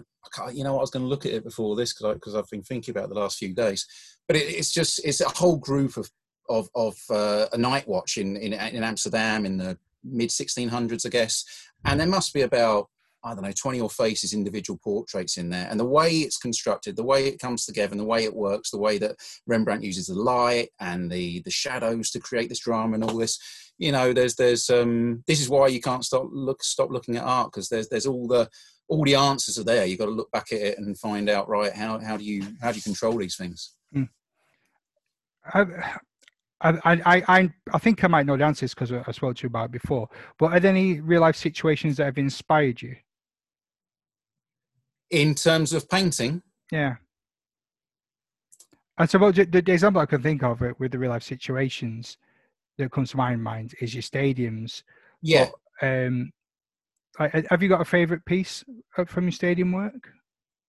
you 0.53 0.63
know 0.63 0.77
I 0.77 0.82
was 0.82 0.91
going 0.91 1.03
to 1.03 1.10
look 1.10 1.25
at 1.25 1.34
it 1.34 1.43
before 1.43 1.75
this 1.75 1.93
because 1.93 2.36
I've 2.36 2.49
been 2.49 2.63
thinking 2.63 2.91
about 2.91 3.10
the 3.10 3.15
last 3.15 3.38
few 3.38 3.53
days, 3.53 3.86
but 4.27 4.36
it, 4.36 4.43
it's 4.43 4.71
just 4.71 5.05
it's 5.05 5.21
a 5.21 5.29
whole 5.29 5.58
group 5.58 5.97
of 5.97 6.10
of 6.49 6.69
of 6.75 6.95
uh, 7.10 7.47
a 7.53 7.58
night 7.58 7.88
watch 7.88 8.17
in, 8.17 8.36
in 8.38 8.53
in 8.53 8.84
Amsterdam 8.84 9.45
in 9.45 9.58
the 9.58 9.77
mid 10.03 10.29
1600s, 10.29 11.05
I 11.05 11.10
guess, 11.10 11.43
and 11.86 11.99
there 11.99 12.08
must 12.08 12.34
be 12.34 12.41
about 12.41 12.89
I 13.23 13.34
don't 13.34 13.43
know 13.43 13.51
20 13.51 13.82
or 13.82 13.89
faces 13.89 14.34
individual 14.34 14.79
portraits 14.82 15.38
in 15.38 15.49
there, 15.49 15.67
and 15.69 15.79
the 15.79 15.86
way 15.86 16.10
it's 16.10 16.38
constructed, 16.38 16.95
the 16.95 17.03
way 17.03 17.27
it 17.27 17.39
comes 17.39 17.65
together, 17.65 17.91
and 17.91 17.99
the 17.99 18.05
way 18.05 18.23
it 18.23 18.34
works, 18.34 18.71
the 18.71 18.79
way 18.79 18.97
that 18.97 19.15
Rembrandt 19.45 19.84
uses 19.84 20.08
the 20.08 20.15
light 20.15 20.69
and 20.79 21.12
the 21.12 21.41
the 21.41 21.51
shadows 21.51 22.12
to 22.12 22.19
create 22.19 22.49
this 22.49 22.60
drama 22.60 22.95
and 22.95 23.03
all 23.03 23.17
this. 23.17 23.39
You 23.77 23.91
know, 23.91 24.13
there's 24.13 24.36
there's 24.36 24.69
um, 24.69 25.23
this 25.27 25.41
is 25.41 25.49
why 25.49 25.67
you 25.67 25.82
can't 25.82 26.05
stop 26.05 26.27
look 26.32 26.63
stop 26.63 26.91
looking 26.91 27.17
at 27.17 27.23
art 27.23 27.51
because 27.51 27.69
there's 27.69 27.89
there's 27.89 28.05
all 28.05 28.27
the 28.27 28.49
all 28.89 29.04
the 29.04 29.15
answers 29.15 29.58
are 29.58 29.63
there. 29.63 29.86
You've 29.86 29.99
got 29.99 30.06
to 30.06 30.12
look 30.12 30.32
back 30.32 30.52
at 30.52 30.60
it 30.60 30.78
and 30.80 30.97
find 30.97 31.30
out 31.30 31.47
right 31.47 31.71
how 31.71 31.99
how 31.99 32.17
do 32.17 32.23
you 32.23 32.43
how 32.62 32.71
do 32.71 32.78
you 32.78 32.82
control 32.82 33.17
these 33.17 33.38
things. 33.38 33.75
Mm. 33.95 34.10
I, 35.54 35.97
I, 36.62 37.23
I, 37.28 37.49
I 37.73 37.78
think 37.78 38.04
I 38.04 38.08
might 38.08 38.25
know 38.25 38.36
the 38.36 38.43
answers 38.43 38.73
because 38.73 38.91
I 38.91 39.12
spoke 39.12 39.38
to 39.38 39.43
you 39.43 39.47
about 39.47 39.65
it 39.65 39.71
before. 39.71 40.10
But 40.38 40.52
are 40.52 40.60
there 40.60 40.71
any 40.71 40.99
real 40.99 41.21
life 41.21 41.38
situations 41.38 41.97
that 41.97 42.06
have 42.06 42.17
inspired 42.17 42.82
you? 42.82 42.97
In 45.10 45.36
terms 45.36 45.71
of 45.71 45.89
painting? 45.89 46.41
Yeah. 46.71 46.95
And 48.97 49.10
so, 49.10 49.17
well, 49.17 49.32
the, 49.32 49.45
the 49.45 49.71
example 49.71 50.02
I 50.02 50.06
can 50.06 50.21
think 50.21 50.43
of 50.43 50.62
it 50.62 50.78
with 50.80 50.91
the 50.91 50.99
real 50.99 51.12
life 51.12 51.23
situations 51.23 52.17
that 52.78 52.91
comes 52.91 53.12
to 53.12 53.17
my 53.17 53.36
mind 53.38 53.73
is 53.80 53.95
your 53.95 54.04
stadiums. 54.04 54.84
Yeah. 55.21 55.49
But, 55.80 55.88
um, 55.88 56.32
have 57.27 57.62
you 57.62 57.69
got 57.69 57.82
a 57.82 57.86
favourite 57.86 58.25
piece 58.25 58.63
uh, 58.97 59.05
from 59.05 59.25
your 59.25 59.32
stadium 59.32 59.71
work? 59.71 60.10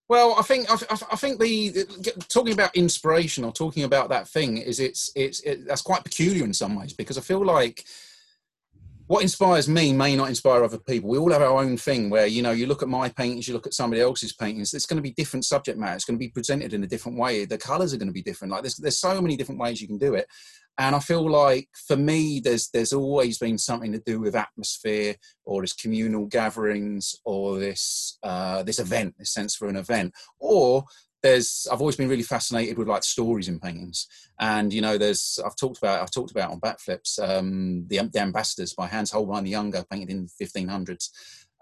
Well, 0.08 0.34
I 0.36 0.42
think 0.42 0.68
I, 0.68 0.74
I, 1.12 1.16
think 1.16 1.38
the 1.38 1.86
talking 2.28 2.52
about 2.52 2.74
inspiration 2.74 3.44
or 3.44 3.52
talking 3.52 3.84
about 3.84 4.08
that 4.08 4.26
thing 4.26 4.58
is 4.58 4.80
it's 4.80 5.12
it's 5.14 5.38
it, 5.42 5.68
that's 5.68 5.82
quite 5.82 6.02
peculiar 6.02 6.44
in 6.44 6.52
some 6.52 6.74
ways 6.74 6.92
because 6.92 7.16
I 7.16 7.20
feel 7.20 7.44
like 7.44 7.84
what 9.06 9.22
inspires 9.22 9.68
me 9.68 9.92
may 9.92 10.14
not 10.14 10.28
inspire 10.28 10.64
other 10.64 10.78
people. 10.78 11.10
We 11.10 11.18
all 11.18 11.32
have 11.32 11.42
our 11.42 11.60
own 11.60 11.76
thing 11.76 12.10
where 12.10 12.26
you 12.26 12.42
know 12.42 12.50
you 12.50 12.66
look 12.66 12.82
at 12.82 12.88
my 12.88 13.08
paintings, 13.08 13.46
you 13.46 13.54
look 13.54 13.68
at 13.68 13.74
somebody 13.74 14.02
else's 14.02 14.32
paintings. 14.32 14.74
It's 14.74 14.86
going 14.86 14.98
to 14.98 15.02
be 15.02 15.12
different 15.12 15.44
subject 15.44 15.78
matter. 15.78 15.94
It's 15.94 16.04
going 16.04 16.18
to 16.18 16.24
be 16.24 16.30
presented 16.30 16.74
in 16.74 16.82
a 16.82 16.88
different 16.88 17.18
way. 17.18 17.44
The 17.44 17.58
colors 17.58 17.94
are 17.94 17.96
going 17.96 18.08
to 18.08 18.12
be 18.12 18.22
different. 18.22 18.52
Like 18.52 18.62
there's 18.62 18.76
there's 18.76 18.98
so 18.98 19.20
many 19.20 19.36
different 19.36 19.60
ways 19.60 19.80
you 19.80 19.86
can 19.86 19.98
do 19.98 20.14
it, 20.14 20.26
and 20.80 20.96
I 20.96 20.98
feel 20.98 21.30
like 21.30 21.68
for 21.86 21.96
me, 21.96 22.40
there's 22.40 22.70
there's 22.70 22.94
always 22.94 23.36
been 23.36 23.58
something 23.58 23.92
to 23.92 23.98
do 23.98 24.18
with 24.18 24.34
atmosphere 24.34 25.14
or 25.44 25.60
this 25.60 25.74
communal 25.74 26.24
gatherings 26.24 27.14
or 27.26 27.58
this 27.58 28.18
uh, 28.22 28.62
this 28.62 28.78
event, 28.78 29.14
this 29.18 29.34
sense 29.34 29.54
for 29.54 29.68
an 29.68 29.76
event, 29.76 30.14
or 30.38 30.84
there's 31.22 31.68
I've 31.70 31.80
always 31.80 31.96
been 31.96 32.08
really 32.08 32.22
fascinated 32.22 32.78
with 32.78 32.88
like 32.88 33.04
stories 33.04 33.46
in 33.46 33.60
paintings, 33.60 34.06
and 34.40 34.72
you 34.72 34.80
know 34.80 34.96
there's 34.96 35.38
I've 35.44 35.54
talked 35.54 35.76
about 35.76 36.02
I've 36.02 36.10
talked 36.10 36.30
about 36.30 36.50
on 36.50 36.60
backflips 36.60 37.18
um, 37.20 37.84
the, 37.88 38.00
the 38.10 38.20
ambassadors 38.20 38.72
by 38.72 38.86
Hans 38.86 39.10
Holbein 39.10 39.44
the 39.44 39.50
Younger, 39.50 39.84
painted 39.90 40.08
in 40.08 40.28
the 40.38 40.46
1500s. 40.46 41.10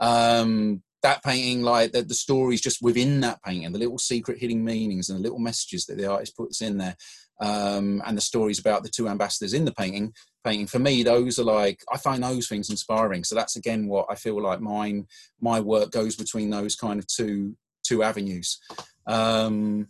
Um, 0.00 0.84
that 1.02 1.22
painting, 1.22 1.62
like 1.62 1.92
the, 1.92 2.02
the 2.02 2.14
stories 2.14 2.60
just 2.60 2.82
within 2.82 3.20
that 3.20 3.42
painting, 3.42 3.72
the 3.72 3.78
little 3.78 3.98
secret 3.98 4.38
hidden 4.38 4.64
meanings 4.64 5.08
and 5.08 5.18
the 5.18 5.22
little 5.22 5.38
messages 5.38 5.86
that 5.86 5.96
the 5.96 6.10
artist 6.10 6.36
puts 6.36 6.60
in 6.60 6.78
there 6.78 6.96
um, 7.40 8.02
and 8.06 8.16
the 8.16 8.22
stories 8.22 8.58
about 8.58 8.82
the 8.82 8.88
two 8.88 9.08
ambassadors 9.08 9.54
in 9.54 9.64
the 9.64 9.72
painting 9.72 10.12
painting 10.44 10.66
for 10.66 10.78
me 10.78 11.02
those 11.02 11.38
are 11.38 11.44
like 11.44 11.80
i 11.92 11.96
find 11.96 12.22
those 12.22 12.48
things 12.48 12.70
inspiring. 12.70 13.24
So 13.24 13.34
that's 13.34 13.56
again 13.56 13.86
what 13.88 14.06
i 14.08 14.14
feel 14.14 14.40
like 14.40 14.60
mine 14.60 15.06
my 15.40 15.60
work 15.60 15.90
goes 15.90 16.16
between 16.16 16.50
those 16.50 16.74
kind 16.76 16.98
of 16.98 17.06
two 17.06 17.56
two 17.84 18.02
avenues. 18.02 18.58
Um, 19.06 19.88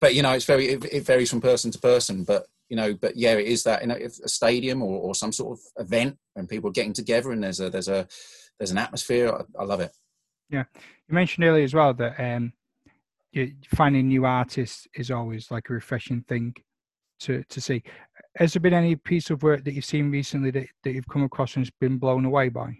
but 0.00 0.14
you 0.14 0.22
know 0.22 0.32
it's 0.32 0.44
very 0.44 0.68
it, 0.68 0.84
it, 0.92 1.04
varies 1.04 1.30
from 1.30 1.40
person 1.40 1.70
to 1.70 1.78
person 1.78 2.24
but 2.24 2.46
you 2.68 2.76
know 2.76 2.94
but 2.94 3.16
yeah 3.16 3.32
it 3.32 3.46
is 3.46 3.62
that 3.64 3.82
you 3.82 3.88
know 3.88 3.96
a 3.96 4.28
stadium 4.28 4.82
or, 4.82 5.00
or 5.00 5.14
some 5.14 5.32
sort 5.32 5.58
of 5.58 5.84
event 5.84 6.16
and 6.36 6.48
people 6.48 6.70
are 6.70 6.72
getting 6.72 6.92
together 6.92 7.32
and 7.32 7.42
there's 7.42 7.60
a 7.60 7.70
there's 7.70 7.88
a 7.88 8.06
there's 8.58 8.70
an 8.70 8.78
atmosphere 8.78 9.32
i, 9.32 9.62
I 9.62 9.64
love 9.64 9.80
it. 9.80 9.92
Yeah. 10.48 10.64
You 11.08 11.14
mentioned 11.14 11.44
earlier 11.44 11.64
as 11.64 11.74
well 11.74 11.94
that 11.94 12.20
um 12.20 12.52
finding 13.74 14.08
new 14.08 14.24
artists 14.24 14.86
is 14.94 15.10
always 15.10 15.50
like 15.50 15.68
a 15.68 15.74
refreshing 15.74 16.22
thing 16.22 16.54
to 17.20 17.42
to 17.44 17.60
see. 17.60 17.82
Has 18.36 18.52
there 18.52 18.60
been 18.60 18.74
any 18.74 18.96
piece 18.96 19.30
of 19.30 19.42
work 19.42 19.64
that 19.64 19.72
you've 19.72 19.84
seen 19.84 20.10
recently 20.10 20.50
that, 20.50 20.66
that 20.84 20.92
you've 20.92 21.08
come 21.08 21.22
across 21.22 21.56
and 21.56 21.64
has 21.64 21.70
been 21.80 21.96
blown 21.96 22.26
away 22.26 22.50
by? 22.50 22.76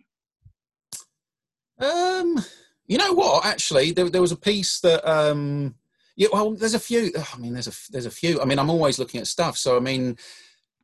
Um, 1.79 2.45
you 2.87 2.99
know 2.99 3.13
what? 3.13 3.47
Actually, 3.47 3.93
there, 3.93 4.11
there 4.11 4.21
was 4.21 4.33
a 4.33 4.37
piece 4.37 4.81
that 4.81 5.09
um, 5.09 5.75
yeah. 6.17 6.29
Well, 6.33 6.53
there's 6.53 6.75
a 6.75 6.81
few. 6.81 7.13
I 7.35 7.39
mean, 7.39 7.53
there's 7.53 7.69
a 7.69 7.93
there's 7.93 8.07
a 8.07 8.11
few. 8.11 8.41
I 8.41 8.45
mean, 8.45 8.59
I'm 8.59 8.71
always 8.71 8.99
looking 8.99 9.21
at 9.21 9.27
stuff. 9.27 9.57
So 9.57 9.77
I 9.77 9.81
mean, 9.81 10.17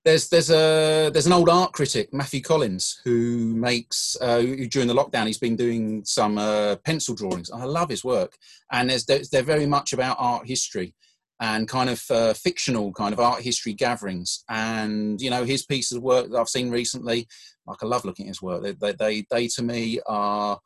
there's 0.05 0.29
there's 0.29 0.51
a 0.51 1.11
there's 1.12 1.27
an 1.27 1.33
old 1.33 1.49
art 1.49 1.73
critic 1.73 2.12
Matthew 2.12 2.41
Collings 2.41 3.01
who 3.05 3.55
makes 3.55 4.17
uh, 4.21 4.41
during 4.69 4.88
the 4.88 4.95
lockdown 4.95 5.27
he's 5.27 5.38
been 5.38 5.57
doing 5.57 6.05
some 6.05 6.38
uh, 6.38 6.77
pencil 6.77 7.15
drawings. 7.15 7.51
I 7.51 7.65
love 7.65 7.88
his 7.88 8.05
work, 8.05 8.37
and 8.71 8.91
there's 8.91 9.07
they're 9.07 9.43
very 9.43 9.67
much 9.67 9.93
about 9.93 10.17
art 10.19 10.47
history 10.47 10.95
and 11.42 11.66
kind 11.66 11.90
of 11.90 12.00
uh, 12.09 12.33
fictional 12.35 12.92
kind 12.92 13.12
of 13.12 13.18
art 13.18 13.42
history 13.42 13.72
gatherings. 13.72 14.44
And 14.48 15.20
you 15.20 15.28
know, 15.28 15.44
his 15.44 15.66
pieces 15.66 15.98
of 15.98 16.02
work 16.05 16.31
that 16.31 16.38
I've 16.38 16.48
seen 16.48 16.70
recently, 16.70 17.26
like 17.66 17.83
I 17.83 17.87
love 17.87 18.05
looking 18.05 18.26
at 18.26 18.28
his 18.28 18.40
work. 18.40 18.62
They, 18.62 18.72
they, 18.72 18.92
they, 18.92 19.26
they 19.28 19.48
to 19.48 19.62
me 19.62 19.98
are 20.07 20.61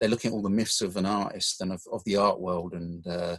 they're 0.00 0.08
looking 0.08 0.30
at 0.30 0.34
all 0.34 0.42
the 0.42 0.48
myths 0.48 0.80
of 0.80 0.96
an 0.96 1.04
artist 1.04 1.60
and 1.60 1.72
of, 1.72 1.82
of 1.92 2.02
the 2.04 2.16
art 2.16 2.40
world 2.40 2.72
and 2.72 3.06
uh, 3.06 3.36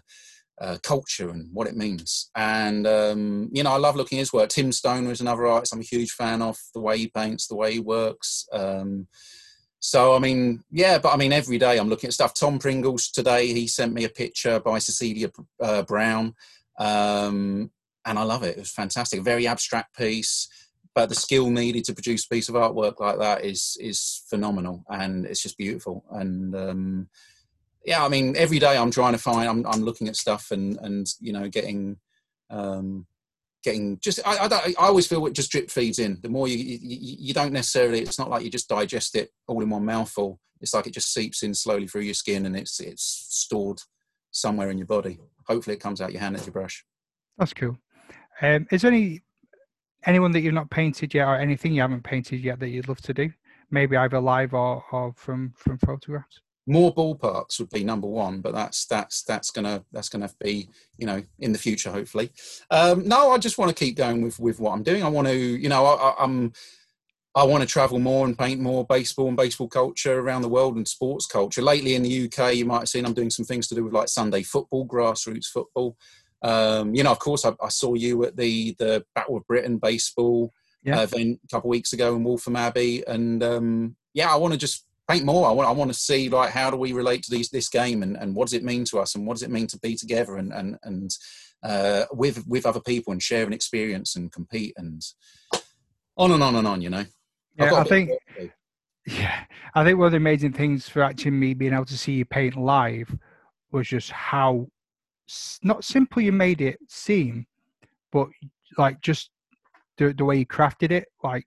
uh, 0.62 0.78
culture 0.84 1.32
and 1.32 1.50
what 1.52 1.66
it 1.66 1.76
means. 1.76 2.30
And 2.36 2.86
um, 2.86 3.50
you 3.52 3.64
know, 3.64 3.72
I 3.72 3.78
love 3.78 3.96
looking 3.96 4.20
at 4.20 4.22
his 4.22 4.34
work. 4.34 4.50
Tim 4.50 4.72
Stoner 4.72 5.10
is 5.10 5.22
another 5.22 5.48
artist 5.48 5.74
I'm 5.74 5.80
a 5.80 5.84
huge 5.84 6.12
fan 6.12 6.44
of. 6.44 6.56
The 6.76 6.82
way 6.82 7.00
he 7.00 7.08
paints, 7.08 7.48
the 7.48 7.56
way 7.56 7.74
he 7.74 7.80
works. 7.80 8.48
Um, 8.54 9.08
so 9.80 10.16
I 10.16 10.20
mean, 10.20 10.64
yeah, 10.70 11.00
but 11.00 11.14
I 11.14 11.18
mean, 11.18 11.34
every 11.34 11.58
day 11.58 11.80
I'm 11.80 11.90
looking 11.90 12.10
at 12.10 12.14
stuff. 12.14 12.36
Tom 12.36 12.60
Pringles 12.60 13.10
today 13.10 13.48
he 13.54 13.66
sent 13.66 13.92
me 13.92 14.04
a 14.04 14.10
picture 14.10 14.60
by 14.60 14.78
Cecilia 14.78 15.32
uh, 15.60 15.82
Brown, 15.82 16.36
um, 16.78 17.72
and 18.06 18.20
I 18.20 18.24
love 18.24 18.44
it. 18.44 18.58
It 18.58 18.60
was 18.60 18.72
fantastic. 18.72 19.22
Very 19.22 19.48
abstract 19.48 19.96
piece, 19.98 20.48
but 20.94 21.10
the 21.10 21.16
skill 21.16 21.50
needed 21.50 21.84
to 21.86 21.94
produce 21.94 22.26
a 22.26 22.30
piece 22.30 22.50
of 22.50 22.56
artwork 22.56 23.00
like 23.00 23.20
that 23.20 23.44
is 23.44 23.78
is 23.80 24.24
phenomenal, 24.30 24.84
and 24.90 25.26
it's 25.26 25.42
just 25.42 25.58
beautiful. 25.58 26.06
And 26.12 26.56
um, 26.56 27.10
yeah, 27.86 28.04
I 28.04 28.10
mean, 28.10 28.36
every 28.38 28.60
day 28.60 28.78
I'm 28.78 28.92
trying 28.92 29.14
to 29.14 29.20
find. 29.20 29.50
I'm 29.50 29.66
I'm 29.66 29.82
looking 29.82 30.08
at 30.08 30.16
stuff 30.16 30.52
and 30.52 30.78
and 30.82 31.08
you 31.20 31.34
know 31.34 31.48
getting. 31.50 31.98
Um, 32.50 33.08
getting 33.64 33.98
just 34.00 34.20
I, 34.24 34.46
I, 34.46 34.74
I, 34.80 34.88
always 34.88 35.08
feel 35.08 35.26
it 35.26 35.34
just 35.34 35.52
drip 35.52 35.72
feeds 35.72 35.98
in 35.98 36.20
the 36.22 36.30
more 36.30 36.48
you, 36.48 36.56
you, 36.56 36.78
you 37.20 37.34
don't 37.34 37.52
necessarily 37.52 38.00
it's 38.00 38.20
not 38.20 38.30
like 38.30 38.44
you 38.44 38.52
just 38.52 38.70
digest 38.70 39.16
it 39.16 39.32
all 39.48 39.60
in 39.64 39.72
one 39.72 39.84
mouthful 39.84 40.40
it's 40.62 40.76
like 40.76 40.86
it 40.86 40.94
just 40.94 41.12
seeps 41.12 41.42
in 41.42 41.56
slowly 41.56 41.88
through 41.88 42.04
your 42.04 42.14
skin 42.14 42.46
and 42.46 42.56
it's 42.56 42.80
it's 42.80 43.26
stored 43.30 43.82
somewhere 44.30 44.70
in 44.70 44.78
your 44.78 44.86
body 44.86 45.20
hopefully 45.48 45.76
it 45.76 45.80
comes 45.80 46.02
out 46.02 46.12
your 46.12 46.22
hand 46.22 46.36
as 46.36 46.46
your 46.46 46.54
brush. 46.54 46.86
That's 47.38 47.54
cool. 47.54 47.78
Um, 48.42 48.68
is 48.72 48.82
there 48.82 48.92
any 48.92 49.22
anyone 50.06 50.32
that 50.32 50.42
you've 50.42 50.54
not 50.54 50.70
painted 50.70 51.14
yet 51.14 51.28
or 51.28 51.36
anything 51.36 51.74
you 51.74 51.82
haven't 51.82 52.04
painted 52.04 52.42
yet 52.42 52.60
that 52.60 52.70
you'd 52.70 52.88
love 52.88 53.02
to 53.02 53.14
do? 53.14 53.32
Maybe 53.72 53.98
either 53.98 54.20
live 54.20 54.54
or, 54.54 54.84
or 54.92 55.14
from 55.16 55.54
from 55.58 55.78
photographs? 55.80 56.42
More 56.68 56.94
ballparks 56.94 57.60
would 57.60 57.70
be 57.70 57.84
number 57.84 58.08
one 58.08 58.42
but 58.42 58.54
that's 58.54 58.86
that's 58.86 59.24
that's 59.24 59.52
gonna 59.52 59.84
that's 59.92 60.10
gonna 60.10 60.30
be 60.40 60.70
you 60.98 61.06
know 61.06 61.24
in 61.40 61.52
the 61.52 61.60
future 61.60 61.92
hopefully. 61.92 62.32
Um 62.72 63.08
no 63.08 63.32
i 63.32 63.38
just 63.38 63.58
want 63.58 63.70
to 63.70 63.76
keep 63.76 63.96
going 63.96 64.22
with 64.22 64.40
with 64.40 64.60
what 64.60 64.72
i'm 64.72 64.84
doing. 64.84 65.04
I 65.04 65.10
want 65.10 65.28
to 65.28 65.36
you 65.36 65.70
know 65.70 65.86
I, 65.86 66.16
i'm 66.20 66.54
I 67.36 67.44
want 67.44 67.62
to 67.62 67.68
travel 67.68 68.00
more 68.00 68.26
and 68.26 68.38
paint 68.38 68.62
more 68.62 68.86
baseball 68.86 69.28
and 69.28 69.36
baseball 69.36 69.68
culture 69.68 70.20
around 70.20 70.42
the 70.42 70.50
world 70.50 70.78
and 70.78 70.88
sports 70.88 71.26
culture. 71.26 71.62
Lately 71.62 71.96
in 71.96 72.02
the 72.02 72.26
UK, 72.26 72.56
you 72.56 72.64
might 72.64 72.80
have 72.80 72.90
seen 72.90 73.06
I'm 73.06 73.14
doing 73.14 73.30
some 73.30 73.46
things 73.46 73.68
to 73.68 73.76
do 73.76 73.84
with 73.84 73.94
like 73.94 74.08
Sunday 74.08 74.42
football, 74.42 74.88
grassroots 74.88 75.48
football. 75.48 75.98
Um, 76.42 76.96
you 76.96 77.04
know, 77.04 77.12
of 77.12 77.20
course, 77.20 77.46
I, 77.46 77.54
I, 77.62 77.70
saw 77.70 77.94
you 77.96 78.24
at 78.24 78.38
the 78.38 78.76
the 78.80 79.04
Battle 79.16 79.36
of 79.36 79.48
Britain 79.48 79.80
baseball 79.80 80.54
yeah. 80.84 81.02
event 81.02 81.40
a 81.44 81.48
couple 81.48 81.70
of 81.70 81.72
weeks 81.72 81.92
ago 81.92 82.16
in 82.16 82.24
Waltham 82.24 82.56
Abbey, 82.56 83.04
and 83.06 83.44
um, 83.44 83.96
yeah, 84.14 84.32
I 84.32 84.38
want 84.38 84.54
to 84.54 84.60
just 84.60 84.86
paint 85.10 85.26
more. 85.26 85.48
I 85.48 85.52
want 85.52 85.68
I 85.68 85.72
want 85.72 85.92
to 85.92 86.00
see 86.00 86.30
like 86.30 86.52
how 86.52 86.70
do 86.70 86.78
we 86.78 86.94
relate 86.94 87.24
to 87.24 87.32
these 87.32 87.50
this 87.50 87.68
game 87.68 88.02
and, 88.04 88.16
and 88.16 88.36
what 88.36 88.46
does 88.46 88.54
it 88.54 88.64
mean 88.64 88.86
to 88.86 89.00
us 89.00 89.16
and 89.16 89.26
what 89.26 89.34
does 89.34 89.44
it 89.44 89.52
mean 89.52 89.68
to 89.68 89.80
be 89.80 89.96
together 89.96 90.38
and 90.38 90.54
and 90.54 90.78
and 90.84 91.18
uh, 91.64 92.06
with 92.14 92.48
with 92.48 92.66
other 92.66 92.80
people 92.80 93.12
and 93.12 93.24
share 93.24 93.46
an 93.46 93.54
experience 93.54 94.16
and 94.16 94.32
compete 94.32 94.74
and 94.78 95.04
on 96.16 96.32
and 96.32 96.44
on 96.44 96.56
and 96.56 96.68
on. 96.68 96.82
You 96.82 96.92
know. 96.92 97.06
Yeah, 97.58 97.74
I 97.74 97.84
think. 97.84 98.12
Yeah, 99.06 99.46
I 99.76 99.84
think 99.84 100.00
one 100.00 100.08
of 100.08 100.12
the 100.14 100.18
amazing 100.18 100.54
things 100.54 100.90
for 100.90 101.04
actually 101.04 101.32
me 101.32 101.54
being 101.54 101.74
able 101.74 101.86
to 101.86 101.98
see 101.98 102.14
you 102.14 102.26
paint 102.26 102.56
live 102.56 103.16
was 103.72 103.88
just 103.88 104.12
how 104.12 104.68
not 105.64 105.84
simple 105.84 106.22
you 106.22 106.32
made 106.32 106.62
it 106.62 106.80
seem, 106.88 107.46
but 108.12 108.28
like 108.78 109.02
just 109.02 109.30
the 109.98 110.14
the 110.14 110.26
way 110.26 110.38
you 110.38 110.46
crafted 110.46 110.92
it, 110.92 111.08
like 111.24 111.46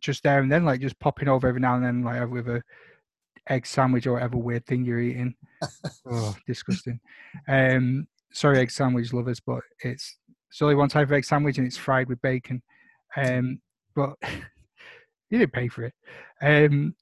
just 0.00 0.22
there 0.22 0.40
and 0.40 0.50
then, 0.52 0.64
like 0.64 0.80
just 0.80 0.98
popping 0.98 1.28
over 1.28 1.48
every 1.48 1.60
now 1.60 1.74
and 1.74 1.84
then, 1.84 2.02
like 2.02 2.28
with 2.28 2.48
a 2.48 2.62
egg 3.48 3.66
sandwich 3.66 4.06
or 4.06 4.14
whatever 4.14 4.36
weird 4.36 4.66
thing 4.66 4.84
you're 4.84 5.00
eating. 5.00 5.34
oh, 6.06 6.36
disgusting. 6.46 7.00
Um, 7.48 8.06
sorry, 8.32 8.58
egg 8.58 8.70
sandwich 8.70 9.12
lovers, 9.12 9.40
but 9.40 9.62
it's 9.82 10.18
it's 10.50 10.62
only 10.62 10.74
one 10.74 10.88
type 10.88 11.08
of 11.08 11.12
egg 11.12 11.24
sandwich 11.24 11.58
and 11.58 11.66
it's 11.66 11.76
fried 11.76 12.08
with 12.08 12.22
bacon. 12.22 12.62
Um, 13.16 13.60
but 13.94 14.14
you 15.30 15.38
didn't 15.38 15.52
pay 15.52 15.68
for 15.68 15.84
it. 15.84 15.94
Um, 16.42 16.94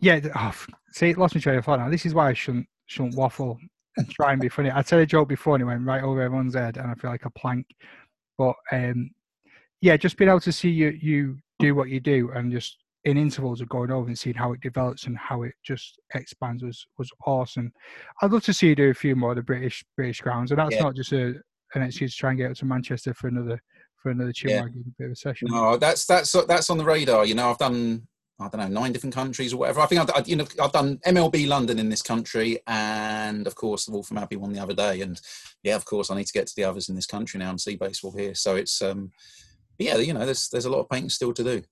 yeah. 0.00 0.20
Oh, 0.34 0.54
see, 0.92 1.10
it 1.10 1.18
lost 1.18 1.34
me 1.34 1.40
train 1.40 1.58
of 1.58 1.64
thought 1.64 1.80
now. 1.80 1.90
This 1.90 2.06
is 2.06 2.14
why 2.14 2.28
I 2.28 2.34
shouldn't 2.34 2.66
shouldn't 2.86 3.16
waffle 3.16 3.58
and 3.96 4.10
try 4.10 4.32
and 4.32 4.40
be 4.40 4.48
funny. 4.48 4.70
I 4.70 4.82
said 4.82 5.00
a 5.00 5.06
joke 5.06 5.28
before 5.28 5.54
and 5.54 5.62
it 5.62 5.66
went 5.66 5.84
right 5.84 6.02
over 6.02 6.22
everyone's 6.22 6.54
head, 6.54 6.76
and 6.76 6.90
I 6.90 6.94
feel 6.94 7.10
like 7.10 7.24
a 7.24 7.30
plank. 7.30 7.66
But 8.36 8.54
um, 8.72 9.10
yeah, 9.80 9.96
just 9.96 10.16
being 10.16 10.28
able 10.28 10.40
to 10.40 10.52
see 10.52 10.70
you 10.70 10.96
you 11.00 11.38
do 11.58 11.74
what 11.74 11.88
you 11.88 12.00
do 12.00 12.30
and 12.34 12.52
just 12.52 12.78
in 13.04 13.16
intervals 13.16 13.60
of 13.60 13.68
going 13.68 13.90
over 13.90 14.06
and 14.06 14.18
seeing 14.18 14.36
how 14.36 14.52
it 14.52 14.60
develops 14.60 15.06
and 15.06 15.16
how 15.16 15.42
it 15.42 15.54
just 15.64 15.98
expands 16.14 16.62
was 16.62 16.86
was 16.98 17.10
awesome. 17.26 17.72
I'd 18.22 18.32
love 18.32 18.44
to 18.44 18.52
see 18.52 18.68
you 18.68 18.76
do 18.76 18.90
a 18.90 18.94
few 18.94 19.16
more 19.16 19.30
of 19.30 19.36
the 19.36 19.42
British 19.42 19.84
British 19.96 20.20
grounds, 20.20 20.50
and 20.50 20.58
that's 20.58 20.74
yeah. 20.74 20.82
not 20.82 20.94
just 20.94 21.12
a 21.12 21.34
an 21.74 21.82
excuse 21.82 22.12
to 22.14 22.18
try 22.18 22.30
and 22.30 22.38
get 22.38 22.50
up 22.50 22.56
to 22.56 22.64
Manchester 22.64 23.14
for 23.14 23.28
another 23.28 23.60
for 24.02 24.10
another 24.10 24.32
chill 24.32 24.50
yeah. 24.50 24.66
bit 24.98 25.06
of 25.06 25.12
a 25.12 25.16
session. 25.16 25.48
No, 25.50 25.76
that's 25.76 26.06
that's 26.06 26.32
that's 26.46 26.70
on 26.70 26.78
the 26.78 26.84
radar. 26.84 27.24
You 27.24 27.34
know, 27.34 27.50
I've 27.50 27.58
done 27.58 28.06
I 28.40 28.48
don't 28.48 28.60
know 28.60 28.80
nine 28.80 28.92
different 28.92 29.14
countries 29.14 29.52
or 29.52 29.56
whatever. 29.58 29.80
I 29.80 29.86
think 29.86 30.08
I've 30.14 30.28
you 30.28 30.36
know 30.36 30.46
I've 30.62 30.72
done 30.72 30.98
MLB 31.06 31.48
London 31.48 31.78
in 31.78 31.88
this 31.88 32.02
country, 32.02 32.58
and 32.66 33.46
of 33.46 33.54
course 33.54 33.86
the 33.86 33.92
Waltham 33.92 34.18
Abbey 34.18 34.36
one 34.36 34.52
the 34.52 34.62
other 34.62 34.74
day, 34.74 35.00
and 35.00 35.20
yeah, 35.62 35.74
of 35.74 35.84
course 35.84 36.10
I 36.10 36.16
need 36.16 36.26
to 36.26 36.32
get 36.32 36.46
to 36.46 36.56
the 36.56 36.64
others 36.64 36.88
in 36.88 36.94
this 36.94 37.06
country 37.06 37.38
now 37.38 37.50
and 37.50 37.60
see 37.60 37.76
baseball 37.76 38.12
here. 38.12 38.34
So 38.34 38.56
it's 38.56 38.80
um 38.80 39.10
yeah, 39.78 39.96
you 39.96 40.12
know, 40.12 40.24
there's 40.24 40.48
there's 40.48 40.66
a 40.66 40.70
lot 40.70 40.80
of 40.80 40.88
painting 40.88 41.10
still 41.10 41.32
to 41.32 41.44
do. 41.44 41.62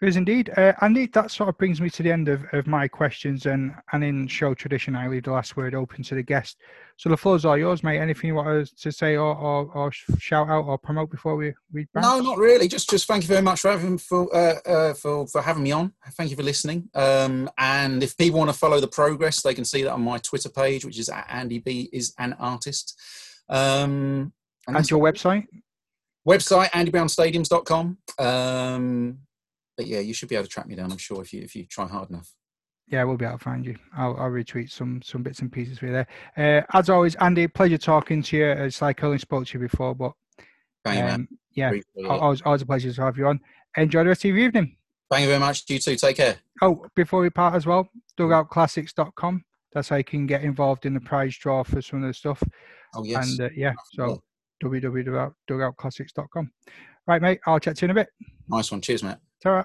There 0.00 0.08
is 0.08 0.16
indeed. 0.16 0.52
Uh, 0.56 0.74
Andy, 0.80 1.06
that 1.08 1.32
sort 1.32 1.48
of 1.48 1.58
brings 1.58 1.80
me 1.80 1.90
to 1.90 2.04
the 2.04 2.12
end 2.12 2.28
of, 2.28 2.44
of 2.52 2.68
my 2.68 2.86
questions. 2.86 3.46
And, 3.46 3.74
and 3.92 4.04
in 4.04 4.28
show 4.28 4.54
tradition, 4.54 4.94
I 4.94 5.08
leave 5.08 5.24
the 5.24 5.32
last 5.32 5.56
word 5.56 5.74
open 5.74 6.04
to 6.04 6.14
the 6.14 6.22
guest. 6.22 6.58
So 6.96 7.08
the 7.08 7.16
floor's 7.16 7.44
all 7.44 7.58
yours, 7.58 7.82
mate. 7.82 7.98
Anything 7.98 8.28
you 8.28 8.36
want 8.36 8.68
to 8.76 8.92
say 8.92 9.16
or, 9.16 9.34
or, 9.34 9.66
or 9.74 9.92
shout 9.92 10.48
out 10.48 10.66
or 10.66 10.78
promote 10.78 11.10
before 11.10 11.34
we 11.34 11.52
read 11.72 11.88
back? 11.92 12.04
No, 12.04 12.20
not 12.20 12.38
really. 12.38 12.68
Just 12.68 12.88
just 12.90 13.08
thank 13.08 13.24
you 13.24 13.28
very 13.28 13.42
much 13.42 13.60
for 13.60 13.72
having 13.72 13.98
for 13.98 14.34
uh, 14.34 14.54
uh, 14.64 14.94
for 14.94 15.26
for 15.26 15.42
having 15.42 15.64
me 15.64 15.72
on. 15.72 15.92
Thank 16.12 16.30
you 16.30 16.36
for 16.36 16.44
listening. 16.44 16.88
Um, 16.94 17.50
and 17.58 18.02
if 18.02 18.16
people 18.16 18.38
want 18.38 18.50
to 18.50 18.56
follow 18.56 18.80
the 18.80 18.88
progress, 18.88 19.42
they 19.42 19.54
can 19.54 19.64
see 19.64 19.82
that 19.82 19.92
on 19.92 20.02
my 20.02 20.18
Twitter 20.18 20.48
page, 20.48 20.84
which 20.84 20.98
is 20.98 21.08
at 21.08 21.26
Andy 21.28 21.58
B 21.58 21.88
is 21.92 22.14
an 22.18 22.34
artist. 22.34 22.96
Um, 23.48 24.32
and, 24.68 24.76
and 24.76 24.90
your 24.90 25.00
website? 25.00 25.46
Website 26.26 26.70
andybrownstadiums.com. 26.70 27.98
Um, 28.18 29.18
but 29.78 29.86
yeah, 29.86 30.00
you 30.00 30.12
should 30.12 30.28
be 30.28 30.34
able 30.34 30.44
to 30.44 30.50
track 30.50 30.66
me 30.66 30.74
down. 30.74 30.90
I'm 30.90 30.98
sure 30.98 31.22
if 31.22 31.32
you 31.32 31.40
if 31.40 31.56
you 31.56 31.64
try 31.64 31.86
hard 31.86 32.10
enough. 32.10 32.34
Yeah, 32.88 33.04
we'll 33.04 33.16
be 33.16 33.24
able 33.24 33.38
to 33.38 33.44
find 33.44 33.64
you. 33.64 33.76
I'll, 33.96 34.16
I'll 34.16 34.30
retweet 34.30 34.70
some 34.70 35.00
some 35.02 35.22
bits 35.22 35.38
and 35.38 35.52
pieces 35.52 35.78
for 35.78 35.86
you 35.86 35.92
there. 35.92 36.08
Uh, 36.36 36.76
as 36.76 36.90
always, 36.90 37.14
Andy, 37.16 37.46
pleasure 37.46 37.78
talking 37.78 38.22
to 38.24 38.36
you. 38.36 38.46
It's 38.46 38.82
like 38.82 39.02
I 39.02 39.06
only 39.06 39.18
spoke 39.18 39.46
to 39.46 39.58
you 39.58 39.66
before, 39.68 39.94
but 39.94 40.12
um, 40.84 41.28
yeah, 41.52 41.72
always, 42.08 42.42
always 42.42 42.62
a 42.62 42.66
pleasure 42.66 42.92
to 42.92 43.02
have 43.02 43.16
you 43.16 43.28
on. 43.28 43.40
Enjoy 43.76 44.02
the 44.02 44.08
rest 44.08 44.24
of 44.24 44.30
your 44.30 44.38
evening. 44.38 44.76
Thank 45.10 45.22
you 45.22 45.28
very 45.28 45.38
much. 45.38 45.64
You 45.68 45.78
too. 45.78 45.96
Take 45.96 46.16
care. 46.16 46.36
Oh, 46.60 46.84
before 46.96 47.20
we 47.20 47.30
part 47.30 47.54
as 47.54 47.66
well, 47.66 47.88
dugoutclassics.com. 48.18 49.44
That's 49.72 49.88
how 49.90 49.96
you 49.96 50.04
can 50.04 50.26
get 50.26 50.42
involved 50.42 50.86
in 50.86 50.94
the 50.94 51.00
prize 51.00 51.36
draw 51.36 51.62
for 51.62 51.80
some 51.80 52.02
of 52.02 52.08
the 52.08 52.14
stuff. 52.14 52.42
Oh, 52.94 53.04
yes. 53.04 53.30
And 53.30 53.40
uh, 53.42 53.48
yeah, 53.54 53.74
so 53.92 54.22
www.dugoutclassics.com. 54.64 56.50
Right, 57.06 57.22
mate. 57.22 57.40
I'll 57.46 57.60
chat 57.60 57.76
to 57.76 57.82
you 57.82 57.86
in 57.86 57.90
a 57.92 57.94
bit. 57.94 58.08
Nice 58.48 58.70
one. 58.70 58.80
Cheers, 58.80 59.02
mate. 59.02 59.18
Ta-ra. 59.40 59.64